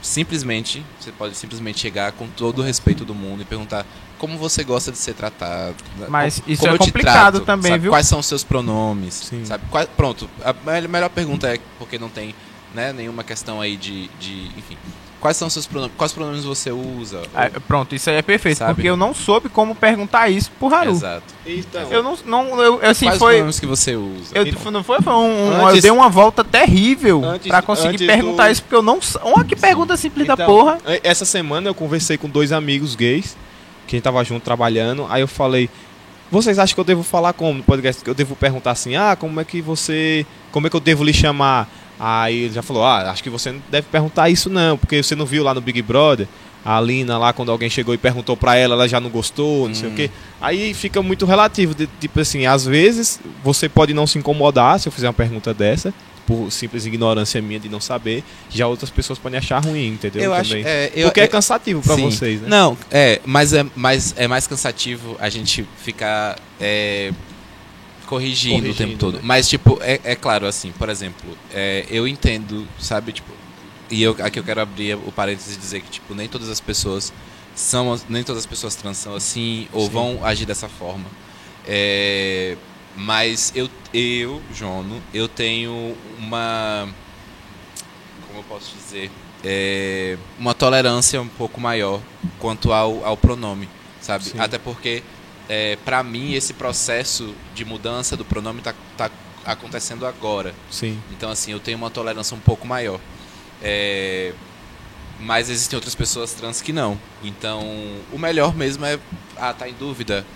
Simplesmente, 0.00 0.84
você 0.98 1.12
pode 1.12 1.36
simplesmente 1.36 1.80
chegar 1.80 2.12
com 2.12 2.26
todo 2.28 2.60
o 2.60 2.62
respeito 2.62 3.04
do 3.04 3.14
mundo 3.14 3.42
e 3.42 3.44
perguntar 3.44 3.84
como 4.18 4.36
você 4.36 4.62
gosta 4.64 4.90
de 4.92 4.98
ser 4.98 5.14
tratado. 5.14 5.76
Mas 6.08 6.40
como- 6.40 6.52
isso 6.52 6.62
como 6.62 6.74
é 6.74 6.78
complicado 6.78 7.32
trato, 7.34 7.46
também, 7.46 7.70
sabe? 7.72 7.82
viu? 7.82 7.92
Quais 7.92 8.06
são 8.06 8.18
os 8.18 8.26
seus 8.26 8.44
pronomes? 8.44 9.14
Sim. 9.14 9.44
Sabe? 9.44 9.64
Qual- 9.70 9.86
pronto, 9.96 10.28
a 10.44 10.52
me- 10.52 10.88
melhor 10.88 11.08
pergunta 11.10 11.48
é 11.54 11.58
porque 11.78 11.98
não 11.98 12.08
tem 12.08 12.34
né, 12.74 12.92
nenhuma 12.92 13.24
questão 13.24 13.60
aí 13.62 13.76
de, 13.76 14.08
de, 14.20 14.50
enfim. 14.58 14.76
Quais 15.20 15.36
são 15.36 15.48
os 15.48 15.52
seus 15.54 15.66
pronomes? 15.66 15.96
Quais 15.96 16.12
pronomes 16.12 16.44
você 16.44 16.70
usa? 16.70 17.22
Ah, 17.34 17.50
pronto, 17.66 17.92
isso 17.94 18.08
aí 18.08 18.16
é 18.16 18.22
perfeito, 18.22 18.58
Sabe? 18.58 18.74
porque 18.74 18.88
eu 18.88 18.96
não 18.96 19.12
soube 19.12 19.48
como 19.48 19.74
perguntar 19.74 20.28
isso 20.28 20.48
pro 20.60 20.72
Haru. 20.72 20.92
Exato. 20.92 21.24
Então, 21.44 21.90
Eu 21.90 22.02
não, 22.04 22.16
não 22.24 22.60
eu, 22.62 22.74
assim, 22.84 23.06
Quais 23.06 23.18
foi, 23.18 23.32
pronomes 23.32 23.58
que 23.58 23.66
você 23.66 23.96
usa? 23.96 24.32
eu, 24.32 24.70
não 24.70 24.84
foi, 24.84 25.00
foi 25.00 25.12
um, 25.14 25.16
um- 25.48 25.66
Antes- 25.66 25.76
eu 25.76 25.82
dei 25.82 25.90
uma 25.90 26.08
volta 26.08 26.44
terrível 26.44 27.24
Antes- 27.24 27.48
pra 27.48 27.62
conseguir 27.62 28.06
perguntar 28.06 28.46
do- 28.46 28.52
isso, 28.52 28.62
porque 28.62 28.76
eu 28.76 28.82
não 28.82 29.00
Olha 29.22 29.44
que 29.44 29.56
pergunta 29.56 29.96
simples 29.96 30.24
da 30.26 30.34
Então, 30.34 30.46
porra. 30.46 30.78
e- 30.86 31.00
Essa 31.02 31.24
semana 31.24 31.68
eu 31.68 31.74
conversei 31.74 32.16
com 32.16 32.28
dois 32.28 32.52
amigos 32.52 32.94
gays, 32.94 33.36
que 33.88 33.96
a 33.96 33.98
gente 33.98 34.04
tava 34.04 34.22
junto 34.24 34.42
trabalhando. 34.44 35.06
Aí 35.10 35.20
eu 35.22 35.28
falei, 35.28 35.68
vocês 36.30 36.58
acham 36.58 36.74
que 36.74 36.80
eu 36.80 36.84
devo 36.84 37.02
falar 37.02 37.32
como 37.32 37.54
no 37.54 37.62
podcast? 37.64 38.04
Que 38.04 38.10
eu 38.10 38.14
devo 38.14 38.36
perguntar 38.36 38.70
assim, 38.72 38.94
ah, 38.96 39.16
como 39.16 39.40
é 39.40 39.44
que 39.44 39.60
você. 39.60 40.24
Como 40.52 40.66
é 40.66 40.70
que 40.70 40.76
eu 40.76 40.80
devo 40.80 41.02
lhe 41.02 41.12
chamar? 41.12 41.68
Aí 41.98 42.44
ele 42.44 42.54
já 42.54 42.62
falou, 42.62 42.84
ah, 42.84 43.10
acho 43.10 43.22
que 43.24 43.30
você 43.30 43.50
não 43.50 43.60
deve 43.70 43.88
perguntar 43.90 44.28
isso 44.30 44.48
não, 44.48 44.78
porque 44.78 45.02
você 45.02 45.16
não 45.16 45.26
viu 45.26 45.42
lá 45.42 45.52
no 45.52 45.60
Big 45.60 45.82
Brother. 45.82 46.28
A 46.64 46.80
Lina 46.80 47.16
lá, 47.16 47.32
quando 47.32 47.50
alguém 47.50 47.70
chegou 47.70 47.94
e 47.94 47.98
perguntou 47.98 48.36
pra 48.36 48.54
ela, 48.56 48.74
ela 48.74 48.88
já 48.88 49.00
não 49.00 49.08
gostou, 49.08 49.68
não 49.68 49.74
sei 49.74 49.88
Hum. 49.88 49.92
o 49.92 49.96
quê. 49.96 50.10
Aí 50.40 50.74
fica 50.74 51.00
muito 51.02 51.24
relativo. 51.24 51.74
de- 51.74 51.86
tipo 51.98 52.20
assim, 52.20 52.46
às 52.46 52.64
vezes 52.66 53.18
você 53.42 53.68
pode 53.68 53.94
não 53.94 54.06
se 54.06 54.18
incomodar 54.18 54.78
se 54.78 54.86
eu 54.88 54.92
fizer 54.92 55.06
uma 55.08 55.14
pergunta 55.14 55.54
dessa, 55.54 55.94
por 56.28 56.52
simples 56.52 56.84
ignorância 56.84 57.40
minha 57.40 57.58
de 57.58 57.70
não 57.70 57.80
saber. 57.80 58.22
Já 58.50 58.66
outras 58.68 58.90
pessoas 58.90 59.18
podem 59.18 59.38
achar 59.38 59.64
ruim, 59.64 59.88
entendeu? 59.88 60.22
Eu 60.22 60.34
acho, 60.34 60.54
é, 60.56 60.92
eu, 60.94 61.06
Porque 61.08 61.20
é 61.20 61.24
eu- 61.24 61.28
cansativo 61.28 61.82
Sim. 61.82 62.02
vocês, 62.02 62.42
né? 62.42 62.48
Não, 62.48 62.76
é, 62.90 63.18
mas 63.24 63.54
é, 63.54 63.64
mas 63.74 64.14
é 64.16 64.28
mais 64.28 64.46
cansativo 64.46 65.16
a 65.18 65.30
gente 65.30 65.66
ficar 65.82 66.38
é, 66.60 67.12
corrigindo, 68.06 68.56
o 68.56 68.60
Corrigindo, 68.60 68.76
tempo 68.90 68.98
todo. 68.98 69.14
né? 69.14 69.20
Mas, 69.24 69.48
tipo, 69.48 69.78
é, 69.82 69.98
é 70.04 70.14
claro, 70.14 70.46
assim, 70.46 70.70
por 70.78 70.88
exemplo, 70.90 71.26
é, 71.52 71.86
eu 71.90 72.06
entendo, 72.06 72.68
sabe, 72.78 73.12
tipo, 73.12 73.32
e 73.90 74.02
eu, 74.02 74.14
aqui 74.20 74.38
eu 74.38 74.44
quero 74.44 74.60
abrir 74.60 74.94
o 74.96 75.10
parênteses 75.10 75.56
e 75.56 75.58
dizer 75.58 75.80
que, 75.80 75.90
tipo, 75.90 76.14
nem 76.14 76.28
todas 76.28 76.50
as 76.50 76.60
pessoas 76.60 77.10
são, 77.54 77.98
nem 78.08 78.22
todas 78.22 78.40
as 78.42 78.46
pessoas 78.46 78.74
trans 78.74 78.98
são 78.98 79.14
assim, 79.14 79.66
ou 79.72 79.86
Sim. 79.86 79.92
vão 79.92 80.20
agir 80.24 80.44
dessa 80.44 80.68
forma. 80.68 81.06
É, 81.66 82.54
mas 82.98 83.52
eu, 83.54 83.70
eu, 83.94 84.42
Jono, 84.52 85.00
eu 85.14 85.28
tenho 85.28 85.96
uma, 86.18 86.88
como 88.26 88.40
eu 88.40 88.42
posso 88.42 88.74
dizer, 88.74 89.08
é, 89.44 90.18
uma 90.36 90.52
tolerância 90.52 91.22
um 91.22 91.28
pouco 91.28 91.60
maior 91.60 92.00
quanto 92.40 92.72
ao, 92.72 93.04
ao 93.04 93.16
pronome, 93.16 93.68
sabe? 94.00 94.24
Sim. 94.24 94.40
Até 94.40 94.58
porque, 94.58 95.04
é, 95.48 95.76
para 95.84 96.02
mim, 96.02 96.34
esse 96.34 96.52
processo 96.52 97.34
de 97.54 97.64
mudança 97.64 98.16
do 98.16 98.24
pronome 98.24 98.60
tá, 98.60 98.74
tá 98.96 99.10
acontecendo 99.44 100.04
agora. 100.04 100.52
Sim. 100.68 101.00
Então, 101.12 101.30
assim, 101.30 101.52
eu 101.52 101.60
tenho 101.60 101.78
uma 101.78 101.90
tolerância 101.90 102.36
um 102.36 102.40
pouco 102.40 102.66
maior. 102.66 102.98
É, 103.62 104.32
mas 105.20 105.48
existem 105.48 105.76
outras 105.76 105.94
pessoas 105.94 106.32
trans 106.32 106.60
que 106.60 106.72
não. 106.72 106.98
Então, 107.22 107.62
o 108.12 108.18
melhor 108.18 108.56
mesmo 108.56 108.84
é, 108.84 108.98
ah, 109.36 109.54
tá 109.54 109.68
em 109.68 109.74
dúvida, 109.74 110.26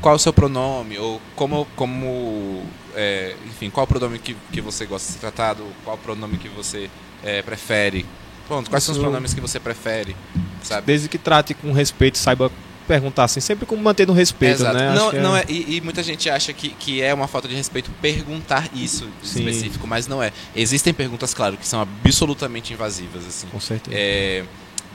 qual 0.00 0.14
é 0.14 0.16
o 0.16 0.18
seu 0.18 0.32
pronome? 0.32 0.98
Ou 0.98 1.20
como, 1.36 1.66
como 1.76 2.62
é, 2.94 3.34
enfim, 3.46 3.70
qual 3.70 3.84
o 3.84 3.86
pronome 3.86 4.18
que, 4.18 4.36
que 4.52 4.60
você 4.60 4.86
gosta 4.86 5.06
de 5.06 5.14
ser 5.14 5.20
tratado? 5.20 5.64
Qual 5.84 5.96
o 5.96 5.98
pronome 5.98 6.36
que 6.38 6.48
você 6.48 6.90
é, 7.22 7.42
prefere? 7.42 8.06
Pronto, 8.46 8.70
quais 8.70 8.82
são 8.84 8.92
os 8.92 8.96
Isso- 8.98 9.04
pronomes 9.06 9.34
que 9.34 9.40
você 9.40 9.60
prefere? 9.60 10.16
Sabe? 10.62 10.86
Desde 10.86 11.08
que 11.08 11.18
trate 11.18 11.54
com 11.54 11.72
respeito, 11.72 12.18
saiba 12.18 12.50
perguntar 12.86 13.24
assim, 13.24 13.38
sempre 13.40 13.66
como 13.66 13.82
manter 13.82 14.06
no 14.06 14.14
respeito, 14.14 14.62
Exato. 14.62 14.74
né? 14.78 14.94
Não, 14.94 15.10
que 15.10 15.18
não 15.18 15.36
é, 15.36 15.44
e, 15.46 15.76
e 15.76 15.80
muita 15.82 16.02
gente 16.02 16.30
acha 16.30 16.54
que, 16.54 16.70
que 16.70 17.02
é 17.02 17.12
uma 17.12 17.28
falta 17.28 17.46
de 17.46 17.54
respeito 17.54 17.90
perguntar 18.00 18.66
isso 18.74 19.06
Sim. 19.22 19.40
específico, 19.40 19.86
mas 19.86 20.06
não 20.06 20.22
é. 20.22 20.32
Existem 20.56 20.94
perguntas, 20.94 21.34
claro, 21.34 21.58
que 21.58 21.66
são 21.68 21.82
absolutamente 21.82 22.72
invasivas, 22.72 23.26
assim. 23.26 23.46
Com 23.48 23.60
certeza. 23.60 23.94
É, 23.94 24.42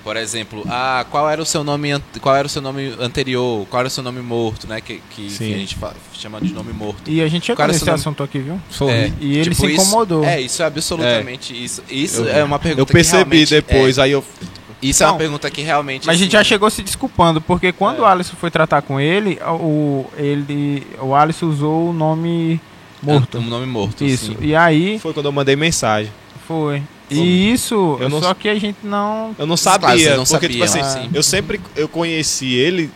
por 0.03 0.17
exemplo, 0.17 0.63
ah, 0.69 1.05
qual 1.09 1.29
era 1.29 1.41
o 1.41 1.45
seu 1.45 1.63
nome, 1.63 1.89
qual 2.21 2.35
era 2.35 2.45
o 2.45 2.49
seu 2.49 2.61
nome 2.61 2.93
anterior? 2.99 3.65
Qual 3.69 3.79
era 3.79 3.87
o 3.87 3.91
seu 3.91 4.03
nome 4.03 4.21
morto, 4.21 4.67
né? 4.67 4.81
Que, 4.81 5.01
que 5.11 5.27
a 5.27 5.43
gente 5.57 5.77
chama 6.13 6.41
de 6.41 6.53
nome 6.53 6.73
morto. 6.73 7.09
E 7.09 7.21
a 7.21 7.27
gente 7.27 7.45
chegou 7.45 7.65
nesse 7.67 7.77
isso 7.77 7.85
não- 7.85 7.93
assunto 7.93 8.21
aqui, 8.23 8.39
viu? 8.39 8.59
É, 8.89 9.11
E 9.21 9.37
ele 9.37 9.43
tipo, 9.51 9.55
se 9.55 9.71
isso- 9.73 9.81
incomodou. 9.81 10.23
é, 10.25 10.41
isso 10.41 10.61
é 10.61 10.65
absolutamente 10.65 11.53
isso. 11.63 11.81
Isso 11.89 12.21
Eu- 12.21 12.35
é 12.35 12.43
uma 12.43 12.59
pergunta 12.59 12.81
eu 12.81 12.85
percebi 12.85 13.37
realmente- 13.37 13.49
depois, 13.49 13.97
aí 13.97 14.11
eu. 14.11 14.19
é, 14.19 14.45
isso 14.85 15.01
é 15.03 15.05
uma 15.05 15.11
Não. 15.13 15.17
pergunta 15.17 15.49
que 15.49 15.61
realmente. 15.61 16.05
Mas 16.05 16.15
a 16.15 16.19
gente 16.19 16.35
assim, 16.35 16.43
já 16.43 16.49
chegou 16.49 16.69
se 16.69 16.81
desculpando, 16.83 17.39
porque 17.39 17.71
quando 17.71 17.99
É. 17.99 18.01
o 18.01 18.05
Alisson 18.05 18.35
foi 18.35 18.51
tratar 18.51 18.81
com 18.81 18.99
ele, 18.99 19.39
o, 19.61 20.05
ele, 20.17 20.85
o 21.01 21.15
Alisson 21.15 21.45
usou 21.47 21.89
o 21.89 21.93
nome 21.93 22.59
morto. 23.01 23.37
Um 23.37 23.41
nome 23.45 23.65
morto. 23.65 24.03
Isso. 24.03 24.33
sim. 24.33 24.37
E 24.41 24.53
aí 24.55 24.99
Foi 24.99 25.13
quando 25.13 25.27
eu 25.27 25.31
mandei 25.31 25.55
mensagem. 25.55 26.11
foi. 26.47 26.83
E 27.21 27.51
isso, 27.51 27.97
Eu 27.99 28.09
não- 28.09 28.21
só 28.21 28.33
que 28.33 28.47
a 28.49 28.55
gente 28.55 28.77
não. 28.83 29.35
Eu 29.37 29.45
não 29.45 29.57
sabia, 29.57 30.17
não 30.17 30.25
porque 30.25 30.47
tipo 30.49 30.67
sabiam, 30.67 30.85
assim, 30.87 31.01
sim. 31.03 31.09
eu 31.13 31.23
sempre 31.23 31.59
eu 31.75 31.87
conheci 31.87 32.53
ele 32.53 32.89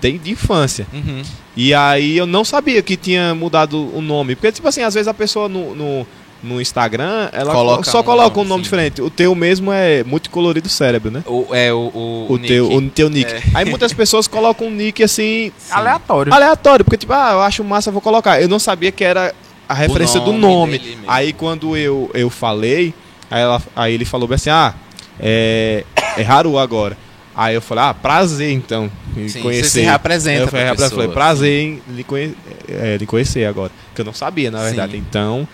desde 0.00 0.30
infância. 0.30 0.86
Uhum. 0.92 1.22
E 1.56 1.72
aí 1.74 2.16
eu 2.16 2.26
não 2.26 2.44
sabia 2.44 2.82
que 2.82 2.96
tinha 2.96 3.34
mudado 3.34 3.94
o 3.94 4.00
nome, 4.00 4.34
porque 4.34 4.50
tipo 4.52 4.66
assim, 4.66 4.82
às 4.82 4.94
vezes 4.94 5.06
a 5.06 5.14
pessoa 5.14 5.48
no, 5.48 5.74
no, 5.74 6.06
no 6.42 6.60
Instagram, 6.60 7.28
ela 7.32 7.52
Coloca 7.52 7.88
só 7.90 8.00
um 8.00 8.02
coloca 8.02 8.34
um 8.34 8.42
nome, 8.42 8.48
nome 8.48 8.60
sim. 8.60 8.64
diferente. 8.64 9.00
O 9.02 9.08
teu 9.10 9.34
mesmo 9.34 9.70
é 9.72 10.02
multicolorido 10.02 10.68
cérebro, 10.68 11.10
né? 11.10 11.22
O, 11.26 11.46
é 11.54 11.72
o, 11.72 11.76
o, 11.94 12.26
O, 12.32 12.38
teu, 12.38 12.68
nick. 12.68 12.76
o 12.76 12.90
teu 12.90 13.10
nick. 13.10 13.30
É. 13.32 13.42
Aí 13.54 13.64
muitas 13.64 13.92
pessoas 13.92 14.26
colocam 14.26 14.66
um 14.66 14.70
nick 14.70 15.02
assim 15.04 15.52
Sim. 15.58 15.72
Aleatório. 15.72 16.32
aleatório, 16.34 16.84
porque 16.84 16.96
tipo, 16.96 17.12
ah, 17.12 17.30
eu 17.34 17.42
acho 17.42 17.62
massa, 17.62 17.90
vou 17.92 18.00
colocar. 18.00 18.40
Eu 18.42 18.48
não 18.48 18.58
sabia 18.58 18.90
que 18.90 19.04
era 19.04 19.32
a 19.68 19.74
referência 19.74 20.18
do 20.20 20.32
nome 20.32 20.40
nome. 20.40 20.78
dele 20.78 20.90
mesmo. 20.96 21.04
Aí 21.06 21.32
quando 21.32 21.76
eu, 21.76 22.10
eu 22.12 22.28
falei, 22.28 22.92
aí, 23.32 23.42
ela, 23.42 23.62
aí 23.74 23.94
ele 23.94 24.04
falou 24.04 24.28
bem 24.28 24.36
assim, 24.36 24.50
ah, 24.50 24.74
é, 25.18 25.84
é 26.16 26.24
Haru 26.24 26.58
agora. 26.58 26.96
Aí 27.34 27.54
eu 27.54 27.62
falei, 27.62 27.84
ah, 27.84 27.94
prazer 27.94 28.52
então, 28.52 28.90
em 29.16 29.26
Sim, 29.28 29.40
conhecer. 29.40 29.64
Você 29.64 29.70
se 29.70 29.80
reapresenta. 29.80 30.36
Aí 30.36 30.42
eu 30.44 30.48
falei, 30.48 30.74
pra 30.74 30.90
falei, 30.90 31.08
prazer 31.08 31.62
em 31.62 31.82
lhe, 31.88 32.04
conhe 32.04 32.36
é, 32.68 32.96
lhe 32.98 33.06
conhecer 33.06 33.46
agora. 33.46 33.72
Que 33.94 34.02
eu 34.02 34.04
não 34.04 34.12
sabia, 34.12 34.50
na 34.50 34.58
Sim. 34.58 34.64
verdade. 34.66 34.96
Então, 34.98 35.48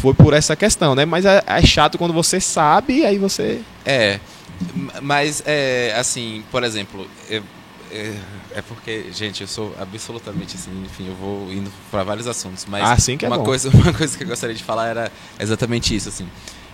foi 0.00 0.12
por 0.14 0.34
essa 0.34 0.56
questão, 0.56 0.96
né? 0.96 1.04
Mas 1.04 1.24
é, 1.24 1.42
é 1.46 1.62
chato 1.64 1.96
quando 1.96 2.12
você 2.12 2.40
sabe, 2.40 3.06
aí 3.06 3.18
você. 3.18 3.60
É, 3.84 4.18
mas 5.00 5.42
é 5.46 5.94
assim, 5.96 6.42
por 6.50 6.64
exemplo, 6.64 7.06
eu- 7.28 7.42
é, 7.92 8.12
é 8.56 8.62
porque, 8.62 9.06
gente, 9.12 9.42
eu 9.42 9.46
sou 9.46 9.74
absolutamente 9.80 10.56
assim, 10.56 10.70
enfim, 10.84 11.06
eu 11.06 11.14
vou 11.14 11.52
indo 11.52 11.70
para 11.88 12.02
vários 12.02 12.26
assuntos, 12.26 12.66
mas 12.68 12.82
Assim 12.90 13.16
que 13.16 13.24
é 13.24 13.28
uma 13.28 13.38
bom. 13.38 13.44
coisa, 13.44 13.70
uma 13.72 13.92
coisa 13.92 14.18
que 14.18 14.24
eu 14.24 14.28
gostaria 14.28 14.56
de 14.56 14.64
falar 14.64 14.88
era 14.88 15.12
exatamente 15.38 15.94
isso, 15.94 16.08
assim. 16.08 16.26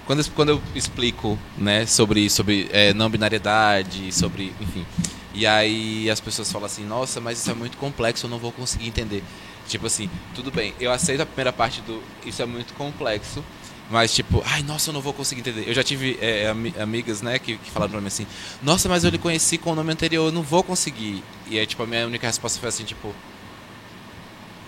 Quando, 0.06 0.28
quando 0.32 0.48
eu 0.50 0.62
explico, 0.74 1.38
né, 1.56 1.86
sobre 1.86 2.28
sobre 2.28 2.68
é, 2.72 2.92
não 2.92 3.08
binariedade, 3.08 4.12
sobre, 4.12 4.52
enfim, 4.60 4.84
e 5.32 5.46
aí 5.46 6.10
as 6.10 6.20
pessoas 6.20 6.50
falam 6.50 6.66
assim, 6.66 6.84
nossa, 6.84 7.20
mas 7.20 7.38
isso 7.38 7.50
é 7.50 7.54
muito 7.54 7.76
complexo, 7.78 8.26
eu 8.26 8.30
não 8.30 8.38
vou 8.38 8.52
conseguir 8.52 8.88
entender. 8.88 9.22
Tipo 9.68 9.86
assim, 9.86 10.10
tudo 10.34 10.50
bem, 10.50 10.74
eu 10.80 10.90
aceito 10.90 11.20
a 11.20 11.26
primeira 11.26 11.52
parte 11.52 11.80
do 11.82 12.02
isso 12.26 12.42
é 12.42 12.46
muito 12.46 12.74
complexo, 12.74 13.44
mas 13.90 14.12
tipo, 14.12 14.42
ai, 14.44 14.62
nossa, 14.62 14.90
eu 14.90 14.94
não 14.94 15.00
vou 15.00 15.12
conseguir 15.12 15.40
entender. 15.40 15.68
Eu 15.68 15.74
já 15.74 15.84
tive 15.84 16.18
é, 16.20 16.48
ami- 16.48 16.74
amigas, 16.80 17.22
né, 17.22 17.38
que, 17.38 17.56
que 17.56 17.70
falaram 17.70 17.92
pra 17.92 18.00
mim 18.00 18.08
assim, 18.08 18.26
nossa, 18.62 18.88
mas 18.88 19.04
eu 19.04 19.10
lhe 19.10 19.18
conheci 19.18 19.56
com 19.56 19.70
o 19.72 19.74
nome 19.74 19.92
anterior, 19.92 20.26
eu 20.26 20.32
não 20.32 20.42
vou 20.42 20.64
conseguir. 20.64 21.22
E 21.46 21.58
aí, 21.58 21.66
tipo, 21.66 21.82
a 21.82 21.86
minha 21.86 22.06
única 22.06 22.26
resposta 22.26 22.58
foi 22.58 22.68
assim, 22.68 22.84
tipo, 22.84 23.14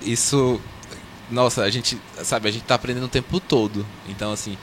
isso. 0.03 0.61
Nossa, 1.31 1.63
a 1.63 1.71
gente, 1.71 1.99
sabe, 2.23 2.49
a 2.49 2.53
gente 2.53 2.65
tá 2.65 2.75
aprendendo 2.75 3.07
o 3.07 3.09
tempo 3.09 3.41
todo. 3.41 3.85
Então, 4.09 4.31
assim, 4.33 4.59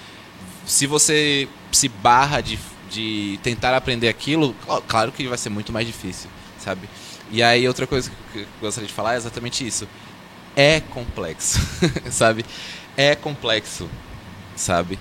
se 0.65 0.87
você 0.87 1.47
se 1.71 1.87
barra 1.87 2.41
de, 2.41 2.59
de 2.89 3.39
tentar 3.43 3.75
aprender 3.75 4.09
aquilo, 4.09 4.55
claro 4.87 5.11
que 5.11 5.27
vai 5.27 5.37
ser 5.37 5.49
muito 5.49 5.71
mais 5.71 5.87
difícil, 5.87 6.29
sabe? 6.59 6.89
E 7.31 7.41
aí, 7.41 7.67
outra 7.67 7.87
coisa 7.87 8.11
que 8.33 8.39
eu 8.39 8.45
gostaria 8.59 8.87
de 8.87 8.93
falar 8.93 9.13
é 9.13 9.17
exatamente 9.17 9.65
isso. 9.65 9.87
É 10.55 10.81
complexo, 10.81 11.59
sabe? 12.11 12.45
É 12.97 13.15
complexo, 13.15 13.89
sabe? 14.55 14.99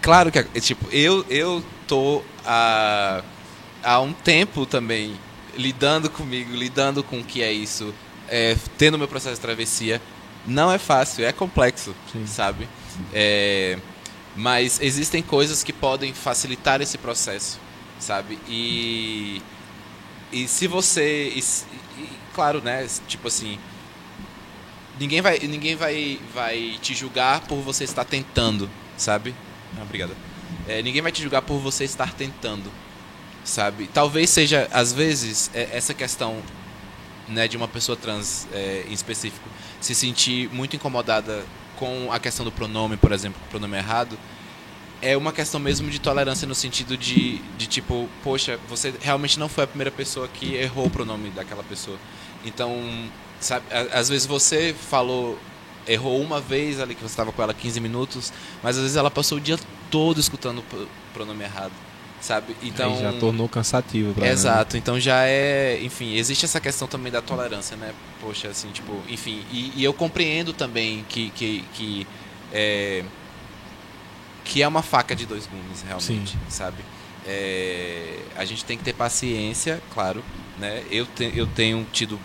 Claro 0.00 0.32
que, 0.32 0.42
tipo, 0.60 0.88
eu, 0.90 1.24
eu 1.30 1.64
tô 1.86 2.22
há, 2.44 3.22
há 3.82 4.00
um 4.00 4.12
tempo 4.12 4.66
também 4.66 5.16
lidando 5.56 6.10
comigo, 6.10 6.52
lidando 6.52 7.04
com 7.04 7.20
o 7.20 7.24
que 7.24 7.42
é 7.42 7.52
isso, 7.52 7.94
é, 8.28 8.56
tendo 8.76 8.98
meu 8.98 9.06
processo 9.06 9.36
de 9.36 9.40
travessia. 9.40 10.02
Não 10.44 10.72
é 10.72 10.78
fácil, 10.78 11.24
é 11.24 11.30
complexo, 11.30 11.94
Sim. 12.12 12.26
sabe? 12.26 12.68
É, 13.14 13.78
mas 14.36 14.80
existem 14.80 15.22
coisas 15.22 15.62
que 15.62 15.72
podem 15.72 16.14
facilitar 16.14 16.80
esse 16.80 16.96
processo, 16.96 17.58
sabe? 17.98 18.38
E, 18.48 19.42
e 20.32 20.48
se 20.48 20.66
você. 20.66 21.28
E, 21.28 21.38
e, 21.98 22.08
claro, 22.34 22.60
né? 22.62 22.86
Tipo 23.06 23.28
assim. 23.28 23.58
Ninguém 24.98 25.20
vai, 25.20 25.38
ninguém 25.38 25.74
vai, 25.74 26.20
vai 26.34 26.78
te 26.80 26.94
julgar 26.94 27.40
por 27.40 27.56
você 27.56 27.82
estar 27.82 28.04
tentando, 28.04 28.70
sabe? 28.96 29.34
Ah, 29.78 29.82
obrigado. 29.82 30.14
É, 30.68 30.82
ninguém 30.82 31.02
vai 31.02 31.10
te 31.10 31.22
julgar 31.22 31.42
por 31.42 31.58
você 31.58 31.84
estar 31.84 32.12
tentando, 32.12 32.70
sabe? 33.42 33.88
Talvez 33.92 34.30
seja, 34.30 34.68
às 34.70 34.92
vezes, 34.92 35.50
é, 35.54 35.70
essa 35.72 35.94
questão 35.94 36.40
né, 37.26 37.48
de 37.48 37.56
uma 37.56 37.66
pessoa 37.66 37.96
trans 37.96 38.46
é, 38.52 38.84
em 38.88 38.92
específico 38.92 39.48
se 39.80 39.94
sentir 39.94 40.48
muito 40.52 40.76
incomodada 40.76 41.44
com 41.82 42.12
a 42.12 42.20
questão 42.20 42.44
do 42.44 42.52
pronome, 42.52 42.96
por 42.96 43.10
exemplo, 43.10 43.42
pronome 43.50 43.76
errado, 43.76 44.16
é 45.00 45.16
uma 45.16 45.32
questão 45.32 45.58
mesmo 45.58 45.90
de 45.90 45.98
tolerância 45.98 46.46
no 46.46 46.54
sentido 46.54 46.96
de, 46.96 47.38
de 47.58 47.66
tipo, 47.66 48.08
poxa, 48.22 48.56
você 48.68 48.94
realmente 49.00 49.36
não 49.36 49.48
foi 49.48 49.64
a 49.64 49.66
primeira 49.66 49.90
pessoa 49.90 50.28
que 50.28 50.54
errou 50.54 50.86
o 50.86 50.90
pronome 50.90 51.30
daquela 51.30 51.64
pessoa. 51.64 51.98
Então, 52.44 52.72
sabe, 53.40 53.66
às 53.92 54.08
vezes 54.08 54.26
você 54.26 54.72
falou 54.72 55.36
errou 55.84 56.20
uma 56.20 56.40
vez 56.40 56.78
ali 56.78 56.94
que 56.94 57.00
você 57.00 57.06
estava 57.14 57.32
com 57.32 57.42
ela 57.42 57.52
15 57.52 57.80
minutos, 57.80 58.32
mas 58.62 58.76
às 58.76 58.82
vezes 58.82 58.96
ela 58.96 59.10
passou 59.10 59.38
o 59.38 59.40
dia 59.40 59.58
todo 59.90 60.20
escutando 60.20 60.60
o 60.60 60.88
pronome 61.12 61.42
errado, 61.42 61.72
sabe? 62.22 62.56
Então 62.62 62.94
Aí 62.94 63.02
já 63.02 63.12
tornou 63.14 63.48
cansativo 63.48 64.14
para 64.14 64.28
Exato. 64.28 64.76
Ela. 64.76 64.78
Então 64.78 64.98
já 64.98 65.26
é, 65.26 65.78
enfim, 65.82 66.14
existe 66.14 66.44
essa 66.44 66.60
questão 66.60 66.86
também 66.86 67.12
da 67.12 67.20
tolerância, 67.20 67.76
né? 67.76 67.92
Poxa, 68.20 68.48
assim, 68.48 68.70
tipo, 68.70 68.96
enfim, 69.08 69.44
e, 69.50 69.72
e 69.76 69.84
eu 69.84 69.92
compreendo 69.92 70.52
também 70.52 71.04
que 71.08 71.30
que, 71.30 71.64
que 71.74 72.06
é, 72.52 73.04
que 74.44 74.62
é 74.62 74.68
uma 74.68 74.82
faca 74.82 75.14
de 75.16 75.26
dois 75.26 75.46
gumes, 75.46 75.82
realmente, 75.82 76.32
Sim. 76.32 76.38
sabe? 76.48 76.82
É, 77.26 78.20
a 78.36 78.44
gente 78.44 78.64
tem 78.64 78.78
que 78.78 78.84
ter 78.84 78.92
paciência, 78.92 79.82
claro, 79.92 80.24
né? 80.58 80.84
Eu, 80.90 81.06
te, 81.06 81.32
eu 81.34 81.46
tenho 81.46 81.84
tido 81.92 82.18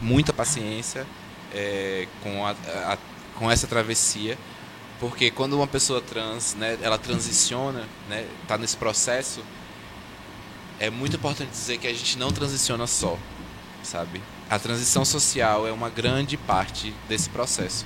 muita 0.00 0.32
paciência 0.32 1.04
é, 1.52 2.06
com, 2.22 2.46
a, 2.46 2.50
a, 2.50 2.98
com 3.36 3.50
essa 3.50 3.66
travessia, 3.66 4.38
porque 5.02 5.32
quando 5.32 5.54
uma 5.54 5.66
pessoa 5.66 6.00
trans, 6.00 6.54
né, 6.54 6.78
ela 6.80 6.96
transiciona, 6.96 7.82
né, 8.08 8.24
tá 8.46 8.56
nesse 8.56 8.76
processo, 8.76 9.40
é 10.78 10.88
muito 10.90 11.16
importante 11.16 11.50
dizer 11.50 11.78
que 11.78 11.88
a 11.88 11.92
gente 11.92 12.16
não 12.16 12.30
transiciona 12.30 12.86
só, 12.86 13.18
sabe? 13.82 14.22
A 14.48 14.60
transição 14.60 15.04
social 15.04 15.66
é 15.66 15.72
uma 15.72 15.90
grande 15.90 16.36
parte 16.36 16.94
desse 17.08 17.28
processo, 17.28 17.84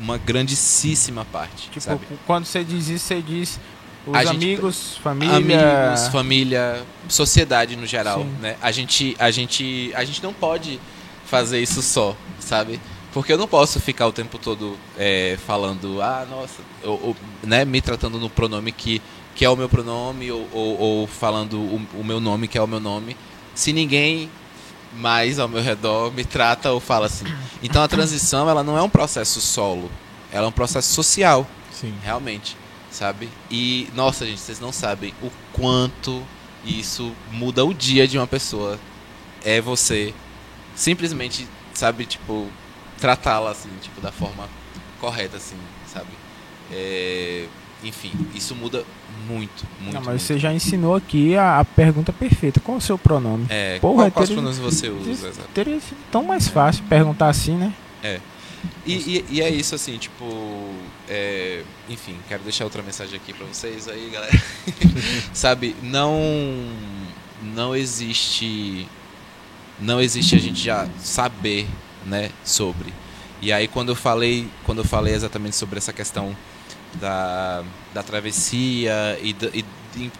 uma 0.00 0.18
grandíssima 0.18 1.24
parte, 1.24 1.68
tipo, 1.68 1.80
sabe? 1.80 2.04
quando 2.26 2.44
você 2.44 2.64
diz 2.64 2.88
isso, 2.88 3.06
você 3.06 3.22
diz 3.22 3.60
os 4.04 4.16
a 4.16 4.30
amigos, 4.30 4.88
gente, 4.94 5.00
família, 5.00 5.36
amigos, 5.36 6.08
família, 6.08 6.86
sociedade 7.08 7.76
no 7.76 7.86
geral, 7.86 8.22
Sim. 8.22 8.36
né? 8.40 8.56
A 8.60 8.72
gente, 8.72 9.14
a 9.20 9.30
gente, 9.30 9.92
a 9.94 10.04
gente 10.04 10.20
não 10.20 10.32
pode 10.32 10.80
fazer 11.24 11.60
isso 11.60 11.82
só, 11.82 12.16
sabe? 12.40 12.80
Porque 13.12 13.32
eu 13.32 13.38
não 13.38 13.48
posso 13.48 13.80
ficar 13.80 14.06
o 14.06 14.12
tempo 14.12 14.38
todo 14.38 14.76
é, 14.96 15.38
falando, 15.46 16.02
ah, 16.02 16.26
nossa, 16.28 16.62
ou, 16.84 17.08
ou, 17.08 17.16
né, 17.42 17.64
me 17.64 17.80
tratando 17.80 18.18
no 18.18 18.28
pronome 18.28 18.70
que, 18.70 19.00
que 19.34 19.44
é 19.44 19.50
o 19.50 19.56
meu 19.56 19.68
pronome, 19.68 20.30
ou, 20.30 20.46
ou, 20.52 20.78
ou 20.78 21.06
falando 21.06 21.58
o, 21.58 21.80
o, 21.94 22.04
meu 22.04 22.20
nome 22.20 22.46
que 22.46 22.58
é 22.58 22.62
o 22.62 22.66
meu 22.66 22.80
nome, 22.80 23.16
se 23.54 23.72
ninguém 23.72 24.30
mais 24.94 25.38
ao 25.38 25.48
meu 25.48 25.62
redor 25.62 26.12
me 26.12 26.24
trata 26.24 26.70
ou 26.70 26.80
fala 26.80 27.06
assim. 27.06 27.24
Então 27.62 27.82
a 27.82 27.88
transição, 27.88 28.48
ela 28.48 28.62
não 28.62 28.76
é 28.76 28.82
um 28.82 28.90
processo 28.90 29.40
solo, 29.40 29.90
ela 30.30 30.46
é 30.46 30.48
um 30.48 30.52
processo 30.52 30.92
social, 30.92 31.46
Sim. 31.72 31.94
realmente, 32.02 32.56
sabe? 32.90 33.28
E, 33.50 33.88
nossa, 33.94 34.26
gente, 34.26 34.40
vocês 34.40 34.60
não 34.60 34.70
sabem 34.70 35.14
o 35.22 35.30
quanto 35.52 36.22
isso 36.64 37.12
muda 37.32 37.64
o 37.64 37.72
dia 37.72 38.06
de 38.06 38.18
uma 38.18 38.26
pessoa. 38.26 38.78
É 39.44 39.60
você 39.60 40.12
simplesmente, 40.74 41.46
sabe, 41.72 42.04
tipo, 42.04 42.48
tratá-la 43.00 43.50
assim, 43.50 43.70
tipo, 43.80 44.00
da 44.00 44.12
forma 44.12 44.48
correta, 45.00 45.36
assim, 45.36 45.56
sabe? 45.86 46.10
É, 46.70 47.46
enfim, 47.82 48.12
isso 48.34 48.54
muda 48.54 48.84
muito, 49.26 49.64
muito. 49.80 49.94
Não, 49.94 50.00
mas 50.00 50.06
muito. 50.06 50.22
você 50.22 50.38
já 50.38 50.52
ensinou 50.52 50.94
aqui 50.94 51.36
a, 51.36 51.60
a, 51.60 51.64
pergunta 51.64 52.12
perfeita. 52.12 52.60
Qual 52.60 52.76
é 52.76 52.78
o 52.78 52.80
seu 52.80 52.98
pronome? 52.98 53.46
É, 53.48 53.78
Porra, 53.78 54.04
qual, 54.04 54.10
quais 54.10 54.30
pronomes 54.30 54.58
você 54.58 54.88
usa? 54.88 55.32
Teria, 55.54 55.80
sido 55.80 55.98
tão 56.10 56.24
mais 56.24 56.48
fácil 56.48 56.84
perguntar 56.84 57.28
assim, 57.28 57.54
né? 57.54 57.72
É. 58.02 58.20
E, 58.84 58.92
e, 58.94 59.24
e, 59.30 59.42
é 59.42 59.48
isso, 59.48 59.74
assim, 59.74 59.96
tipo. 59.98 60.24
É, 61.08 61.62
enfim, 61.88 62.16
quero 62.28 62.42
deixar 62.42 62.64
outra 62.64 62.82
mensagem 62.82 63.16
aqui 63.16 63.32
pra 63.32 63.46
vocês 63.46 63.88
aí, 63.88 64.10
galera. 64.10 64.42
Sabe, 65.32 65.76
não. 65.82 66.18
Não 67.54 67.76
existe. 67.76 68.88
Não 69.78 70.00
existe 70.00 70.34
a 70.34 70.38
gente 70.38 70.60
já 70.60 70.88
saber 70.98 71.68
né, 72.04 72.30
sobre. 72.44 72.92
E 73.40 73.52
aí 73.52 73.68
quando 73.68 73.90
eu 73.90 73.96
falei, 73.96 74.48
quando 74.64 74.78
eu 74.78 74.84
falei 74.84 75.14
exatamente 75.14 75.56
sobre 75.56 75.78
essa 75.78 75.92
questão 75.92 76.36
da, 76.94 77.62
da 77.94 78.02
travessia 78.02 79.18
e, 79.22 79.36
e 79.54 79.64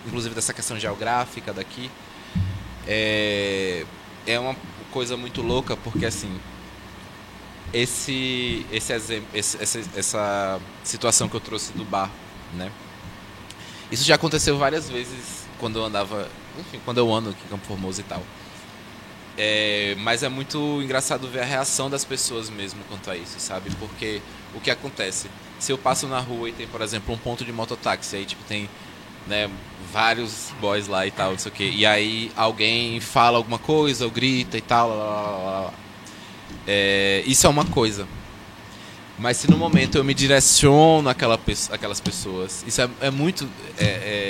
inclusive 0.07 0.35
dessa 0.35 0.53
questão 0.53 0.79
geográfica 0.79 1.53
daqui, 1.53 1.91
é, 2.87 3.85
é 4.27 4.39
uma 4.39 4.57
coisa 4.91 5.17
muito 5.17 5.43
louca 5.43 5.77
porque 5.77 6.07
assim 6.07 6.41
esse 7.73 8.65
esse 8.73 8.93
exemplo 8.95 9.29
essa, 9.35 9.81
essa 9.95 10.61
situação 10.83 11.29
que 11.29 11.37
eu 11.37 11.41
trouxe 11.41 11.73
do 11.73 11.85
bar, 11.85 12.11
né? 12.55 12.71
Isso 13.91 14.05
já 14.05 14.15
aconteceu 14.15 14.57
várias 14.59 14.89
vezes 14.89 15.47
quando 15.59 15.79
eu 15.79 15.85
andava, 15.85 16.29
enfim, 16.59 16.79
quando 16.85 16.99
eu 16.99 17.13
ando 17.13 17.31
aqui 17.31 17.39
em 17.47 17.49
Campo 17.49 17.67
Formoso 17.67 18.01
e 18.01 18.05
tal. 18.05 18.23
É, 19.41 19.95
mas 20.01 20.25
é 20.25 20.29
muito 20.29 20.83
engraçado 20.83 21.29
ver 21.29 21.43
a 21.43 21.45
reação 21.45 21.89
das 21.89 22.05
pessoas 22.05 22.51
mesmo 22.51 22.81
quanto 22.89 23.09
a 23.09 23.17
isso, 23.17 23.39
sabe? 23.39 23.71
Porque 23.79 24.21
o 24.53 24.61
que 24.61 24.69
acontece? 24.69 25.29
Se 25.61 25.71
eu 25.71 25.79
passo 25.79 26.09
na 26.09 26.19
rua 26.19 26.49
e 26.49 26.53
tem, 26.53 26.67
por 26.67 26.83
exemplo, 26.83 27.15
um 27.15 27.19
ponto 27.19 27.45
de 27.45 27.53
mototáxi, 27.53 28.17
aí 28.17 28.25
tipo 28.25 28.43
tem 28.45 28.69
né, 29.29 29.49
vários 29.93 30.53
boys 30.61 30.89
lá 30.89 31.07
e 31.07 31.13
tal, 31.13 31.33
não 31.33 31.39
sei 31.39 31.53
o 31.53 31.55
quê, 31.55 31.71
e 31.73 31.87
aí 31.87 32.33
alguém 32.35 32.99
fala 32.99 33.37
alguma 33.39 33.59
coisa 33.59 34.05
ou 34.05 34.11
grita 34.11 34.59
e 34.59 34.61
tal, 34.61 34.89
lá, 34.89 34.97
lá, 34.97 35.31
lá, 35.37 35.75
é, 36.67 37.23
isso 37.25 37.47
é 37.47 37.51
uma 37.51 37.65
coisa. 37.65 38.09
Mas 39.19 39.37
se 39.37 39.51
no 39.51 39.57
momento 39.57 39.99
eu 39.99 40.05
me 40.05 40.15
direciono 40.15 41.09
àquela, 41.09 41.39
àquelas 41.71 42.01
pessoas, 42.01 42.65
isso 42.67 42.81
é, 42.81 42.89
é 43.01 43.11
muito 43.11 43.49
é, 43.77 43.85
é 43.85 44.28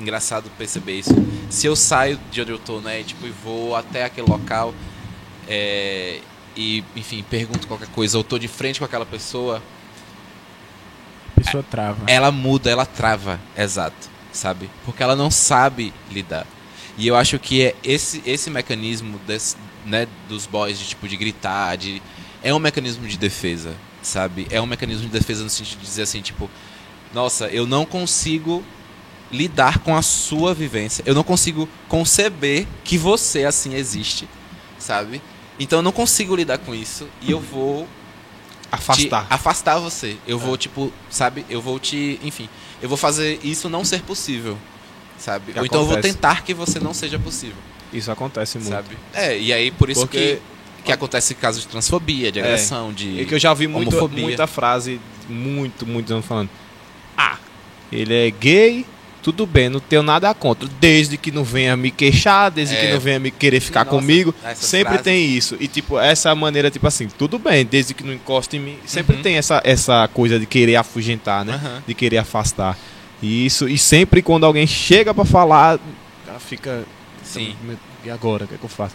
engraçado 0.00 0.50
perceber 0.56 0.98
isso. 0.98 1.14
Se 1.48 1.66
eu 1.66 1.76
saio 1.76 2.18
de 2.30 2.40
onde 2.40 2.52
eu 2.52 2.58
tô, 2.58 2.80
né, 2.80 3.02
tipo, 3.02 3.26
e 3.26 3.30
vou 3.30 3.76
até 3.76 4.04
aquele 4.04 4.28
local 4.28 4.74
é, 5.48 6.20
e, 6.56 6.84
enfim, 6.96 7.24
pergunto 7.28 7.66
qualquer 7.66 7.88
coisa, 7.88 8.18
ou 8.18 8.24
tô 8.24 8.38
de 8.38 8.48
frente 8.48 8.78
com 8.78 8.84
aquela 8.84 9.06
pessoa, 9.06 9.62
a 11.36 11.40
pessoa 11.40 11.62
trava. 11.62 12.04
Ela 12.06 12.30
muda, 12.30 12.70
ela 12.70 12.84
trava, 12.84 13.40
exato, 13.56 14.08
sabe? 14.32 14.70
Porque 14.84 15.02
ela 15.02 15.16
não 15.16 15.30
sabe 15.30 15.92
lidar. 16.10 16.46
E 16.98 17.06
eu 17.06 17.16
acho 17.16 17.38
que 17.38 17.62
é 17.62 17.74
esse 17.82 18.22
esse 18.26 18.50
mecanismo 18.50 19.18
desse, 19.26 19.56
né, 19.86 20.06
dos 20.28 20.44
boys 20.46 20.78
de 20.78 20.86
tipo 20.86 21.08
de 21.08 21.16
gritar, 21.16 21.76
de 21.76 22.02
é 22.42 22.52
um 22.52 22.58
mecanismo 22.58 23.06
de 23.06 23.16
defesa, 23.16 23.74
sabe? 24.02 24.46
É 24.50 24.60
um 24.60 24.66
mecanismo 24.66 25.06
de 25.06 25.12
defesa 25.12 25.42
no 25.42 25.50
sentido 25.50 25.78
de 25.78 25.86
dizer 25.86 26.02
assim, 26.02 26.20
tipo, 26.20 26.50
nossa, 27.14 27.46
eu 27.48 27.66
não 27.66 27.86
consigo 27.86 28.62
lidar 29.30 29.78
com 29.80 29.96
a 29.96 30.02
sua 30.02 30.52
vivência. 30.52 31.02
Eu 31.06 31.14
não 31.14 31.22
consigo 31.22 31.68
conceber 31.88 32.66
que 32.84 32.98
você 32.98 33.44
assim 33.44 33.74
existe, 33.74 34.28
sabe? 34.78 35.22
Então 35.58 35.78
eu 35.78 35.82
não 35.82 35.92
consigo 35.92 36.34
lidar 36.34 36.58
com 36.58 36.74
isso 36.74 37.06
e 37.20 37.30
eu 37.30 37.40
vou 37.40 37.86
afastar 38.72 39.26
afastar 39.30 39.78
você. 39.78 40.16
Eu 40.26 40.38
é. 40.38 40.40
vou 40.40 40.56
tipo, 40.56 40.92
sabe? 41.08 41.44
Eu 41.48 41.60
vou 41.60 41.78
te, 41.78 42.18
enfim, 42.22 42.48
eu 42.82 42.88
vou 42.88 42.98
fazer 42.98 43.38
isso 43.42 43.68
não 43.68 43.84
ser 43.84 44.02
possível, 44.02 44.56
sabe? 45.18 45.52
Ou 45.56 45.64
então 45.64 45.82
eu 45.82 45.86
vou 45.86 46.00
tentar 46.00 46.42
que 46.42 46.54
você 46.54 46.80
não 46.80 46.94
seja 46.94 47.18
possível. 47.18 47.58
Isso 47.92 48.10
acontece 48.10 48.58
muito. 48.58 48.70
Sabe? 48.70 48.96
É, 49.12 49.38
e 49.38 49.52
aí 49.52 49.70
por 49.70 49.90
isso 49.90 50.00
Porque... 50.00 50.36
que 50.36 50.60
que 50.82 50.92
acontece 50.92 51.34
casos 51.34 51.62
de 51.62 51.68
transfobia, 51.68 52.32
de 52.32 52.38
É. 52.38 52.42
agressão, 52.42 52.92
de 52.92 53.20
É 53.20 53.24
que 53.24 53.34
eu 53.34 53.38
já 53.38 53.52
vi 53.52 53.66
muito, 53.66 54.08
muita 54.08 54.46
frase, 54.46 55.00
muito, 55.28 55.86
muito 55.86 56.12
anos 56.12 56.24
falando. 56.24 56.48
Ah, 57.16 57.36
ele 57.92 58.14
é 58.14 58.30
gay, 58.30 58.86
tudo 59.22 59.46
bem, 59.46 59.68
não 59.68 59.80
tenho 59.80 60.02
nada 60.02 60.32
contra. 60.34 60.68
Desde 60.80 61.16
que 61.16 61.30
não 61.30 61.44
venha 61.44 61.76
me 61.76 61.90
queixar, 61.90 62.50
desde 62.50 62.74
É. 62.74 62.80
que 62.86 62.92
não 62.92 63.00
venha 63.00 63.18
me 63.20 63.30
querer 63.30 63.60
ficar 63.60 63.84
Nossa, 63.84 63.96
comigo. 63.98 64.34
Sempre 64.54 64.84
frases. 64.94 65.02
tem 65.04 65.26
isso. 65.26 65.56
E 65.60 65.68
tipo, 65.68 65.98
essa 65.98 66.34
maneira, 66.34 66.70
tipo 66.70 66.86
assim, 66.86 67.06
tudo 67.06 67.38
bem, 67.38 67.64
desde 67.64 67.92
que 67.94 68.02
não 68.02 68.12
encoste 68.12 68.56
em 68.56 68.60
mim. 68.60 68.78
Sempre 68.86 69.16
Uhum. 69.16 69.22
tem 69.22 69.36
essa, 69.36 69.60
essa 69.64 70.08
coisa 70.08 70.38
de 70.38 70.46
querer 70.46 70.76
afugentar, 70.76 71.44
né? 71.44 71.54
Aham. 71.54 71.82
De 71.86 71.94
querer 71.94 72.18
afastar. 72.18 72.76
E 73.22 73.44
isso, 73.44 73.68
e 73.68 73.76
sempre 73.76 74.22
quando 74.22 74.44
alguém 74.46 74.66
chega 74.66 75.12
pra 75.12 75.24
falar, 75.24 75.78
fica. 76.38 76.84
Sim. 77.22 77.54
E 78.04 78.10
agora? 78.10 78.44
O 78.44 78.48
que 78.48 78.54
é 78.54 78.58
que 78.58 78.64
eu 78.64 78.68
faço? 78.68 78.94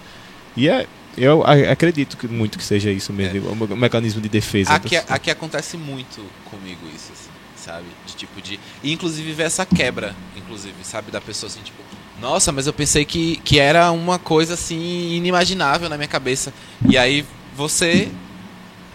E 0.57 0.67
é. 0.67 0.87
Eu 1.17 1.43
acredito 1.45 2.17
que 2.17 2.27
muito 2.27 2.57
que 2.57 2.63
seja 2.63 2.91
isso 2.91 3.13
mesmo, 3.13 3.49
o 3.49 3.55
me- 3.55 3.75
mecanismo 3.75 4.19
de 4.19 4.27
defesa. 4.27 4.73
É. 4.73 4.75
Aqui, 4.75 4.95
das- 4.97 5.09
aqui 5.11 5.31
acontece 5.31 5.77
muito 5.77 6.21
comigo 6.51 6.81
isso, 6.93 7.09
assim, 7.13 7.24
sabe? 7.65 7.85
De 8.05 8.15
tipo 8.15 8.41
de. 8.41 8.59
E 8.83 8.91
inclusive 8.93 9.33
ver 9.33 9.43
essa 9.43 9.65
quebra, 9.65 10.15
inclusive, 10.35 10.75
sabe? 10.83 11.11
Da 11.11 11.19
pessoa 11.19 11.49
assim, 11.49 11.61
tipo, 11.61 11.81
nossa, 12.21 12.51
mas 12.51 12.67
eu 12.67 12.73
pensei 12.73 13.03
que, 13.05 13.37
que 13.37 13.59
era 13.59 13.91
uma 13.91 14.17
coisa 14.19 14.53
assim 14.53 15.11
inimaginável 15.13 15.89
na 15.89 15.97
minha 15.97 16.07
cabeça. 16.07 16.53
E 16.87 16.97
aí 16.97 17.25
você 17.55 18.09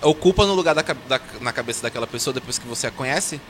ocupa 0.03 0.47
no 0.47 0.55
lugar 0.55 0.75
da, 0.75 0.83
da- 0.83 1.21
na 1.41 1.53
cabeça 1.53 1.83
daquela 1.83 2.07
pessoa, 2.07 2.33
depois 2.33 2.59
que 2.59 2.67
você 2.67 2.87
a 2.87 2.91
conhece, 2.91 3.41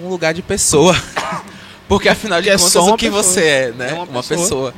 um 0.00 0.08
lugar 0.08 0.32
de 0.32 0.42
pessoa. 0.42 0.94
Porque 1.88 2.08
afinal 2.08 2.40
de 2.40 2.48
Que 2.48 2.50
é 2.54 2.56
contas, 2.56 2.72
só 2.72 2.84
uma 2.84 2.94
o 2.94 2.96
que 2.98 3.06
pessoa. 3.06 3.22
você 3.22 3.40
é, 3.44 3.70
né? 3.72 3.90
É 3.90 3.94
uma 3.94 4.04
uma 4.04 4.22
pessoa. 4.22 4.72
pessoa, 4.72 4.74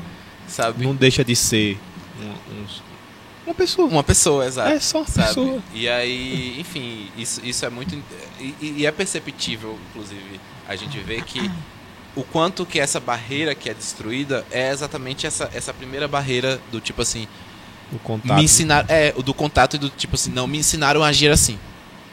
sabe? 0.48 0.84
não 0.84 0.94
deixa 0.94 1.24
de 1.24 1.34
ser 1.36 1.78
um- 2.20 2.62
uns- 2.62 2.82
uma 3.48 3.54
pessoa. 3.54 3.88
Uma 3.88 4.04
pessoa, 4.04 4.46
exato. 4.46 4.70
É 4.70 4.80
só 4.80 4.98
uma 4.98 5.06
sabe? 5.06 5.28
pessoa. 5.28 5.62
E 5.74 5.88
aí, 5.88 6.58
enfim, 6.60 7.10
isso, 7.16 7.44
isso 7.44 7.64
é 7.64 7.70
muito. 7.70 7.94
E, 8.40 8.54
e 8.78 8.86
é 8.86 8.92
perceptível, 8.92 9.78
inclusive, 9.90 10.40
a 10.68 10.76
gente 10.76 10.98
vê 11.00 11.20
que 11.20 11.50
o 12.16 12.22
quanto 12.22 12.64
que 12.66 12.78
essa 12.80 12.98
barreira 13.00 13.54
que 13.54 13.68
é 13.70 13.74
destruída 13.74 14.44
é 14.50 14.70
exatamente 14.70 15.26
essa, 15.26 15.50
essa 15.54 15.72
primeira 15.72 16.06
barreira 16.08 16.60
do 16.72 16.80
tipo 16.80 17.02
assim, 17.02 17.26
O 17.92 17.98
contato. 17.98 18.36
me 18.36 18.44
ensinar. 18.44 18.84
É, 18.88 19.12
o 19.16 19.22
do 19.22 19.32
contato 19.34 19.76
e 19.76 19.78
do 19.78 19.88
tipo 19.88 20.14
assim, 20.14 20.30
não, 20.30 20.46
me 20.46 20.58
ensinaram 20.58 21.02
a 21.02 21.08
agir 21.08 21.30
assim. 21.30 21.58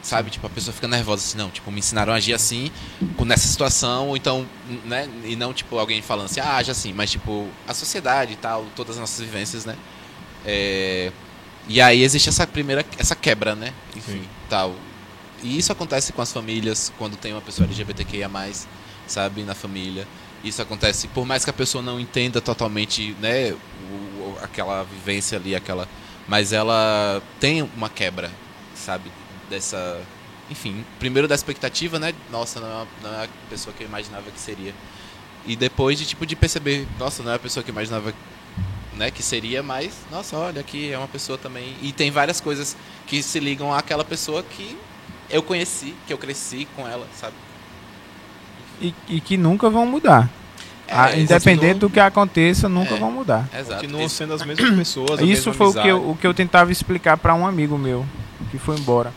Sabe? 0.02 0.30
Tipo, 0.30 0.46
a 0.46 0.50
pessoa 0.50 0.72
fica 0.72 0.86
nervosa 0.86 1.24
assim, 1.24 1.36
não, 1.36 1.50
tipo, 1.50 1.68
me 1.72 1.80
ensinaram 1.80 2.12
a 2.12 2.16
agir 2.16 2.32
assim, 2.32 2.70
com- 3.16 3.24
nessa 3.24 3.48
situação, 3.48 4.06
ou 4.08 4.16
então, 4.16 4.46
né? 4.84 5.08
E 5.24 5.34
não, 5.34 5.52
tipo, 5.52 5.76
alguém 5.76 6.00
falando 6.00 6.26
assim, 6.26 6.38
ah, 6.38 6.54
age 6.58 6.70
assim, 6.70 6.92
mas 6.92 7.10
tipo, 7.10 7.48
a 7.66 7.74
sociedade 7.74 8.34
e 8.34 8.36
tal, 8.36 8.66
todas 8.76 8.94
as 8.94 9.00
nossas 9.00 9.18
vivências, 9.18 9.64
né? 9.64 9.74
É, 10.44 11.10
e 11.68 11.80
aí 11.80 12.02
existe 12.02 12.28
essa 12.28 12.46
primeira, 12.46 12.84
essa 12.98 13.14
quebra, 13.14 13.54
né? 13.54 13.72
Enfim, 13.94 14.12
Sim. 14.20 14.28
tal. 14.48 14.74
E 15.42 15.58
isso 15.58 15.70
acontece 15.72 16.12
com 16.12 16.22
as 16.22 16.32
famílias, 16.32 16.92
quando 16.98 17.16
tem 17.16 17.32
uma 17.32 17.40
pessoa 17.42 17.66
LGBTQIA+, 17.66 18.30
sabe, 19.06 19.42
na 19.42 19.54
família. 19.54 20.06
Isso 20.44 20.62
acontece, 20.62 21.08
por 21.08 21.26
mais 21.26 21.44
que 21.44 21.50
a 21.50 21.52
pessoa 21.52 21.82
não 21.82 21.98
entenda 21.98 22.40
totalmente, 22.40 23.14
né, 23.20 23.52
o- 23.52 24.36
aquela 24.42 24.82
vivência 24.84 25.38
ali, 25.38 25.54
aquela... 25.54 25.88
Mas 26.28 26.52
ela 26.52 27.22
tem 27.40 27.62
uma 27.62 27.88
quebra, 27.88 28.30
sabe, 28.74 29.10
dessa... 29.50 30.00
Enfim, 30.48 30.84
primeiro 31.00 31.26
da 31.26 31.34
expectativa, 31.34 31.98
né? 31.98 32.14
Nossa, 32.30 32.60
não 32.60 32.68
é, 32.68 32.74
uma, 32.74 32.88
não 33.02 33.20
é 33.20 33.24
a 33.24 33.28
pessoa 33.50 33.74
que 33.76 33.82
eu 33.82 33.88
imaginava 33.88 34.30
que 34.30 34.38
seria. 34.40 34.72
E 35.44 35.56
depois 35.56 35.98
de, 35.98 36.06
tipo, 36.06 36.24
de 36.24 36.36
perceber, 36.36 36.86
nossa, 36.98 37.22
não 37.22 37.32
é 37.32 37.34
a 37.34 37.38
pessoa 37.38 37.62
que 37.64 37.70
eu 37.70 37.72
imaginava 37.72 38.14
né, 38.96 39.10
que 39.10 39.22
seria, 39.22 39.62
mas, 39.62 39.92
nossa, 40.10 40.36
olha, 40.36 40.60
aqui 40.60 40.90
é 40.92 40.98
uma 40.98 41.08
pessoa 41.08 41.36
também. 41.38 41.74
E 41.82 41.92
tem 41.92 42.10
várias 42.10 42.40
coisas 42.40 42.76
que 43.06 43.22
se 43.22 43.38
ligam 43.38 43.72
àquela 43.72 44.04
pessoa 44.04 44.42
que 44.42 44.76
eu 45.28 45.42
conheci, 45.42 45.94
que 46.06 46.12
eu 46.12 46.18
cresci 46.18 46.66
com 46.74 46.86
ela, 46.88 47.06
sabe? 47.14 47.34
E, 48.80 48.94
e 49.08 49.20
que 49.20 49.36
nunca 49.36 49.70
vão 49.70 49.86
mudar. 49.86 50.28
Ah, 50.88 51.10
É, 51.10 51.20
independente 51.20 51.56
continuam- 51.56 51.78
do 51.78 51.90
que 51.90 51.98
aconteça, 52.00 52.68
nunca 52.68 52.94
É. 52.94 52.98
vão 52.98 53.10
mudar. 53.10 53.48
Exato. 53.52 53.80
Continuam 53.80 54.06
Isso- 54.06 54.14
sendo 54.16 54.34
as 54.34 54.44
mesmas 54.44 54.70
pessoas. 54.76 55.10
a 55.18 55.22
Isso 55.24 55.48
mesma 55.50 55.52
foi 55.54 55.66
o 55.66 55.72
que, 55.82 55.88
eu, 55.88 56.10
o 56.10 56.16
que 56.16 56.26
eu 56.26 56.34
tentava 56.34 56.70
explicar 56.70 57.16
pra 57.16 57.34
um 57.34 57.46
amigo 57.46 57.76
meu 57.76 58.06
que 58.50 58.58
foi 58.58 58.76
embora. 58.76 59.12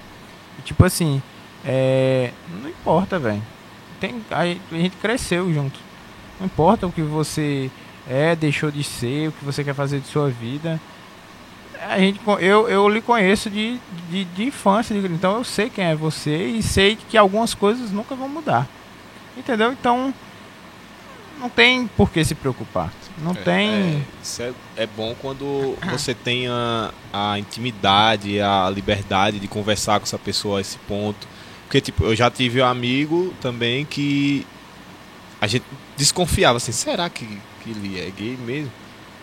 E, 0.58 0.62
tipo 0.64 0.84
assim, 0.84 1.22
é, 1.64 2.32
não 2.62 2.70
importa, 2.70 3.20
velho. 3.20 3.42
Tem 4.00 4.16
a, 4.32 4.40
a 4.42 4.46
gente 4.78 4.96
cresceu 5.02 5.54
junto. 5.54 5.80
Não 6.40 6.48
importa 6.48 6.88
o 6.88 6.92
que 6.92 7.02
você 7.02 7.70
é, 8.10 8.36
deixou 8.36 8.72
de 8.72 8.84
ser, 8.84 9.30
o 9.30 9.32
que 9.32 9.46
você 9.46 9.64
quer 9.64 9.76
fazer 9.76 10.00
de 10.00 10.08
sua 10.08 10.30
vida. 10.30 10.82
A 11.88 11.98
gente, 12.00 12.20
eu, 12.42 12.68
eu 12.68 12.90
lhe 12.90 13.02
conheço 13.02 13.50
de, 13.50 13.80
de, 14.10 14.26
de 14.26 14.44
infância, 14.44 14.94
então 14.94 15.38
eu 15.38 15.44
sei 15.44 15.70
quem 15.70 15.86
é 15.86 15.96
você 15.96 16.48
e 16.48 16.62
sei 16.62 16.98
que 16.98 17.18
algumas 17.18 17.54
coisas 17.54 17.92
nunca 17.92 18.16
vão 18.16 18.28
mudar. 18.28 18.68
Entendeu? 19.38 19.72
Então 19.72 20.14
não 21.40 21.50
tem 21.50 21.88
por 21.88 22.12
que 22.12 22.24
se 22.26 22.36
preocupar. 22.36 22.92
Não 23.18 23.34
tem. 23.34 23.70
É, 23.70 24.02
isso 24.22 24.42
é, 24.42 24.54
é 24.76 24.86
bom 24.86 25.16
quando 25.22 25.78
você 25.90 26.14
tem 26.14 26.48
a, 26.48 26.92
a 27.14 27.40
intimidade, 27.40 28.42
a 28.42 28.70
liberdade 28.70 29.40
de 29.40 29.48
conversar 29.48 30.00
com 30.00 30.04
essa 30.04 30.18
pessoa 30.18 30.58
a 30.58 30.62
esse 30.62 30.78
ponto. 30.80 31.28
Porque, 31.66 31.80
tipo, 31.80 32.04
eu 32.04 32.16
já 32.16 32.30
tive 32.30 32.62
um 32.62 32.66
amigo 32.66 33.34
também 33.40 33.86
que 33.86 34.46
a 35.40 35.48
gente 35.48 35.64
desconfiava 35.96 36.58
assim, 36.58 36.72
será 36.72 37.10
que, 37.10 37.40
que 37.74 37.80
ele 37.80 38.00
é 38.00 38.10
gay 38.12 38.38
mesmo? 38.38 38.72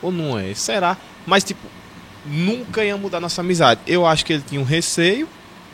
Ou 0.03 0.13
não 0.13 0.39
é? 0.39 0.55
Será? 0.55 0.97
Mas, 1.27 1.43
tipo, 1.45 1.67
nunca 2.25 2.85
ia 2.85 2.97
mudar 2.97 3.21
nossa 3.21 3.41
amizade. 3.41 3.81
Eu 3.87 4.07
acho 4.07 4.25
que 4.25 4.35
ele 4.35 4.45
tinha 4.47 4.61
um 4.61 4.65
receio 4.65 5.29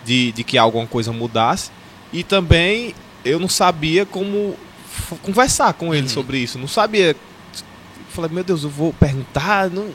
de, 0.05 0.33
de 0.33 0.45
que 0.45 0.57
alguma 0.59 0.87
coisa 0.87 1.13
mudasse. 1.13 1.71
E 2.13 2.23
também 2.23 2.95
eu 3.25 3.39
não 3.39 3.49
sabia 3.49 4.05
como 4.07 4.57
conversar 5.23 5.73
com 5.75 5.95
ele 5.95 6.05
Uhum. 6.05 6.09
sobre 6.13 6.39
isso. 6.39 6.59
Não 6.59 6.69
sabia. 6.69 7.17
Falei, 8.11 8.31
meu 8.31 8.45
Deus, 8.45 8.63
eu 8.65 8.71
vou 8.71 8.93
perguntar. 8.93 9.71
Não... 9.71 9.91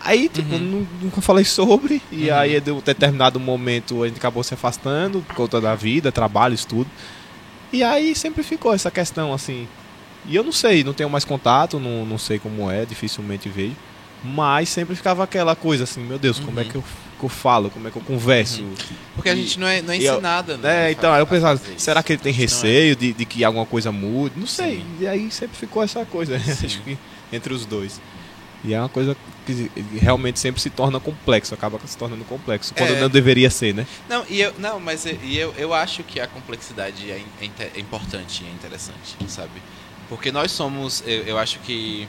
Aí, 0.00 0.28
tipo, 0.28 0.54
Uhum. 0.54 0.60
nu- 0.60 0.88
nunca 1.02 1.20
falei 1.20 1.44
sobre. 1.44 2.00
E 2.12 2.28
Uhum. 2.30 2.36
aí, 2.36 2.60
de 2.60 2.70
um 2.70 2.80
determinado 2.80 3.40
momento, 3.40 4.02
a 4.02 4.08
gente 4.08 4.18
acabou 4.18 4.42
se 4.44 4.54
afastando 4.54 5.20
por 5.22 5.34
conta 5.34 5.60
da 5.60 5.74
vida, 5.74 6.12
trabalho, 6.12 6.54
estudo. 6.54 6.88
E 7.72 7.82
aí 7.82 8.14
sempre 8.14 8.44
ficou 8.44 8.72
essa 8.72 8.90
questão, 8.90 9.32
assim. 9.32 9.66
E 10.28 10.34
eu 10.36 10.42
não 10.42 10.52
sei, 10.52 10.82
não 10.82 10.92
tenho 10.92 11.08
mais 11.10 11.24
contato, 11.24 11.78
não, 11.78 12.04
não 12.04 12.18
sei 12.18 12.38
como 12.38 12.70
é, 12.70 12.84
dificilmente 12.84 13.48
vejo. 13.48 13.76
Mas 14.24 14.68
sempre 14.70 14.96
ficava 14.96 15.22
aquela 15.22 15.54
coisa 15.54 15.84
assim, 15.84 16.00
meu 16.02 16.18
Deus, 16.18 16.40
como 16.40 16.58
é 16.58 16.62
Uhum. 16.64 16.68
que 16.70 16.74
eu, 16.76 16.84
que 17.20 17.24
eu 17.24 17.28
falo, 17.28 17.70
como 17.70 17.86
é 17.86 17.90
que 17.90 17.96
eu 17.96 18.02
converso. 18.02 18.64
Porque 19.14 19.28
a 19.28 19.34
E- 19.34 19.36
gente 19.42 19.60
não 19.60 19.66
é, 19.68 19.80
não 19.82 19.92
é 19.92 19.98
e 19.98 20.04
eu- 20.04 20.14
ensinada, 20.14 20.56
né? 20.56 20.88
É, 20.88 20.92
então, 20.92 21.12
aí 21.12 21.20
eu 21.20 21.26
pensava, 21.26 21.60
será 21.76 22.02
que 22.02 22.12
ele 22.14 22.22
tem 22.22 22.32
A 22.32 22.34
é. 22.34 22.38
receio 22.38 22.96
de, 22.96 23.12
de 23.12 23.24
que 23.24 23.44
alguma 23.44 23.66
coisa 23.66 23.92
mude? 23.92 24.34
Não 24.36 24.46
sei. 24.46 24.78
Sim. 24.78 24.86
E 25.00 25.06
aí 25.06 25.30
sempre 25.30 25.56
ficou 25.56 25.82
essa 25.82 26.04
coisa, 26.04 26.38
Sim. 26.40 26.66
acho 26.66 26.80
que 26.82 26.98
entre 27.32 27.52
os 27.54 27.64
dois. 27.64 28.00
E 28.64 28.74
é 28.74 28.80
uma 28.80 28.88
coisa 28.88 29.16
que 29.44 29.70
realmente 30.00 30.40
sempre 30.40 30.60
se 30.60 30.70
torna 30.70 30.98
complexo, 30.98 31.54
acaba 31.54 31.78
se 31.86 31.96
tornando 31.96 32.24
complexo, 32.24 32.74
quando 32.74 32.94
É. 32.94 33.00
não 33.00 33.08
deveria 33.08 33.48
ser, 33.50 33.72
né? 33.74 33.86
Não, 34.08 34.24
e 34.28 34.40
eu, 34.40 34.52
não 34.58 34.80
mas 34.80 35.06
e- 35.06 35.16
e 35.22 35.38
eu, 35.38 35.54
eu 35.56 35.72
acho 35.72 36.02
que 36.02 36.18
a 36.18 36.26
complexidade 36.26 37.08
é, 37.10 37.22
é 37.40 37.70
é 37.76 37.78
importante 37.80 38.42
e 38.42 38.46
é 38.48 38.50
interessante, 38.50 39.14
sabe? 39.28 39.62
Porque 40.08 40.30
nós 40.30 40.52
somos, 40.52 41.02
eu, 41.06 41.22
eu 41.24 41.38
acho 41.38 41.58
que. 41.60 42.08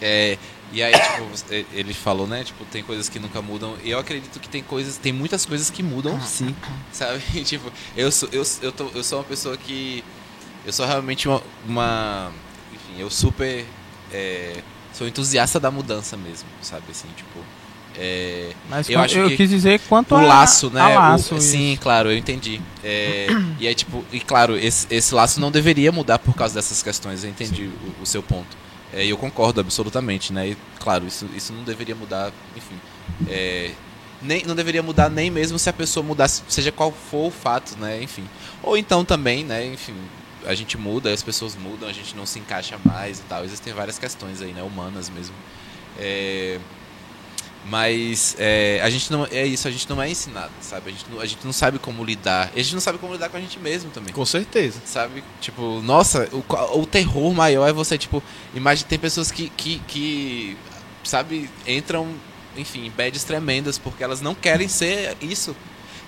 é, 0.00 0.38
e 0.72 0.82
aí, 0.82 0.92
tipo, 0.92 1.66
ele 1.74 1.92
falou, 1.92 2.26
né? 2.26 2.44
Tipo, 2.44 2.64
tem 2.66 2.82
coisas 2.82 3.08
que 3.08 3.18
nunca 3.18 3.42
mudam. 3.42 3.76
E 3.84 3.90
eu 3.90 3.98
acredito 3.98 4.40
que 4.40 4.48
tem 4.48 4.62
coisas, 4.62 4.96
tem 4.96 5.12
muitas 5.12 5.44
coisas 5.44 5.68
que 5.70 5.82
mudam 5.82 6.18
sim, 6.22 6.54
sabe? 6.92 7.20
tipo, 7.44 7.70
eu 7.96 8.10
sou, 8.10 8.28
eu, 8.32 8.42
eu, 8.62 8.72
tô, 8.72 8.88
eu 8.94 9.04
sou 9.04 9.18
uma 9.18 9.24
pessoa 9.24 9.56
que. 9.56 10.02
Eu 10.64 10.72
sou 10.72 10.86
realmente 10.86 11.28
uma. 11.28 11.42
uma- 11.66 12.32
enfim, 12.72 13.00
eu 13.00 13.10
super. 13.10 13.66
é, 14.12 14.62
sou 14.92 15.06
entusiasta 15.06 15.58
da 15.60 15.70
mudança 15.70 16.16
mesmo, 16.16 16.48
sabe? 16.62 16.84
Assim, 16.90 17.08
tipo. 17.16 17.40
É, 17.98 18.52
Mas 18.70 18.88
Eu 18.88 19.00
acho 19.00 19.18
eu 19.18 19.28
que 19.28 19.36
quis 19.36 19.50
dizer 19.50 19.80
quanto 19.88 20.14
o 20.14 20.18
a, 20.18 20.22
laço, 20.22 20.70
né? 20.70 20.80
a 20.80 20.88
O- 20.88 20.94
laço, 20.94 21.40
sim, 21.40 21.72
isso. 21.72 21.82
claro, 21.82 22.10
eu 22.10 22.16
entendi. 22.16 22.60
É, 22.82 23.26
e 23.60 23.66
aí, 23.68 23.74
tipo, 23.74 24.04
e 24.12 24.18
claro, 24.20 24.56
esse, 24.56 24.86
esse 24.90 25.14
laço 25.14 25.40
não 25.40 25.50
deveria 25.50 25.92
mudar 25.92 26.18
por 26.18 26.34
causa 26.34 26.54
dessas 26.54 26.82
questões. 26.82 27.22
Eu 27.24 27.30
entendi 27.30 27.64
o, 27.98 28.02
o 28.02 28.06
seu 28.06 28.22
ponto. 28.22 28.56
É, 28.92 29.04
E 29.04 29.10
eu 29.10 29.16
concordo 29.18 29.60
absolutamente, 29.60 30.32
né? 30.32 30.48
E, 30.48 30.56
claro, 30.80 31.06
isso, 31.06 31.28
isso 31.34 31.52
não 31.52 31.62
deveria 31.64 31.94
mudar, 31.94 32.32
enfim. 32.56 32.74
É, 33.28 33.70
nem, 34.20 34.44
não 34.44 34.54
deveria 34.54 34.82
mudar 34.82 35.08
nem 35.10 35.30
mesmo 35.30 35.58
se 35.58 35.68
a 35.68 35.72
pessoa 35.72 36.04
mudasse, 36.04 36.42
seja 36.48 36.70
qual 36.72 36.92
for 36.92 37.26
o 37.28 37.30
fato, 37.30 37.76
né? 37.78 38.02
Enfim. 38.02 38.24
Ou 38.62 38.76
então 38.76 39.04
também, 39.04 39.44
né? 39.44 39.66
Enfim, 39.66 39.94
a 40.46 40.54
gente 40.54 40.76
muda, 40.78 41.12
as 41.12 41.22
pessoas 41.22 41.56
mudam, 41.56 41.88
a 41.88 41.92
gente 41.92 42.16
não 42.16 42.24
se 42.26 42.38
encaixa 42.38 42.76
mais 42.84 43.18
e 43.18 43.22
tal. 43.22 43.44
Existem 43.44 43.72
várias 43.72 43.98
questões 43.98 44.40
aí, 44.42 44.52
né? 44.52 44.62
Humanas 44.62 45.08
mesmo. 45.10 45.34
É, 45.98 46.58
mas 47.64 48.34
é, 48.38 48.80
a 48.82 48.90
gente 48.90 49.10
não 49.12 49.26
é 49.30 49.46
isso, 49.46 49.68
a 49.68 49.70
gente 49.70 49.88
não 49.88 50.02
é 50.02 50.10
ensinado, 50.10 50.52
sabe? 50.60 50.90
A 50.90 50.92
gente 50.92 51.04
não, 51.10 51.20
a 51.20 51.26
gente 51.26 51.44
não 51.44 51.52
sabe 51.52 51.78
como 51.78 52.04
lidar. 52.04 52.50
E 52.54 52.60
a 52.60 52.62
gente 52.62 52.74
não 52.74 52.80
sabe 52.80 52.98
como 52.98 53.12
lidar 53.12 53.28
com 53.28 53.36
a 53.36 53.40
gente 53.40 53.58
mesmo 53.58 53.90
também. 53.90 54.12
Com 54.12 54.24
certeza. 54.26 54.80
Sabe? 54.84 55.22
Tipo, 55.40 55.80
nossa, 55.82 56.28
o, 56.32 56.80
o 56.80 56.86
terror 56.86 57.32
maior 57.32 57.68
é 57.68 57.72
você, 57.72 57.96
tipo, 57.96 58.22
imagina, 58.54 58.88
tem 58.88 58.98
pessoas 58.98 59.30
que, 59.30 59.48
que, 59.50 59.78
que 59.86 60.56
sabe, 61.04 61.48
entram 61.66 62.14
enfim, 62.56 62.92
bads 62.96 63.24
tremendas, 63.24 63.78
porque 63.78 64.02
elas 64.04 64.20
não 64.20 64.34
querem 64.34 64.68
ser 64.68 65.16
isso. 65.20 65.56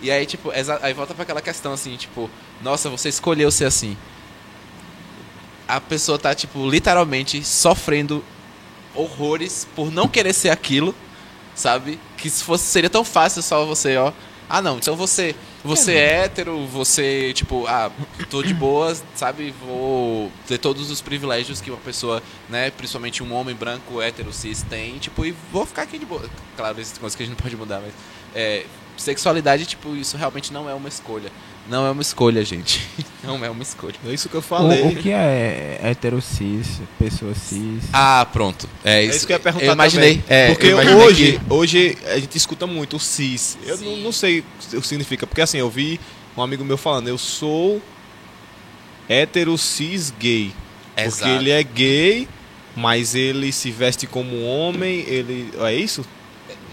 E 0.01 0.11
aí, 0.11 0.27
tipo, 0.27 0.51
aí 0.51 0.93
volta 0.93 1.15
pra 1.15 1.23
aquela 1.23 1.41
questão 1.41 1.73
assim, 1.73 1.97
tipo, 1.97 2.29
nossa, 2.63 2.91
você 2.91 3.09
escolheu 3.09 3.51
ser 3.51 3.65
assim. 3.65 3.97
A 5.67 5.81
pessoa 5.81 6.19
tá, 6.19 6.35
tipo, 6.35 6.69
literalmente 6.69 7.43
sofrendo 7.43 8.23
horrores 8.95 9.67
por 9.75 9.91
não 9.91 10.07
querer 10.07 10.35
ser 10.35 10.51
aquilo, 10.51 10.95
sabe? 11.55 11.99
Que 12.17 12.29
se 12.31 12.43
fosse 12.45 12.65
seria 12.65 12.91
tão 12.91 13.05
fácil 13.05 13.43
só 13.43 13.65
você, 13.65 13.97
ó. 13.97 14.13
Ah, 14.49 14.61
não, 14.61 14.77
então 14.77 14.95
você 14.95 15.35
você 15.65 15.95
é 15.95 16.25
hétero, 16.25 16.67
você, 16.67 17.33
tipo, 17.33 17.67
ah, 17.67 17.91
tô 18.29 18.43
de 18.43 18.53
boas, 18.53 19.03
sabe? 19.15 19.55
Vou 19.65 20.31
ter 20.47 20.59
todos 20.59 20.91
os 20.91 21.01
privilégios 21.01 21.63
que 21.63 21.71
uma 21.71 21.81
pessoa, 21.81 22.23
né, 22.51 22.71
principalmente 22.71 23.23
um 23.23 23.33
homem 23.33 23.55
branco, 23.55 24.03
hétero, 24.03 24.31
cis 24.31 24.63
tem, 24.63 24.99
tipo, 24.99 25.25
e 25.25 25.35
vou 25.51 25.65
ficar 25.65 25.83
aqui 25.83 25.99
de 25.99 26.05
boa. 26.05 26.29
Claro, 26.55 26.79
existem 26.79 27.01
coisas 27.01 27.17
que 27.17 27.23
a 27.23 27.27
gente 27.27 27.35
não 27.35 27.43
pode 27.43 27.57
mudar, 27.57 27.81
mas 27.81 27.95
é, 28.35 28.67
sexualidade, 28.99 29.65
tipo, 29.65 29.97
isso 29.97 30.19
realmente 30.19 30.53
não 30.53 30.69
é 30.69 30.75
uma 30.75 30.89
escolha. 30.89 31.33
Não 31.69 31.87
é 31.87 31.91
uma 31.91 32.03
escolha, 32.03 32.45
gente. 32.45 32.81
Não 33.25 33.43
é 33.43 33.49
uma 33.49 33.63
escolha. 33.63 33.95
É 34.07 34.13
isso 34.13 34.29
que 34.29 34.35
eu 34.35 34.41
O, 34.41 34.43
falei. 34.43 34.83
o 34.83 34.97
que 34.97 35.11
é 35.11 35.81
heterocis, 35.83 36.83
pessoa 36.99 37.35
cis? 37.35 37.85
Ah, 37.91 38.27
pronto. 38.31 38.69
É 38.85 38.99
É 39.01 39.05
isso, 39.05 39.17
isso 39.19 39.27
que 39.27 39.33
eu 39.33 39.37
ia 39.37 39.41
perguntar 39.41 39.65
Eu 39.67 39.73
imaginei. 39.73 40.23
É, 40.29 40.49
porque 40.51 40.67
eu 40.67 40.73
imaginei 40.73 41.03
hoje, 41.03 41.33
que- 41.39 41.53
hoje 41.55 41.99
a 42.07 42.19
gente 42.19 42.37
escuta 42.37 42.67
muito 42.67 42.97
o 42.97 43.01
cis. 43.01 43.57
Eu 43.65 43.79
não, 43.79 43.97
não 43.97 44.13
sei 44.13 44.45
o 44.75 44.81
que 44.81 44.87
significa. 44.87 45.27
Porque 45.27 45.41
assim, 45.41 45.57
eu 45.57 45.71
vi 45.71 45.99
um 46.37 46.43
amigo 46.43 46.63
meu 46.65 46.77
falando, 46.77 47.09
eu 47.09 47.17
sou 47.17 47.81
hétero 49.09 49.57
cis 49.57 50.13
gay. 50.19 50.53
Porque 50.95 51.09
Exato. 51.09 51.29
ele 51.31 51.51
é 51.51 51.63
gay, 51.63 52.29
mas 52.77 53.15
ele 53.15 53.51
se 53.53 53.71
veste 53.71 54.07
como 54.07 54.43
homem, 54.45 55.01
ele. 55.09 55.51
É 55.61 55.75
isso? 55.75 56.05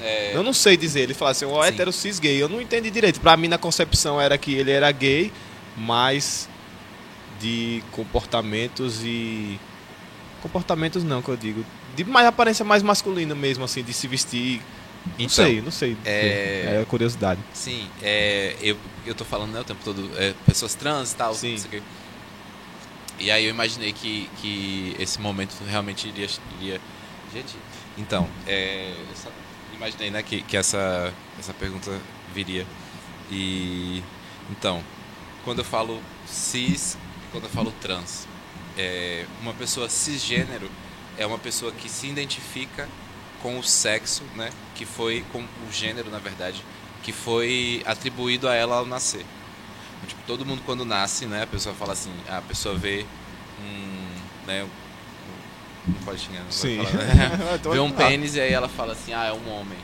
É, 0.02 0.32
Eu 0.36 0.44
não 0.44 0.54
sei 0.54 0.76
dizer. 0.76 1.02
Ele 1.02 1.14
fala 1.14 1.32
assim, 1.32 1.46
o 1.46 1.64
hétero 1.64 1.92
cis 1.94 2.20
gay. 2.20 2.42
Eu 2.42 2.50
não 2.50 2.60
entendi 2.62 2.90
direito. 2.90 3.20
Pra 3.20 3.38
mim, 3.38 3.48
na 3.48 3.58
concepção, 3.58 4.20
era 4.20 4.38
que 4.38 4.54
ele 4.54 4.72
era 4.72 4.92
gay, 4.92 5.32
mas 5.78 6.50
de 7.40 7.84
comportamentos 7.92 9.02
e. 9.04 9.60
Comportamentos 10.42 11.04
não, 11.04 11.22
que 11.22 11.30
eu 11.30 11.38
digo. 11.38 11.64
De 11.96 12.04
mais 12.04 12.26
aparência 12.26 12.64
mais 12.66 12.82
masculina 12.82 13.36
mesmo, 13.36 13.64
assim, 13.64 13.84
de 13.84 13.94
se 13.94 14.08
vestir. 14.08 14.62
Não 15.06 15.14
Então, 15.18 15.30
sei, 15.30 15.62
não 15.62 15.72
sei. 15.72 15.98
é- 16.06 16.80
É 16.82 16.86
curiosidade. 16.88 17.40
Sim, 17.54 17.88
é, 18.04 18.56
eu, 18.62 18.78
eu 19.06 19.16
tô 19.16 19.26
falando 19.26 19.52
né, 19.52 19.60
o 19.60 19.64
tempo 19.64 19.80
todo, 19.84 20.08
é, 20.16 20.34
pessoas 20.46 20.76
trans 20.76 21.12
e 21.12 21.16
tal, 21.16 21.34
Sim. 21.34 21.52
não 21.54 21.58
sei 21.58 21.68
o 21.68 21.72
quê. 21.72 21.82
E 23.20 23.32
aí 23.32 23.46
eu 23.46 23.50
imaginei 23.50 23.92
que, 23.94 24.30
que 24.40 24.96
esse 25.00 25.20
momento 25.20 25.56
realmente 25.68 26.08
iria. 26.08 26.28
iria 26.60 26.80
gente, 27.34 27.56
então, 27.98 28.28
é, 28.48 28.94
só 29.16 29.30
imaginei 29.82 30.12
né, 30.12 30.22
que, 30.22 30.44
que 30.44 30.56
essa, 30.56 31.12
essa 31.40 31.54
pergunta 31.54 32.00
viria. 32.34 32.66
E. 33.32 34.04
Então, 34.52 34.84
quando 35.44 35.60
eu 35.60 35.66
falo 35.66 36.02
cis, 36.28 36.98
quando 37.32 37.46
eu 37.46 37.50
falo 37.50 37.74
trans, 37.82 38.28
é, 38.78 39.26
uma 39.42 39.54
pessoa 39.54 39.90
cisgênero 39.90 40.70
é 41.18 41.26
uma 41.26 41.38
pessoa 41.38 41.72
que 41.72 41.90
se 41.90 42.08
identifica 42.08 42.88
com 43.42 43.58
o 43.58 43.64
sexo, 43.64 44.24
né? 44.36 44.52
Que 44.76 44.86
foi 44.86 45.26
com 45.32 45.40
o 45.40 45.72
gênero, 45.72 46.12
na 46.12 46.20
verdade, 46.20 46.64
que 47.02 47.12
foi 47.12 47.82
atribuído 47.86 48.48
a 48.48 48.54
ela 48.54 48.78
ao 48.78 48.86
nascer. 48.86 49.26
Tipo, 50.08 50.22
todo 50.28 50.46
mundo 50.46 50.62
quando 50.66 50.86
nasce, 50.86 51.26
né? 51.26 51.44
A 51.44 51.48
pessoa 51.48 51.74
fala 51.74 51.94
assim, 51.94 52.14
a 52.28 52.42
pessoa 52.42 52.76
vê 52.76 53.06
um, 53.60 54.48
né? 54.48 54.68
Não 55.88 55.96
pode 56.06 56.20
xingar, 56.20 56.44
não 56.44 56.52
Sim. 56.52 56.78
falar, 56.78 56.92
né? 57.06 57.60
Vê 57.72 57.80
um 57.80 57.92
pênis 57.92 58.36
e 58.36 58.42
aí 58.42 58.54
ela 58.54 58.68
fala 58.68 58.94
assim, 58.94 59.14
ah, 59.14 59.26
é 59.26 59.34
um 59.34 59.50
homem. 59.52 59.78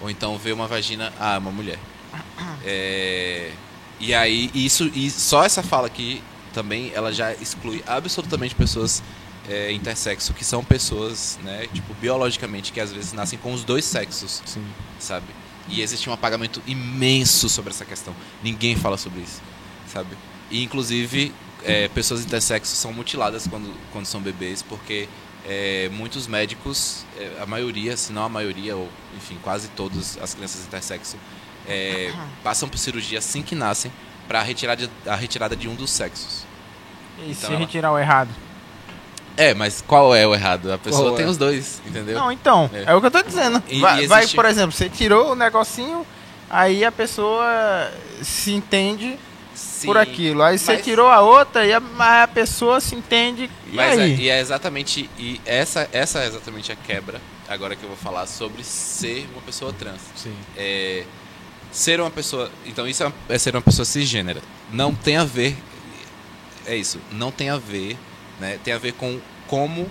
Ou 0.00 0.10
então 0.10 0.36
vê 0.36 0.52
uma 0.52 0.66
vagina, 0.66 1.12
ah, 1.18 1.34
é 1.34 1.38
uma 1.38 1.50
mulher. 1.50 1.78
É, 2.64 3.50
e 3.98 4.14
aí, 4.14 4.50
isso, 4.54 4.90
e 4.94 5.10
só 5.10 5.44
essa 5.44 5.62
fala 5.62 5.88
aqui 5.88 6.22
também, 6.52 6.92
ela 6.94 7.12
já 7.12 7.32
exclui 7.34 7.82
absolutamente 7.86 8.54
pessoas 8.54 9.02
é, 9.48 9.72
intersexo, 9.72 10.32
que 10.32 10.44
são 10.44 10.62
pessoas, 10.62 11.38
né, 11.42 11.66
tipo, 11.72 11.92
biologicamente, 11.94 12.72
que 12.72 12.80
às 12.80 12.92
vezes 12.92 13.12
nascem 13.12 13.38
com 13.38 13.52
os 13.52 13.64
dois 13.64 13.84
sexos, 13.84 14.42
Sim. 14.44 14.64
sabe? 14.98 15.26
E 15.68 15.80
existe 15.80 16.08
um 16.08 16.12
apagamento 16.12 16.62
imenso 16.66 17.48
sobre 17.48 17.70
essa 17.70 17.84
questão. 17.84 18.14
Ninguém 18.42 18.76
fala 18.76 18.96
sobre 18.96 19.20
isso, 19.20 19.40
sabe? 19.86 20.16
E, 20.50 20.62
inclusive, 20.62 21.32
é, 21.64 21.88
pessoas 21.88 22.24
intersexo 22.24 22.74
são 22.74 22.92
mutiladas 22.92 23.46
quando, 23.46 23.72
quando 23.92 24.06
são 24.06 24.20
bebês, 24.20 24.62
porque 24.62 25.08
é, 25.48 25.88
muitos 25.92 26.26
médicos, 26.26 27.04
é, 27.18 27.42
a 27.42 27.46
maioria, 27.46 27.96
se 27.96 28.12
não 28.12 28.24
a 28.24 28.28
maioria, 28.28 28.76
ou 28.76 28.88
enfim, 29.16 29.38
quase 29.42 29.68
todas 29.68 30.18
as 30.22 30.34
crianças 30.34 30.64
intersexo, 30.64 31.16
é, 31.68 32.12
passam 32.42 32.68
por 32.68 32.78
cirurgia 32.78 33.18
assim 33.18 33.42
que 33.42 33.54
nascem 33.54 33.92
para 34.28 34.40
a 34.40 34.42
retirada, 34.42 34.88
a 35.06 35.14
retirada 35.16 35.54
de 35.56 35.68
um 35.68 35.74
dos 35.74 35.90
sexos. 35.90 36.44
E 37.18 37.22
Então 37.30 37.34
se 37.34 37.46
ela- 37.46 37.58
retirar 37.58 37.92
o 37.92 37.98
errado? 37.98 38.30
É, 39.36 39.54
mas 39.54 39.82
qual 39.86 40.14
é 40.14 40.26
o 40.26 40.34
errado? 40.34 40.70
A 40.72 40.76
pessoa 40.78 41.04
Qual 41.10 41.16
tem 41.16 41.24
é? 41.24 41.28
os 41.28 41.36
dois, 41.38 41.80
entendeu? 41.86 42.18
Não, 42.18 42.30
então, 42.30 42.68
É. 42.72 42.84
é. 42.92 42.94
o 42.94 43.00
que 43.00 43.06
eu 43.06 43.10
tô 43.10 43.22
dizendo. 43.22 43.62
E- 43.68 43.80
vai, 43.80 44.04
e 44.04 44.06
vai, 44.06 44.20
existe- 44.20 44.36
por 44.36 44.44
exemplo, 44.44 44.72
você 44.72 44.90
tirou 44.90 45.32
o 45.32 45.34
negocinho, 45.34 46.06
aí 46.50 46.84
a 46.84 46.92
pessoa 46.92 47.90
se 48.22 48.52
entende 48.52 49.18
Sim, 49.54 49.86
por 49.86 49.98
aquilo. 49.98 50.42
Aí 50.42 50.58
você 50.58 50.74
mas- 50.74 50.84
tirou 50.84 51.08
a 51.08 51.20
outra 51.20 51.66
e 51.66 51.72
a, 51.72 51.80
mas 51.80 52.24
a 52.24 52.28
pessoa 52.28 52.80
se 52.80 52.94
entende. 52.94 53.50
E 53.70 53.74
Mas 53.76 53.98
é, 53.98 54.02
aí? 54.02 54.20
e 54.20 54.28
é 54.28 54.40
exatamente 54.40 55.08
e 55.18 55.40
essa 55.44 55.88
essa 55.92 56.20
é 56.20 56.26
exatamente 56.26 56.70
a 56.72 56.76
quebra 56.76 57.20
agora 57.48 57.76
que 57.76 57.82
eu 57.82 57.88
vou 57.88 57.98
falar 57.98 58.26
sobre 58.26 58.64
ser 58.64 59.26
uma 59.32 59.42
pessoa 59.42 59.72
trans. 59.72 60.00
Sim. 60.16 60.34
É, 60.56 61.04
ser 61.70 62.00
uma 62.00 62.10
pessoa, 62.10 62.50
então 62.66 62.86
isso 62.88 63.02
é, 63.02 63.06
uma- 63.06 63.14
é 63.28 63.38
ser 63.38 63.54
uma 63.54 63.62
pessoa 63.62 63.84
cisgênera. 63.84 64.40
Não 64.72 64.94
tem 64.94 65.16
a 65.16 65.24
ver 65.24 65.56
é 66.66 66.76
isso, 66.76 66.98
não 67.10 67.30
tem 67.32 67.50
a 67.50 67.56
ver, 67.58 67.96
né? 68.40 68.58
Tem 68.62 68.72
a 68.72 68.78
ver 68.78 68.92
com 68.92 69.18
como 69.48 69.90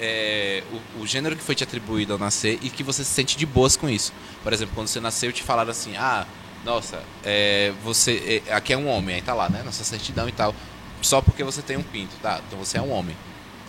é, 0.00 0.62
o, 0.98 1.02
o 1.02 1.06
gênero 1.06 1.34
que 1.36 1.42
foi 1.42 1.54
te 1.54 1.64
atribuído 1.64 2.12
ao 2.12 2.18
nascer 2.18 2.58
e 2.62 2.70
que 2.70 2.82
você 2.82 3.02
se 3.04 3.10
sente 3.10 3.36
de 3.36 3.46
boas 3.46 3.76
com 3.76 3.88
isso. 3.88 4.12
Por 4.42 4.52
exemplo, 4.52 4.74
quando 4.74 4.88
você 4.88 5.00
nasceu, 5.00 5.32
te 5.32 5.42
falaram 5.42 5.70
assim: 5.70 5.96
ah, 5.96 6.26
nossa, 6.68 7.02
é, 7.24 7.72
você 7.82 8.42
é, 8.46 8.52
aqui 8.52 8.74
é 8.74 8.76
um 8.76 8.86
homem, 8.88 9.16
aí 9.16 9.22
tá 9.22 9.32
lá, 9.32 9.48
né? 9.48 9.62
Nossa 9.62 9.82
certidão 9.82 10.28
e 10.28 10.32
tal. 10.32 10.54
Só 11.00 11.22
porque 11.22 11.42
você 11.42 11.62
tem 11.62 11.78
um 11.78 11.82
pinto, 11.82 12.14
tá? 12.20 12.42
Então 12.46 12.58
você 12.58 12.76
é 12.76 12.82
um 12.82 12.92
homem. 12.92 13.16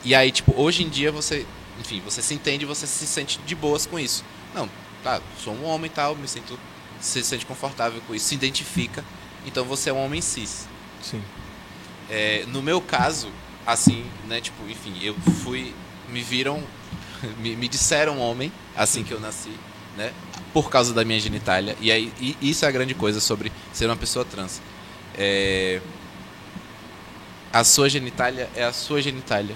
E 0.03 0.13
aí, 0.13 0.29
tipo, 0.33 0.53
hoje 0.59 0.83
em 0.83 0.89
dia 0.89 1.09
você, 1.09 1.45
enfim, 1.79 2.01
você 2.03 2.21
se 2.21 2.33
entende, 2.33 2.65
você 2.65 2.85
se 2.85 3.07
sente 3.07 3.39
de 3.45 3.55
boas 3.55 3.85
com 3.85 3.97
isso. 3.97 4.25
Não, 4.53 4.69
tá, 5.01 5.21
sou 5.41 5.53
um 5.53 5.63
homem 5.63 5.89
e 5.89 5.93
tal, 5.93 6.13
me 6.13 6.27
sinto, 6.27 6.59
se 6.99 7.23
sente 7.23 7.45
confortável 7.45 8.01
com 8.05 8.13
isso, 8.13 8.25
se 8.25 8.35
identifica. 8.35 9.03
Então 9.45 9.63
você 9.63 9.89
é 9.89 9.93
um 9.93 10.03
homem 10.03 10.19
cis. 10.19 10.67
Sim. 11.01 11.23
É, 12.09 12.43
no 12.49 12.61
meu 12.61 12.81
caso, 12.81 13.31
assim, 13.65 14.05
né, 14.27 14.41
tipo, 14.41 14.69
enfim, 14.69 14.93
eu 15.01 15.15
fui, 15.41 15.73
me 16.09 16.21
viram, 16.21 16.61
me, 17.39 17.55
me 17.55 17.69
disseram 17.69 18.19
homem 18.19 18.51
assim 18.75 19.05
que 19.05 19.13
eu 19.13 19.21
nasci, 19.21 19.53
né, 19.99 20.13
por 20.53 20.69
causa 20.69 20.93
da 20.93 21.03
minha 21.03 21.19
genitália. 21.19 21.75
E 21.81 21.91
aí, 21.91 22.11
e 22.19 22.37
isso 22.41 22.63
é 22.63 22.67
a 22.69 22.71
grande 22.71 22.95
coisa 22.95 23.19
sobre 23.19 23.51
ser 23.73 23.85
uma 23.85 23.97
pessoa 23.97 24.23
trans. 24.23 24.61
É, 25.17 25.81
a 27.51 27.63
sua 27.65 27.89
genitália 27.89 28.49
é 28.55 28.63
a 28.63 28.71
sua 28.71 29.01
genitália, 29.01 29.55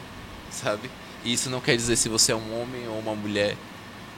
sabe? 0.52 0.92
E 1.24 1.32
isso 1.32 1.50
não 1.50 1.62
quer 1.62 1.78
dizer 1.78 1.96
se 1.96 2.10
você 2.10 2.34
é 2.34 2.36
um 2.36 2.62
homem 2.62 2.86
ou 2.90 3.00
uma 3.00 3.16
mulher, 3.16 3.56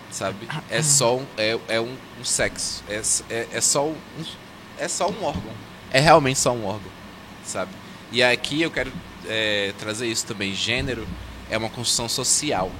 sabe? 0.09 0.47
É 0.67 0.81
só 0.81 1.17
um, 1.17 1.25
é, 1.37 1.59
é 1.67 1.79
um, 1.79 1.95
um 2.19 2.23
sexo, 2.23 2.83
é, 2.89 3.01
é, 3.29 3.47
é 3.53 3.61
só 3.61 3.85
um, 3.85 3.95
é 4.79 4.87
só 4.87 5.07
um 5.07 5.23
órgão, 5.23 5.53
é 5.91 5.99
realmente 5.99 6.39
só 6.39 6.51
um 6.51 6.65
órgão, 6.65 6.91
sabe? 7.45 7.71
E 8.11 8.23
aqui 8.23 8.63
eu 8.63 8.71
quero 8.71 8.91
é, 9.27 9.73
trazer 9.77 10.07
isso 10.07 10.25
também. 10.25 10.55
Gênero 10.55 11.07
é 11.49 11.57
uma 11.57 11.69
construção 11.69 12.09
social, 12.09 12.71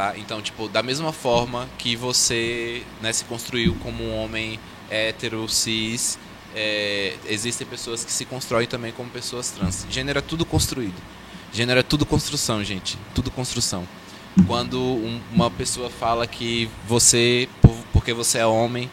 tá? 0.00 0.14
Então, 0.16 0.40
tipo, 0.40 0.66
da 0.66 0.82
mesma 0.82 1.12
forma 1.12 1.68
que 1.76 1.94
você 1.94 2.82
né, 3.02 3.12
se 3.12 3.24
construiu 3.26 3.76
como 3.82 4.02
um 4.02 4.16
homem 4.16 4.58
hétero, 4.90 5.46
cis, 5.46 6.18
é, 6.54 7.14
existem 7.28 7.66
pessoas 7.66 8.02
que 8.02 8.10
se 8.10 8.24
constroem 8.24 8.66
também 8.66 8.92
como 8.92 9.10
pessoas 9.10 9.50
trans. 9.50 9.86
Gênero 9.90 10.18
é 10.18 10.22
tudo 10.22 10.46
construído. 10.46 10.94
Gênero 11.52 11.80
é 11.80 11.82
tudo 11.82 12.06
construção, 12.06 12.64
gente. 12.64 12.96
Tudo 13.14 13.30
construção. 13.30 13.86
Quando 14.46 14.80
um- 14.80 15.20
uma 15.32 15.50
pessoa 15.50 15.90
fala 15.90 16.26
que 16.26 16.70
você, 16.88 17.46
por- 17.60 17.76
porque 17.92 18.14
você 18.14 18.38
é 18.38 18.46
homem, 18.46 18.88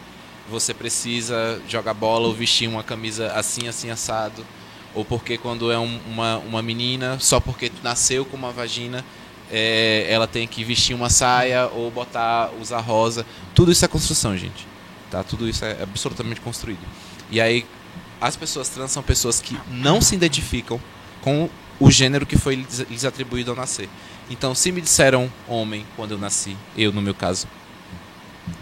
você 0.49 0.73
precisa 0.73 1.61
jogar 1.69 1.93
bola 1.93 2.27
ou 2.27 2.33
vestir 2.33 2.67
uma 2.67 2.83
camisa 2.83 3.31
assim, 3.33 3.67
assim, 3.67 3.89
assado. 3.89 4.45
Ou 4.93 5.05
porque 5.05 5.37
quando 5.37 5.71
é 5.71 5.77
um- 5.79 5.99
uma, 6.07 6.37
uma 6.39 6.61
menina, 6.61 7.17
só 7.19 7.39
porque 7.39 7.71
nasceu 7.83 8.25
com 8.25 8.35
uma 8.35 8.51
vagina, 8.51 9.05
é, 9.51 10.05
ela 10.09 10.27
tem 10.27 10.47
que 10.47 10.63
vestir 10.63 10.93
uma 10.95 11.09
saia 11.09 11.67
ou 11.67 11.89
botar, 11.91 12.51
usar 12.59 12.79
rosa. 12.79 13.25
Tudo 13.53 13.71
isso 13.71 13.83
é 13.85 13.87
construção, 13.87 14.37
gente. 14.37 14.67
Tá? 15.09 15.23
Tudo 15.23 15.47
isso 15.47 15.63
é 15.63 15.81
absolutamente 15.81 16.41
construído. 16.41 16.85
E 17.31 17.39
aí, 17.39 17.65
as 18.19 18.35
pessoas 18.35 18.69
trans 18.69 18.91
são 18.91 19.03
pessoas 19.03 19.41
que 19.41 19.57
não 19.69 20.01
se 20.01 20.15
identificam 20.15 20.79
com 21.21 21.49
o 21.79 21.91
gênero 21.91 22.25
que 22.25 22.37
foi 22.37 22.55
lhes 22.55 23.05
atribuído 23.05 23.51
ao 23.51 23.57
nascer. 23.57 23.89
Então, 24.29 24.53
se 24.53 24.71
me 24.71 24.81
disseram 24.81 25.31
homem 25.47 25.85
quando 25.95 26.11
eu 26.11 26.17
nasci, 26.17 26.57
eu 26.75 26.91
no 26.91 27.01
meu 27.01 27.13
caso, 27.13 27.47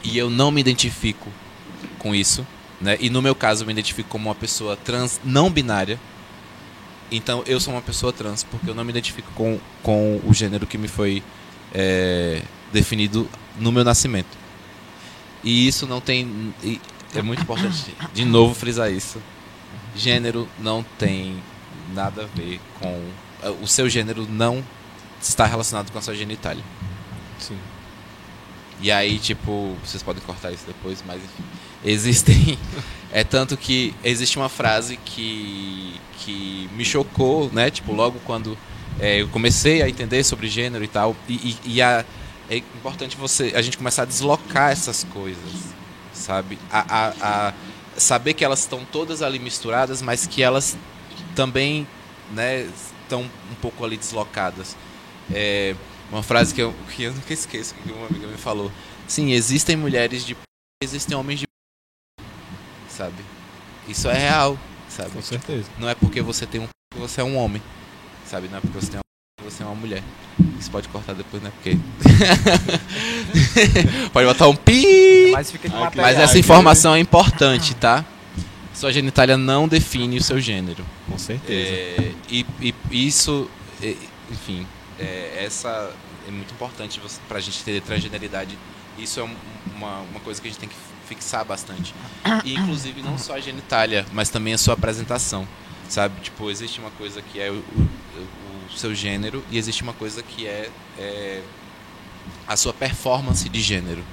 e 0.03 0.17
eu 0.17 0.29
não 0.29 0.51
me 0.51 0.61
identifico 0.61 1.29
com 1.97 2.13
isso, 2.13 2.45
né? 2.79 2.97
E 2.99 3.09
no 3.09 3.21
meu 3.21 3.33
caso 3.33 3.63
eu 3.63 3.67
me 3.67 3.73
identifico 3.73 4.09
como 4.09 4.29
uma 4.29 4.35
pessoa 4.35 4.75
trans 4.75 5.19
não 5.23 5.49
binária. 5.49 5.99
Então 7.11 7.43
eu 7.45 7.59
sou 7.59 7.73
uma 7.73 7.81
pessoa 7.81 8.11
trans 8.11 8.43
porque 8.43 8.69
eu 8.69 8.75
não 8.75 8.83
me 8.83 8.89
identifico 8.89 9.31
com, 9.33 9.59
com 9.83 10.19
o 10.25 10.33
gênero 10.33 10.65
que 10.65 10.77
me 10.77 10.87
foi 10.87 11.21
é, 11.73 12.41
definido 12.71 13.29
no 13.57 13.71
meu 13.71 13.83
nascimento. 13.83 14.37
E 15.43 15.67
isso 15.67 15.85
não 15.85 16.01
tem. 16.01 16.53
É 17.13 17.21
muito 17.21 17.43
importante 17.43 17.95
de 18.13 18.25
novo 18.25 18.53
frisar 18.55 18.91
isso. 18.91 19.21
Gênero 19.95 20.47
não 20.59 20.83
tem 20.97 21.41
nada 21.93 22.23
a 22.23 22.25
ver 22.25 22.59
com. 22.79 23.01
O 23.61 23.67
seu 23.67 23.87
gênero 23.87 24.27
não 24.27 24.63
está 25.21 25.45
relacionado 25.45 25.91
com 25.91 25.99
a 25.99 26.01
sua 26.01 26.15
genitália. 26.15 26.63
Sim. 27.39 27.57
E 28.81 28.91
aí, 28.91 29.19
tipo, 29.19 29.75
vocês 29.85 30.03
podem 30.03 30.21
cortar 30.23 30.51
isso 30.51 30.65
depois, 30.65 31.03
mas 31.05 31.17
enfim. 31.17 31.43
Existem. 31.83 32.57
É 33.11 33.23
tanto 33.23 33.55
que 33.55 33.95
existe 34.03 34.35
uma 34.35 34.49
frase 34.49 34.97
que, 34.97 36.01
que 36.17 36.69
me 36.73 36.85
chocou, 36.85 37.49
né? 37.51 37.69
Tipo, 37.69 37.93
logo 37.93 38.19
quando 38.25 38.57
é, 38.99 39.21
eu 39.21 39.27
comecei 39.27 39.81
a 39.81 39.89
entender 39.89 40.23
sobre 40.23 40.47
gênero 40.47 40.83
e 40.83 40.87
tal. 40.87 41.15
E, 41.27 41.33
e, 41.33 41.57
e 41.75 41.81
a, 41.81 42.05
é 42.49 42.57
importante 42.57 43.17
você 43.17 43.53
a 43.55 43.61
gente 43.61 43.77
começar 43.77 44.03
a 44.03 44.05
deslocar 44.05 44.71
essas 44.71 45.03
coisas, 45.05 45.43
sabe? 46.13 46.57
A, 46.71 46.79
a, 46.79 47.47
a 47.47 47.53
saber 47.97 48.33
que 48.33 48.43
elas 48.43 48.59
estão 48.59 48.85
todas 48.85 49.21
ali 49.21 49.39
misturadas, 49.39 50.01
mas 50.01 50.27
que 50.27 50.41
elas 50.43 50.77
também, 51.35 51.87
né, 52.31 52.69
estão 53.01 53.21
um 53.21 53.55
pouco 53.61 53.83
ali 53.83 53.97
deslocadas. 53.97 54.75
É, 55.33 55.75
uma 56.11 56.21
frase 56.21 56.53
que 56.53 56.61
eu, 56.61 56.73
que 56.95 57.03
eu 57.03 57.13
nunca 57.13 57.33
esqueço 57.33 57.73
que 57.75 57.91
uma 57.91 58.07
amiga 58.07 58.27
me 58.27 58.37
falou. 58.37 58.71
Sim, 59.07 59.31
existem 59.31 59.75
mulheres 59.75 60.25
de 60.25 60.35
existem 60.83 61.17
homens 61.17 61.39
de 61.39 61.45
sabe? 62.89 63.23
Isso 63.87 64.09
é 64.09 64.17
real, 64.17 64.57
sabe? 64.95 65.11
Com 65.11 65.21
certeza. 65.21 65.65
Não 65.77 65.89
é 65.89 65.95
porque 65.95 66.21
você 66.21 66.45
tem 66.45 66.61
um 66.61 66.67
que 66.93 66.99
você 66.99 67.21
é 67.21 67.23
um 67.23 67.35
homem, 67.37 67.61
sabe? 68.25 68.47
Não 68.47 68.57
é 68.57 68.61
porque 68.61 68.79
você 68.79 68.91
tem 68.91 68.99
um 68.99 69.43
que 69.43 69.51
você 69.51 69.63
é 69.63 69.65
uma 69.65 69.75
mulher. 69.75 70.01
Isso 70.59 70.71
pode 70.71 70.87
cortar 70.89 71.13
depois, 71.13 71.41
né? 71.43 71.51
Porque 71.61 71.77
pode 74.11 74.27
botar 74.27 74.47
um 74.47 74.55
pi. 74.55 75.29
Mas 75.31 75.51
fica 75.51 75.69
de 75.69 75.75
material. 75.75 76.05
Mas 76.07 76.19
essa 76.19 76.37
informação 76.37 76.95
é 76.95 76.99
importante, 76.99 77.75
tá? 77.75 78.03
Sua 78.73 78.91
genitália 78.91 79.37
não 79.37 79.67
define 79.67 80.17
o 80.17 80.23
seu 80.23 80.39
gênero. 80.39 80.85
Com 81.09 81.17
certeza. 81.17 81.69
É, 81.69 82.11
e, 82.29 82.45
e 82.91 83.07
isso, 83.07 83.49
é, 83.81 83.95
enfim, 84.31 84.65
é, 84.99 85.43
essa 85.45 85.91
é 86.27 86.31
muito 86.31 86.53
importante 86.53 86.99
você- 86.99 87.19
pra 87.27 87.39
gente 87.39 87.63
ter 87.63 87.81
transgeneridade. 87.81 88.57
Isso 88.97 89.19
é 89.19 89.23
um- 89.23 89.35
uma, 89.77 89.99
uma 90.01 90.19
coisa 90.19 90.41
que 90.41 90.47
a 90.47 90.51
gente 90.51 90.59
tem 90.59 90.69
que 90.69 90.75
fixar 91.05 91.45
bastante. 91.45 91.93
E, 92.43 92.55
inclusive, 92.55 93.01
não 93.01 93.17
só 93.17 93.35
a 93.35 93.39
genitália, 93.39 94.05
mas 94.13 94.29
também 94.29 94.53
a 94.53 94.57
sua 94.57 94.73
apresentação. 94.73 95.47
Sabe? 95.87 96.19
Tipo, 96.21 96.49
existe 96.49 96.79
uma 96.79 96.89
coisa 96.91 97.21
que 97.21 97.39
é 97.39 97.51
o, 97.51 97.55
o- 97.55 97.89
o 98.67 98.77
seu 98.77 98.93
gênero 98.95 99.43
e 99.51 99.57
existe 99.57 99.83
uma 99.83 99.93
coisa 99.93 100.23
que 100.23 100.47
é, 100.47 100.69
é 100.97 101.41
a 102.47 102.57
sua 102.57 102.73
performance 102.73 103.47
de 103.47 103.61
gênero. 103.61 104.03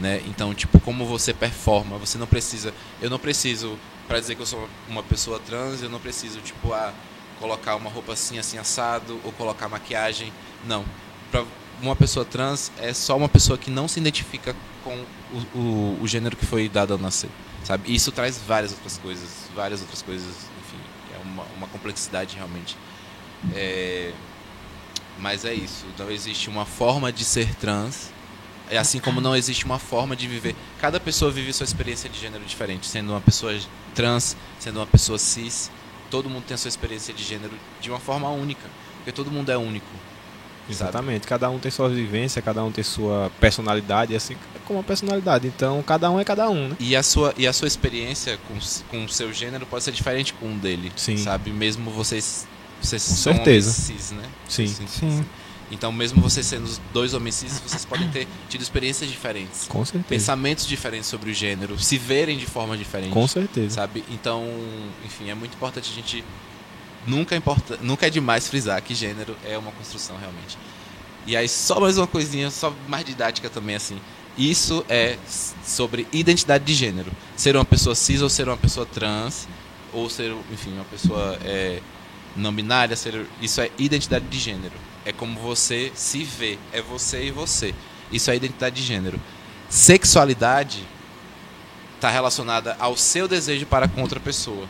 Né? 0.00 0.20
Então, 0.26 0.52
tipo, 0.52 0.80
como 0.80 1.06
você 1.06 1.32
performa, 1.32 1.96
você 1.98 2.18
não 2.18 2.26
precisa. 2.26 2.74
Eu 3.00 3.08
não 3.08 3.18
preciso, 3.18 3.78
pra 4.08 4.18
dizer 4.18 4.34
que 4.34 4.42
eu 4.42 4.46
sou 4.46 4.68
uma 4.88 5.02
pessoa 5.04 5.38
trans, 5.38 5.82
eu 5.82 5.88
não 5.88 6.00
preciso, 6.00 6.40
tipo, 6.40 6.72
ah, 6.72 6.92
colocar 7.38 7.76
uma 7.76 7.88
roupa 7.90 8.12
assim, 8.12 8.36
assim, 8.38 8.58
assado, 8.58 9.20
ou 9.24 9.30
colocar 9.32 9.68
maquiagem. 9.68 10.32
Não. 10.66 10.84
Pra 11.30 11.44
uma 11.82 11.96
pessoa 11.96 12.24
trans 12.24 12.70
é 12.78 12.92
só 12.92 13.16
uma 13.16 13.28
pessoa 13.28 13.58
que 13.58 13.70
não 13.70 13.88
se 13.88 14.00
identifica 14.00 14.54
com 14.82 14.96
o, 15.32 15.58
o, 15.58 15.98
o 16.02 16.08
gênero 16.08 16.36
que 16.36 16.46
foi 16.46 16.68
dado 16.68 16.92
ao 16.92 16.98
nascer. 16.98 17.30
Sabe? 17.64 17.94
Isso 17.94 18.12
traz 18.12 18.38
várias 18.46 18.72
outras 18.72 18.98
coisas, 18.98 19.48
várias 19.54 19.80
outras 19.80 20.02
coisas, 20.02 20.28
enfim, 20.28 20.78
é 21.14 21.18
uma, 21.18 21.44
uma 21.56 21.66
complexidade 21.68 22.36
realmente. 22.36 22.76
É, 23.54 24.12
mas 25.18 25.44
é 25.44 25.54
isso, 25.54 25.86
não 25.98 26.10
existe 26.10 26.50
uma 26.50 26.66
forma 26.66 27.12
de 27.12 27.24
ser 27.24 27.54
trans, 27.54 28.10
é 28.70 28.76
assim 28.78 28.98
como 28.98 29.20
não 29.20 29.34
existe 29.36 29.64
uma 29.64 29.78
forma 29.78 30.16
de 30.16 30.26
viver. 30.26 30.54
Cada 30.80 30.98
pessoa 30.98 31.30
vive 31.30 31.52
sua 31.52 31.64
experiência 31.64 32.08
de 32.08 32.18
gênero 32.18 32.44
diferente, 32.44 32.86
sendo 32.86 33.10
uma 33.12 33.20
pessoa 33.20 33.58
trans, 33.94 34.36
sendo 34.58 34.78
uma 34.80 34.86
pessoa 34.86 35.18
cis, 35.18 35.70
todo 36.10 36.28
mundo 36.28 36.44
tem 36.44 36.54
a 36.54 36.58
sua 36.58 36.68
experiência 36.68 37.14
de 37.14 37.22
gênero 37.22 37.52
de 37.80 37.90
uma 37.90 37.98
forma 37.98 38.28
única, 38.28 38.68
porque 38.96 39.12
todo 39.12 39.30
mundo 39.30 39.50
é 39.50 39.56
único. 39.56 39.86
Sabe? 40.72 40.90
Exatamente. 40.90 41.26
Cada 41.26 41.50
um 41.50 41.58
tem 41.58 41.70
sua 41.70 41.88
vivência, 41.88 42.40
cada 42.40 42.64
um 42.64 42.70
tem 42.72 42.84
sua 42.84 43.30
personalidade, 43.40 44.14
assim 44.14 44.36
como 44.64 44.80
a 44.80 44.82
personalidade. 44.82 45.46
Então, 45.46 45.82
cada 45.82 46.10
um 46.10 46.18
é 46.18 46.24
cada 46.24 46.48
um, 46.48 46.68
né? 46.68 46.76
E 46.80 46.96
a 46.96 47.02
sua, 47.02 47.34
e 47.36 47.46
a 47.46 47.52
sua 47.52 47.68
experiência 47.68 48.38
com, 48.48 48.54
com 48.90 49.04
o 49.04 49.08
seu 49.08 49.32
gênero 49.32 49.66
pode 49.66 49.84
ser 49.84 49.92
diferente 49.92 50.32
com 50.34 50.54
o 50.54 50.58
dele. 50.58 50.92
Sim. 50.96 51.16
Sabe? 51.16 51.50
Mesmo 51.50 51.90
vocês. 51.90 52.46
Vocês 52.82 53.02
Com 53.02 53.14
são 53.14 53.32
certeza. 53.34 53.70
homens 53.70 54.00
cis, 54.00 54.10
né? 54.12 54.24
Sim. 54.48 54.66
Sim. 54.66 55.24
Então, 55.70 55.90
mesmo 55.90 56.20
vocês 56.20 56.46
sendo 56.46 56.70
dois 56.92 57.14
homens 57.14 57.36
cis, 57.36 57.58
vocês 57.58 57.84
podem 57.84 58.08
ter 58.10 58.28
tido 58.48 58.60
experiências 58.60 59.10
diferentes. 59.10 59.66
Com 59.66 59.84
certeza. 59.84 60.08
Pensamentos 60.08 60.66
diferentes 60.66 61.08
sobre 61.08 61.30
o 61.30 61.34
gênero, 61.34 61.78
se 61.78 61.96
verem 61.96 62.36
de 62.36 62.46
forma 62.46 62.76
diferente. 62.76 63.12
Com 63.12 63.26
certeza. 63.26 63.76
Sabe? 63.76 64.04
Então, 64.10 64.46
enfim, 65.04 65.30
é 65.30 65.34
muito 65.34 65.54
importante 65.54 65.90
a 65.90 65.94
gente. 65.94 66.22
Nunca, 67.06 67.36
importa, 67.36 67.78
nunca 67.82 68.06
é 68.06 68.10
demais 68.10 68.48
frisar 68.48 68.80
que 68.82 68.94
gênero 68.94 69.36
é 69.44 69.58
uma 69.58 69.72
construção 69.72 70.16
realmente. 70.16 70.56
E 71.26 71.36
aí, 71.36 71.48
só 71.48 71.80
mais 71.80 71.96
uma 71.98 72.06
coisinha, 72.06 72.50
só 72.50 72.72
mais 72.88 73.04
didática 73.04 73.48
também, 73.48 73.76
assim. 73.76 73.98
Isso 74.36 74.84
é 74.88 75.16
sobre 75.64 76.06
identidade 76.12 76.64
de 76.64 76.74
gênero. 76.74 77.10
Ser 77.36 77.56
uma 77.56 77.64
pessoa 77.64 77.94
cis 77.94 78.20
ou 78.20 78.28
ser 78.28 78.48
uma 78.48 78.56
pessoa 78.56 78.84
trans, 78.84 79.46
ou 79.92 80.10
ser, 80.10 80.34
enfim, 80.52 80.72
uma 80.72 80.84
pessoa 80.84 81.38
é, 81.44 81.80
não 82.36 82.52
binária, 82.52 82.96
ser, 82.96 83.26
isso 83.40 83.60
é 83.60 83.70
identidade 83.78 84.26
de 84.26 84.38
gênero. 84.38 84.74
É 85.04 85.12
como 85.12 85.38
você 85.38 85.92
se 85.94 86.24
vê, 86.24 86.58
é 86.72 86.82
você 86.82 87.26
e 87.26 87.30
você. 87.30 87.74
Isso 88.10 88.30
é 88.30 88.36
identidade 88.36 88.76
de 88.76 88.82
gênero. 88.82 89.20
Sexualidade 89.68 90.84
está 91.94 92.10
relacionada 92.10 92.76
ao 92.78 92.96
seu 92.96 93.26
desejo 93.26 93.66
para 93.66 93.88
com 93.88 94.02
outra 94.02 94.20
pessoa. 94.20 94.68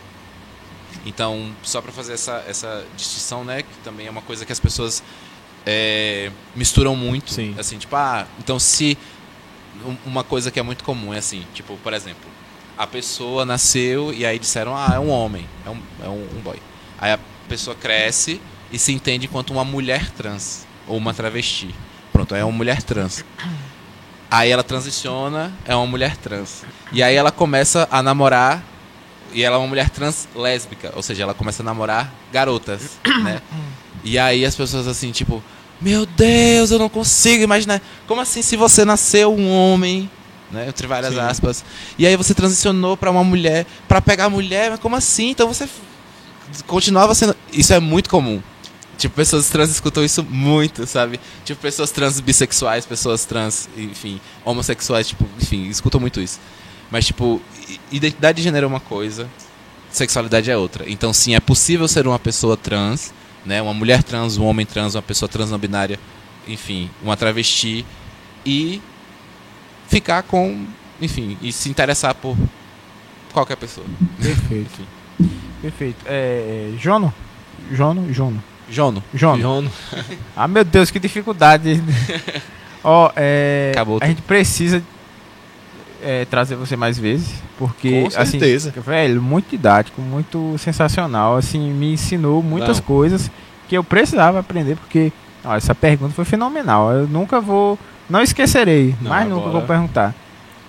Então, 1.05 1.53
só 1.63 1.81
para 1.81 1.93
fazer 1.93 2.15
essa, 2.15 2.45
essa 2.47 2.85
distinção, 2.97 3.45
né, 3.45 3.63
que 3.63 3.77
também 3.83 4.07
é 4.07 4.11
uma 4.11 4.23
coisa 4.23 4.45
que 4.47 4.53
as 4.53 4.61
pessoas 4.61 5.03
é, 5.67 6.31
misturam 6.55 6.95
muito. 6.97 7.33
Sim. 7.33 7.55
Assim, 7.59 7.79
tipo, 7.79 7.95
ah, 7.97 8.27
então 8.39 8.59
se 8.59 8.97
um- 9.85 9.97
uma 10.07 10.23
coisa 10.25 10.51
que 10.51 10.59
é 10.61 10.63
muito 10.63 10.85
comum 10.85 11.13
é 11.15 11.19
assim, 11.19 11.45
tipo, 11.55 11.77
por 11.79 11.93
exemplo, 11.93 12.31
a 12.77 12.87
pessoa 12.87 13.45
nasceu 13.45 14.13
e 14.13 14.27
aí 14.27 14.39
disseram, 14.39 14.77
ah, 14.77 14.93
é 14.95 14.99
um 14.99 15.09
homem, 15.11 15.47
é 15.65 15.71
um, 15.71 15.81
é 16.05 16.09
um, 16.09 16.29
um 16.37 16.41
boy. 16.43 16.59
Aí 16.99 17.13
a 17.13 17.19
pessoa 17.49 17.75
cresce 17.77 18.41
e 18.73 18.79
se 18.79 18.93
entende 18.93 19.27
enquanto 19.27 19.51
uma 19.51 19.65
mulher 19.65 20.11
trans 20.11 20.67
ou 20.87 20.97
uma 20.97 21.15
travesti. 21.15 21.75
Pronto, 22.13 22.35
é 22.35 22.45
uma 22.45 22.53
mulher 22.53 22.83
trans. 22.83 23.25
Aí 24.31 24.51
ela 24.51 24.65
transiciona, 24.65 25.53
é 25.65 25.75
uma 25.77 25.87
mulher 25.87 26.17
trans. 26.17 26.65
E 26.93 27.03
aí 27.03 27.15
ela 27.15 27.31
começa 27.31 27.87
a 27.91 28.03
namorar 28.03 28.63
e 29.35 29.43
ela 29.43 29.57
é 29.57 29.59
uma 29.59 29.67
mulher 29.67 29.91
trans 29.91 30.29
lésbica, 30.35 30.93
ou 30.95 31.03
seja, 31.03 31.25
ela 31.25 31.35
começa 31.35 31.63
a 31.63 31.65
namorar 31.65 32.13
garotas, 32.33 32.99
né? 33.23 33.43
E 34.05 34.19
aí 34.19 34.45
as 34.45 34.55
pessoas 34.55 34.87
assim, 34.87 35.11
tipo, 35.11 35.43
meu 35.81 36.07
Deus, 36.07 36.71
eu 36.71 36.79
não 36.79 36.89
consigo 36.89 37.43
imaginar. 37.43 37.83
Como 38.07 38.21
assim 38.21 38.41
se 38.41 38.57
você 38.57 38.85
nasceu 38.85 39.35
um 39.35 39.51
homem, 39.51 40.09
né, 40.51 40.69
entre 40.69 40.87
várias 40.87 41.15
Sim. 41.15 41.21
aspas, 41.21 41.65
e 41.99 42.07
aí 42.07 42.17
você 42.17 42.33
transicionou 42.33 42.97
pra 42.97 43.11
uma 43.11 43.25
mulher, 43.25 43.67
pra 43.89 44.01
pegar 44.01 44.27
a 44.27 44.31
mulher, 44.31 44.71
mas 44.71 44.81
como 44.81 44.95
assim? 44.95 45.31
Então 45.31 45.49
você 45.49 45.69
continuava 46.67 47.15
sendo, 47.15 47.37
isso 47.53 47.73
é 47.73 47.81
muito 47.81 48.09
comum. 48.09 48.41
Tipo, 48.97 49.17
pessoas 49.17 49.49
trans 49.49 49.71
escutam 49.71 50.05
isso 50.05 50.23
muito, 50.23 50.87
sabe? 50.87 51.19
Tipo, 51.45 51.61
pessoas 51.61 51.91
trans 51.91 52.21
bissexuais, 52.21 52.87
pessoas 52.87 53.25
trans, 53.25 53.69
enfim, 53.77 54.21
homossexuais, 54.45 55.09
tipo, 55.09 55.27
enfim, 55.41 55.67
escutam 55.69 56.01
muito 56.01 56.21
isso. 56.21 56.39
Mas, 56.95 57.07
tipo, 57.07 57.43
identidade 57.91 58.37
de 58.37 58.45
gênero 58.45 58.67
é 58.67 58.69
uma 58.69 58.79
coisa, 58.79 59.29
sexualidade 59.91 60.49
é 60.49 60.57
outra. 60.57 60.89
Então, 60.89 61.13
sim, 61.13 61.35
é 61.35 61.41
possível 61.41 61.89
ser 61.89 62.07
uma 62.07 62.21
pessoa 62.21 62.57
trans, 62.57 63.13
né? 63.45 63.61
Uma 63.61 63.75
mulher 63.75 64.05
trans, 64.05 64.37
um 64.37 64.45
homem 64.45 64.65
trans, 64.65 64.95
uma 64.95 65.03
pessoa 65.03 65.29
trans 65.29 65.51
não 65.51 65.59
binária, 65.59 65.99
enfim, 66.47 66.89
uma 67.03 67.17
travesti, 67.17 67.85
e 68.47 68.81
ficar 69.89 70.23
com, 70.23 70.67
enfim, 71.01 71.37
e 71.43 71.51
se 71.53 71.69
interessar 71.69 72.15
por 72.15 72.37
qualquer 73.33 73.57
pessoa. 73.57 73.89
Perfeito. 74.23 74.87
Perfeito. 75.61 76.05
É, 76.07 76.75
Jono? 76.79 77.13
Jono? 77.73 78.15
Jono. 78.15 78.41
Jono, 78.71 79.03
Jono. 79.13 79.43
Jono. 79.43 79.73
Ah, 80.37 80.47
meu 80.47 80.65
Deus, 80.65 80.93
que 80.93 81.01
dificuldade. 81.01 81.83
Ó, 82.85 83.11
é, 83.17 83.73
Acabou 83.75 83.97
a 83.97 83.99
tudo. 83.99 84.09
gente 84.11 84.23
precisa 84.23 84.81
é, 86.05 86.25
trazer 86.27 86.55
você 86.57 86.77
mais 86.77 86.99
vezes, 86.99 87.35
porque, 87.59 88.03
Com 88.05 88.11
certeza. 88.11 88.71
assim, 88.71 88.81
velho, 88.81 89.23
muito 89.23 89.51
didático, 89.51 90.01
muito 90.03 90.55
sensacional, 90.59 91.37
assim, 91.37 91.73
me 91.73 91.93
ensinou 91.95 92.43
muitas 92.43 92.77
Não. 92.79 92.85
coisas 92.85 93.31
que 93.69 93.77
eu 93.77 93.83
precisava 93.83 94.39
aprender, 94.41 94.77
porque, 94.77 95.11
ó, 95.45 95.55
essa 95.57 95.75
pergunta 95.75 96.13
foi 96.15 96.25
fenomenal, 96.25 96.93
eu 96.93 97.09
nunca 97.09 97.41
vou, 97.41 97.79
não 98.09 98.21
esquecerei, 98.21 98.95
Não, 99.01 99.09
mas 99.11 99.27
nunca 99.29 99.41
agora- 99.49 99.53
vou 99.59 99.63
perguntar. 99.63 100.15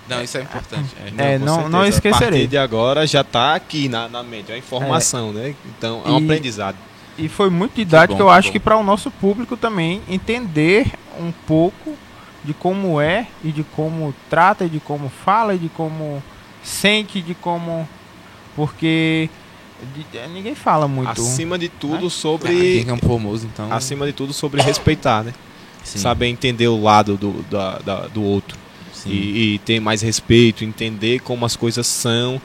Não, 0.08 0.22
isso 0.22 0.38
é 0.38 0.42
importante. 0.42 0.94
É, 1.18 1.36
com 1.38 1.44
não- 1.44 1.54
certeza. 1.54 1.68
não 1.68 1.84
esquecerei. 1.86 2.28
A 2.28 2.30
partir 2.30 2.46
de 2.46 2.56
agora 2.58 3.06
já 3.06 3.22
está 3.22 3.54
aqui 3.56 3.88
na, 3.88 4.08
na 4.08 4.22
mente, 4.22 4.50
é 4.50 4.54
uma 4.54 4.58
informação, 4.58 5.32
né? 5.32 5.52
Então 5.76 6.00
é 6.04 6.10
um 6.10 6.20
E- 6.20 6.24
aprendizado. 6.24 6.76
E 7.18 7.28
foi 7.28 7.50
muito 7.50 7.74
didático, 7.74 8.14
bom, 8.16 8.24
eu 8.24 8.28
que 8.32 8.38
acho 8.38 8.48
bom. 8.48 8.52
que 8.52 8.60
para 8.60 8.76
o 8.76 8.84
nosso 8.84 9.10
público 9.10 9.56
também 9.56 10.00
entender 10.08 10.92
um 11.18 11.32
pouco 11.46 11.95
de 12.46 12.54
como 12.54 13.00
é 13.00 13.26
e 13.44 13.50
de 13.50 13.62
como 13.64 14.14
trata 14.30 14.64
e 14.64 14.68
de 14.68 14.78
como 14.80 15.08
fala 15.08 15.54
e 15.54 15.58
de 15.58 15.68
como 15.68 16.22
sente, 16.62 17.20
de 17.20 17.34
como 17.34 17.86
porque 18.54 19.28
de- 19.94 20.28
ninguém 20.28 20.54
fala 20.54 20.88
muito. 20.88 21.10
Acima 21.10 21.58
de 21.58 21.68
tudo 21.68 21.96
Ah, 21.96 22.00
Quem 22.00 22.10
sobre. 22.10 22.88
é 22.88 22.92
um 22.92 22.98
formoso, 22.98 23.46
então. 23.52 23.70
Acima 23.72 24.06
de 24.06 24.12
tudo 24.12 24.32
sobre 24.32 24.62
respeitar, 24.62 25.22
né? 25.24 25.34
sim, 25.84 25.98
Saber 25.98 26.26
entender 26.26 26.66
o 26.68 26.80
lado 26.82 27.16
do, 27.16 27.42
da- 27.50 27.78
da- 27.78 28.06
do 28.08 28.22
outro. 28.22 28.56
E, 29.04 29.54
e 29.54 29.58
ter 29.60 29.78
mais 29.78 30.02
respeito, 30.02 30.64
entender 30.64 31.20
como 31.20 31.44
as 31.46 31.54
coisas 31.54 31.86
são 31.86 32.40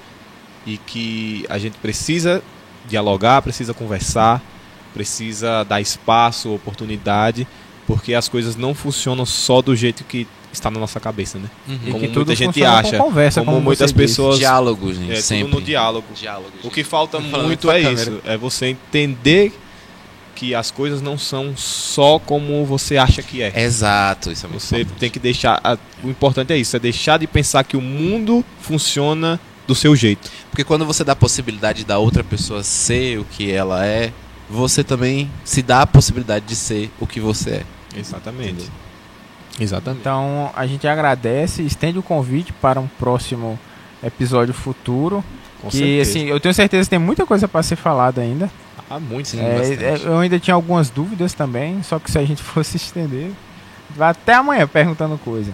e 0.68 0.78
que 0.78 1.44
a 1.50 1.58
gente 1.58 1.76
precisa 1.80 2.44
dialogar, 2.88 3.42
precisa 3.42 3.74
conversar, 3.74 4.40
precisa 4.94 5.64
dar 5.64 5.82
espaço, 5.82 6.54
oportunidade, 6.54 7.48
porque 7.96 8.14
as 8.14 8.30
coisas 8.30 8.56
não 8.56 8.74
funcionam 8.74 9.26
só 9.26 9.62
do 9.62 9.76
jeito 9.76 10.04
que 10.04 10.26
está 10.54 10.70
na 10.72 10.80
nossa 10.80 11.00
cabeça, 11.00 11.38
né? 11.40 11.50
Uhum. 11.68 11.76
E 11.88 11.92
como 11.92 12.08
que 12.08 12.16
muita 12.16 12.36
gente 12.36 12.64
acha, 12.64 12.98
com 12.98 13.04
conversa, 13.06 13.42
como 13.42 13.52
como 13.54 13.64
muitas 13.64 13.92
disse. 13.92 13.98
pessoas- 13.98 14.38
Diálogo, 14.40 14.94
gente. 14.94 15.12
É 15.12 15.16
tudo 15.16 15.22
sempre. 15.24 15.54
no 15.54 15.62
diálogo. 15.62 16.08
Diálogo, 16.14 16.52
O 16.64 16.70
que 16.70 16.84
falta 16.84 17.20
muito 17.20 17.70
é 17.72 17.82
câmera. 17.82 18.02
isso, 18.12 18.22
é 18.26 18.38
você 18.38 18.68
entender 18.68 19.54
que 20.36 20.56
as 20.56 20.72
coisas 20.72 21.02
não 21.02 21.18
são 21.18 21.56
só 21.56 22.18
como 22.18 22.66
você 22.66 22.98
acha 22.98 23.22
que 23.22 23.42
é. 23.42 23.54
Exato, 23.62 24.32
isso 24.32 24.46
é 24.46 24.50
muito 24.50 24.62
Você 24.64 24.76
importante. 24.78 25.00
tem 25.00 25.10
que 25.10 25.20
deixar. 25.20 25.60
a- 25.64 25.78
o 26.04 26.10
importante 26.10 26.52
é 26.54 26.58
isso, 26.58 26.76
é 26.76 26.80
deixar 26.80 27.18
de 27.20 27.28
pensar 27.28 27.64
que 27.64 27.78
o 27.78 27.82
mundo 27.82 28.44
funciona 28.60 29.40
do 29.68 29.76
seu 29.76 29.96
jeito. 29.96 30.30
Porque 30.50 30.64
quando 30.64 30.86
você 30.86 31.04
dá 31.04 31.12
a 31.14 31.16
possibilidade 31.16 31.86
da 31.86 31.98
outra 32.00 32.24
pessoa 32.24 32.64
ser 32.64 33.20
o 33.20 33.24
que 33.26 33.52
ela 33.52 33.86
é, 33.86 34.12
você 34.50 34.84
também 34.84 35.30
se 35.46 35.62
dá 35.62 35.84
a 35.84 35.88
possibilidade 35.88 36.44
de 36.46 36.56
ser 36.56 36.90
o 37.00 37.06
que 37.08 37.20
você 37.22 37.50
é. 37.52 37.64
Exatamente. 37.96 38.70
Exatamente. 39.60 40.00
Então 40.00 40.52
a 40.56 40.66
gente 40.66 40.88
agradece, 40.88 41.62
estende 41.64 42.00
o 42.00 42.04
convite 42.04 42.54
para 42.54 42.80
um 42.80 42.88
próximo 42.88 43.60
episódio 44.04 44.54
futuro. 44.54 45.24
Com 45.62 45.70
que 45.70 45.78
certeza. 45.78 46.10
assim, 46.10 46.26
eu 46.26 46.40
tenho 46.40 46.54
certeza 46.54 46.86
que 46.86 46.90
tem 46.90 47.00
muita 47.00 47.26
coisa 47.26 47.48
para 47.48 47.62
ser 47.62 47.76
falada 47.76 48.22
ainda. 48.22 48.50
Há 48.90 49.00
muito, 49.00 49.30
sim. 49.30 49.40
É, 49.40 49.74
é, 49.74 50.02
eu 50.04 50.20
ainda 50.20 50.40
tinha 50.40 50.56
algumas 50.56 50.90
dúvidas 50.90 51.34
também, 51.34 51.82
só 51.84 52.00
que 52.00 52.10
se 52.12 52.18
a 52.18 52.26
gente 52.26 52.42
fosse 52.44 52.78
estender, 52.78 53.32
vai 53.96 54.10
até 54.10 54.34
amanhã 54.34 54.68
perguntando 54.68 55.18
coisa. 55.18 55.52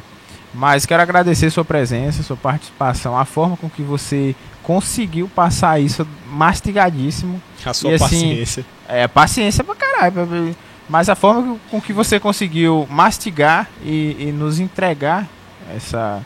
Mas 0.53 0.85
quero 0.85 1.03
agradecer 1.03 1.49
sua 1.49 1.65
presença, 1.65 2.23
sua 2.23 2.37
participação, 2.37 3.17
a 3.17 3.25
forma 3.25 3.57
com 3.57 3.69
que 3.69 3.81
você 3.81 4.33
conseguiu 4.63 5.29
passar 5.35 5.79
isso 5.79 6.07
mastigadíssimo. 6.31 7.41
A 7.65 7.73
sua 7.73 7.91
e 7.91 7.95
assim, 7.95 8.03
paciência. 8.05 8.65
É, 8.87 9.07
paciência 9.07 9.63
pra 9.63 9.75
caralho. 9.75 10.13
pra- 10.13 10.67
Mas 10.89 11.09
a 11.09 11.15
forma 11.15 11.57
com 11.69 11.81
que 11.81 11.91
você 11.91 12.19
conseguiu 12.19 12.87
mastigar 12.89 13.69
e, 13.83 14.15
e 14.19 14.31
nos 14.31 14.59
entregar 14.59 15.27
essa, 15.75 16.21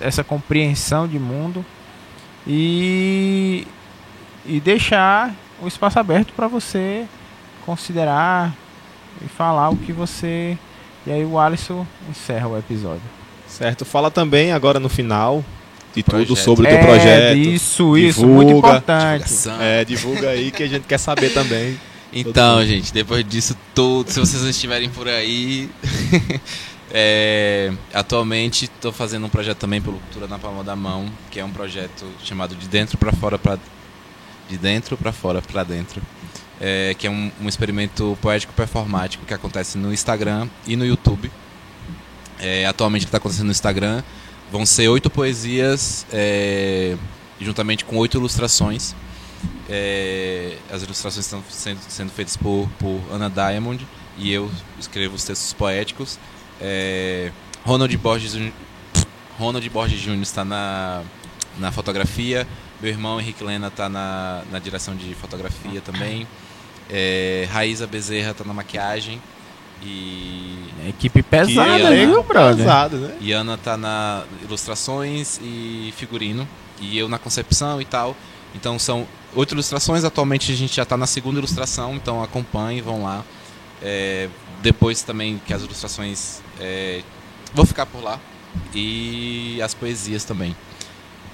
essa 0.00 0.22
compreensão 0.22 1.08
de 1.08 1.18
mundo 1.18 1.64
e, 2.46 3.66
e 4.46 4.60
deixar 4.60 5.34
o 5.60 5.66
espaço 5.68 5.98
aberto 5.98 6.32
para 6.34 6.46
você 6.48 7.04
considerar 7.66 8.54
e 9.24 9.28
falar 9.28 9.70
o 9.70 9.76
que 9.76 9.92
você. 9.92 10.56
E 11.06 11.10
aí 11.12 11.24
o 11.24 11.38
Alisson 11.38 11.86
encerra 12.08 12.48
o 12.48 12.58
episódio. 12.58 13.02
Certo. 13.48 13.84
Fala 13.84 14.10
também 14.10 14.52
agora 14.52 14.78
no 14.78 14.88
final 14.88 15.44
de 15.94 16.02
tudo 16.02 16.16
Projeto. 16.26 16.36
sobre 16.36 16.66
o 16.66 16.68
teu 16.68 16.78
É, 16.78 16.82
projeto. 16.82 17.36
Isso, 17.38 17.98
isso, 17.98 18.26
muito 18.26 18.48
divulga. 18.48 18.68
importante. 18.68 19.24
Divulgação. 19.24 19.60
É, 19.60 19.84
divulga 19.84 20.28
aí 20.30 20.50
que 20.52 20.62
a 20.62 20.68
gente 20.68 20.86
quer 20.86 20.98
saber 20.98 21.30
também. 21.34 21.78
Então, 22.12 22.64
gente, 22.64 22.92
depois 22.92 23.24
disso 23.28 23.56
tudo, 23.74 24.10
se 24.10 24.18
vocês 24.18 24.42
estiverem 24.42 24.90
por 24.90 25.06
aí, 25.06 25.70
é, 26.90 27.72
atualmente 27.94 28.64
estou 28.64 28.92
fazendo 28.92 29.26
um 29.26 29.28
projeto 29.28 29.58
também 29.58 29.80
pelo 29.80 29.98
Cultura 29.98 30.26
na 30.26 30.38
Palma 30.38 30.64
da 30.64 30.74
Mão, 30.74 31.06
que 31.30 31.38
é 31.38 31.44
um 31.44 31.50
projeto 31.50 32.04
chamado 32.24 32.54
de 32.56 32.66
dentro 32.66 32.98
para 32.98 33.12
fora 33.12 33.38
para 33.38 33.58
de 34.48 34.58
dentro 34.58 34.96
para 34.96 35.12
fora 35.12 35.40
para 35.40 35.62
dentro, 35.62 36.02
é, 36.60 36.94
que 36.98 37.06
é 37.06 37.10
um, 37.10 37.30
um 37.40 37.48
experimento 37.48 38.18
poético 38.20 38.52
performático 38.52 39.24
que 39.24 39.32
acontece 39.32 39.78
no 39.78 39.92
Instagram 39.92 40.48
e 40.66 40.74
no 40.74 40.84
YouTube. 40.84 41.30
É, 42.40 42.66
atualmente 42.66 43.04
está 43.04 43.18
acontecendo 43.18 43.46
no 43.46 43.52
Instagram 43.52 44.02
vão 44.50 44.66
ser 44.66 44.88
oito 44.88 45.08
poesias, 45.08 46.04
é, 46.12 46.96
juntamente 47.40 47.84
com 47.84 47.96
oito 47.96 48.18
ilustrações. 48.18 48.94
É, 49.68 50.56
as 50.70 50.82
ilustrações 50.82 51.24
estão 51.24 51.42
sendo, 51.48 51.80
sendo 51.88 52.10
feitas 52.10 52.36
por, 52.36 52.68
por 52.78 53.00
Ana 53.10 53.30
Diamond 53.30 53.86
e 54.18 54.32
eu 54.32 54.50
escrevo 54.78 55.14
os 55.14 55.24
textos 55.24 55.52
poéticos. 55.52 56.18
É, 56.60 57.32
Ronald 57.64 57.96
Borges, 57.96 58.36
Ronald 59.38 59.68
Borges 59.70 60.00
Jr. 60.00 60.20
está 60.22 60.44
na, 60.44 61.02
na 61.58 61.72
fotografia. 61.72 62.46
Meu 62.80 62.90
irmão 62.90 63.20
Henrique 63.20 63.44
Lena 63.44 63.68
está 63.68 63.88
na, 63.88 64.42
na 64.50 64.58
direção 64.58 64.94
de 64.96 65.14
fotografia 65.14 65.80
também. 65.80 66.26
É, 66.88 67.46
Raíza 67.50 67.86
Bezerra 67.86 68.32
está 68.32 68.44
na 68.44 68.52
maquiagem. 68.52 69.20
E, 69.82 70.58
Equipe 70.88 71.22
pesada, 71.22 71.78
Que 71.78 71.86
elenco 71.86 72.12
viu, 72.12 72.22
brother? 72.22 72.56
Pesado, 72.56 72.96
né? 72.98 73.16
e 73.20 73.32
Ana 73.32 73.56
tá 73.56 73.76
na 73.76 74.24
ilustrações 74.42 75.40
e 75.42 75.92
figurino. 75.96 76.46
E 76.80 76.98
eu 76.98 77.08
na 77.08 77.18
concepção 77.18 77.80
e 77.80 77.84
tal. 77.84 78.16
Então 78.54 78.78
são 78.78 79.06
oito 79.34 79.54
ilustrações. 79.54 80.04
Atualmente 80.04 80.52
a 80.52 80.54
gente 80.54 80.74
já 80.76 80.82
está 80.82 80.96
na 80.96 81.06
segunda 81.06 81.38
ilustração, 81.38 81.94
então 81.94 82.22
acompanhem, 82.22 82.82
vão 82.82 83.02
lá. 83.02 83.24
É, 83.82 84.28
depois 84.62 85.02
também 85.02 85.40
que 85.46 85.52
as 85.54 85.62
ilustrações 85.62 86.40
é, 86.58 87.02
vou 87.54 87.64
ficar 87.64 87.86
por 87.86 88.02
lá. 88.02 88.18
E 88.74 89.60
as 89.62 89.74
poesias 89.74 90.24
também. 90.24 90.56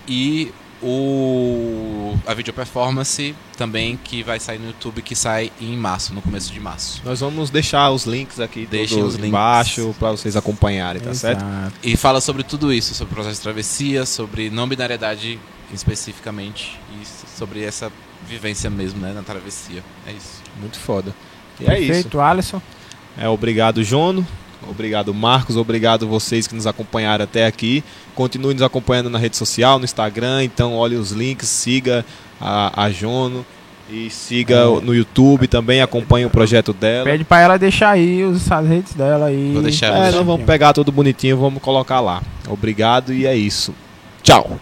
E 0.07 0.53
o 0.83 2.15
a 2.27 2.35
video 2.35 2.53
performance 2.53 3.35
também 3.57 3.97
que 3.97 4.23
vai 4.23 4.39
sair 4.39 4.59
no 4.59 4.67
YouTube, 4.67 5.01
que 5.01 5.17
sai 5.17 5.51
em 5.61 5.77
março, 5.77 6.13
no 6.13 6.21
começo 6.21 6.53
de 6.53 6.61
março. 6.61 7.01
Nós 7.05 7.21
vamos 7.21 7.51
deixar 7.51 7.91
os 7.91 8.05
links 8.05 8.41
aqui 8.41 8.67
Deixem 8.67 9.03
os 9.03 9.15
links. 9.15 9.29
embaixo 9.29 9.95
para 9.99 10.11
vocês 10.11 10.37
acompanharem, 10.37 11.01
tá 11.01 11.15
certo? 11.15 11.43
Exato. 11.43 11.75
E 11.83 11.97
fala 11.97 12.21
sobre 12.21 12.43
tudo 12.43 12.73
isso, 12.73 12.95
sobre 12.95 13.13
o 13.13 13.15
processo 13.15 13.37
de 13.37 13.43
travessia, 13.43 14.05
sobre 14.05 14.51
não 14.51 14.69
binariedade 14.69 15.39
especificamente 15.73 16.79
e 17.01 17.03
sobre 17.37 17.63
essa 17.63 17.91
vivência 18.29 18.69
mesmo, 18.71 19.01
né, 19.01 19.13
na 19.15 19.23
travessia. 19.23 19.83
É 20.07 20.13
isso. 20.13 20.43
Muito 20.61 20.79
foda. 20.79 21.15
E 21.61 21.65
é 21.71 21.79
isso. 21.79 21.87
Perfeito, 21.93 22.21
Alisson. 22.21 22.61
É, 23.19 23.29
obrigado, 23.29 23.83
Jono. 23.85 24.27
Obrigado, 24.69 25.13
Marcos. 25.15 25.57
Obrigado 25.57 26.09
vocês 26.09 26.47
que 26.47 26.55
nos 26.55 26.67
acompanharam 26.67 27.25
até 27.25 27.47
aqui. 27.47 27.85
Continue 28.15 28.53
nos 28.55 28.63
acompanhando 28.63 29.09
na 29.11 29.19
rede 29.19 29.37
social, 29.37 29.79
no 29.79 29.85
Instagram. 29.85 30.43
Então, 30.45 30.75
olhe 30.75 30.97
os 30.97 31.13
links, 31.13 31.49
siga 31.49 32.05
a, 32.41 32.85
a 32.85 32.91
Jono 32.91 33.45
e 33.89 34.11
siga 34.11 34.57
É. 34.57 34.81
no 34.81 34.95
YouTube 34.95 35.47
também. 35.47 35.81
Acompanhe 35.81 36.27
o 36.27 36.31
projeto 36.31 36.73
dela. 36.73 37.05
Pede 37.05 37.23
pra 37.25 37.41
ela 37.41 37.57
deixar 37.59 37.91
aí 37.91 38.25
os, 38.25 38.51
as 38.51 38.67
redes 38.67 38.93
dela 38.95 39.27
aí. 39.27 39.53
Vou 39.53 39.63
deixar, 39.63 39.87
É, 39.95 40.11
nós 40.11 40.25
vamos 40.27 40.45
pegar 40.45 40.73
tudo 40.73 40.91
bonitinho, 40.91 41.37
vamos 41.39 41.63
colocar 41.63 42.01
lá. 42.01 42.21
Obrigado 42.49 43.13
e 43.13 43.25
é 43.27 43.37
isso. 43.37 43.73
Tchau. 44.23 44.59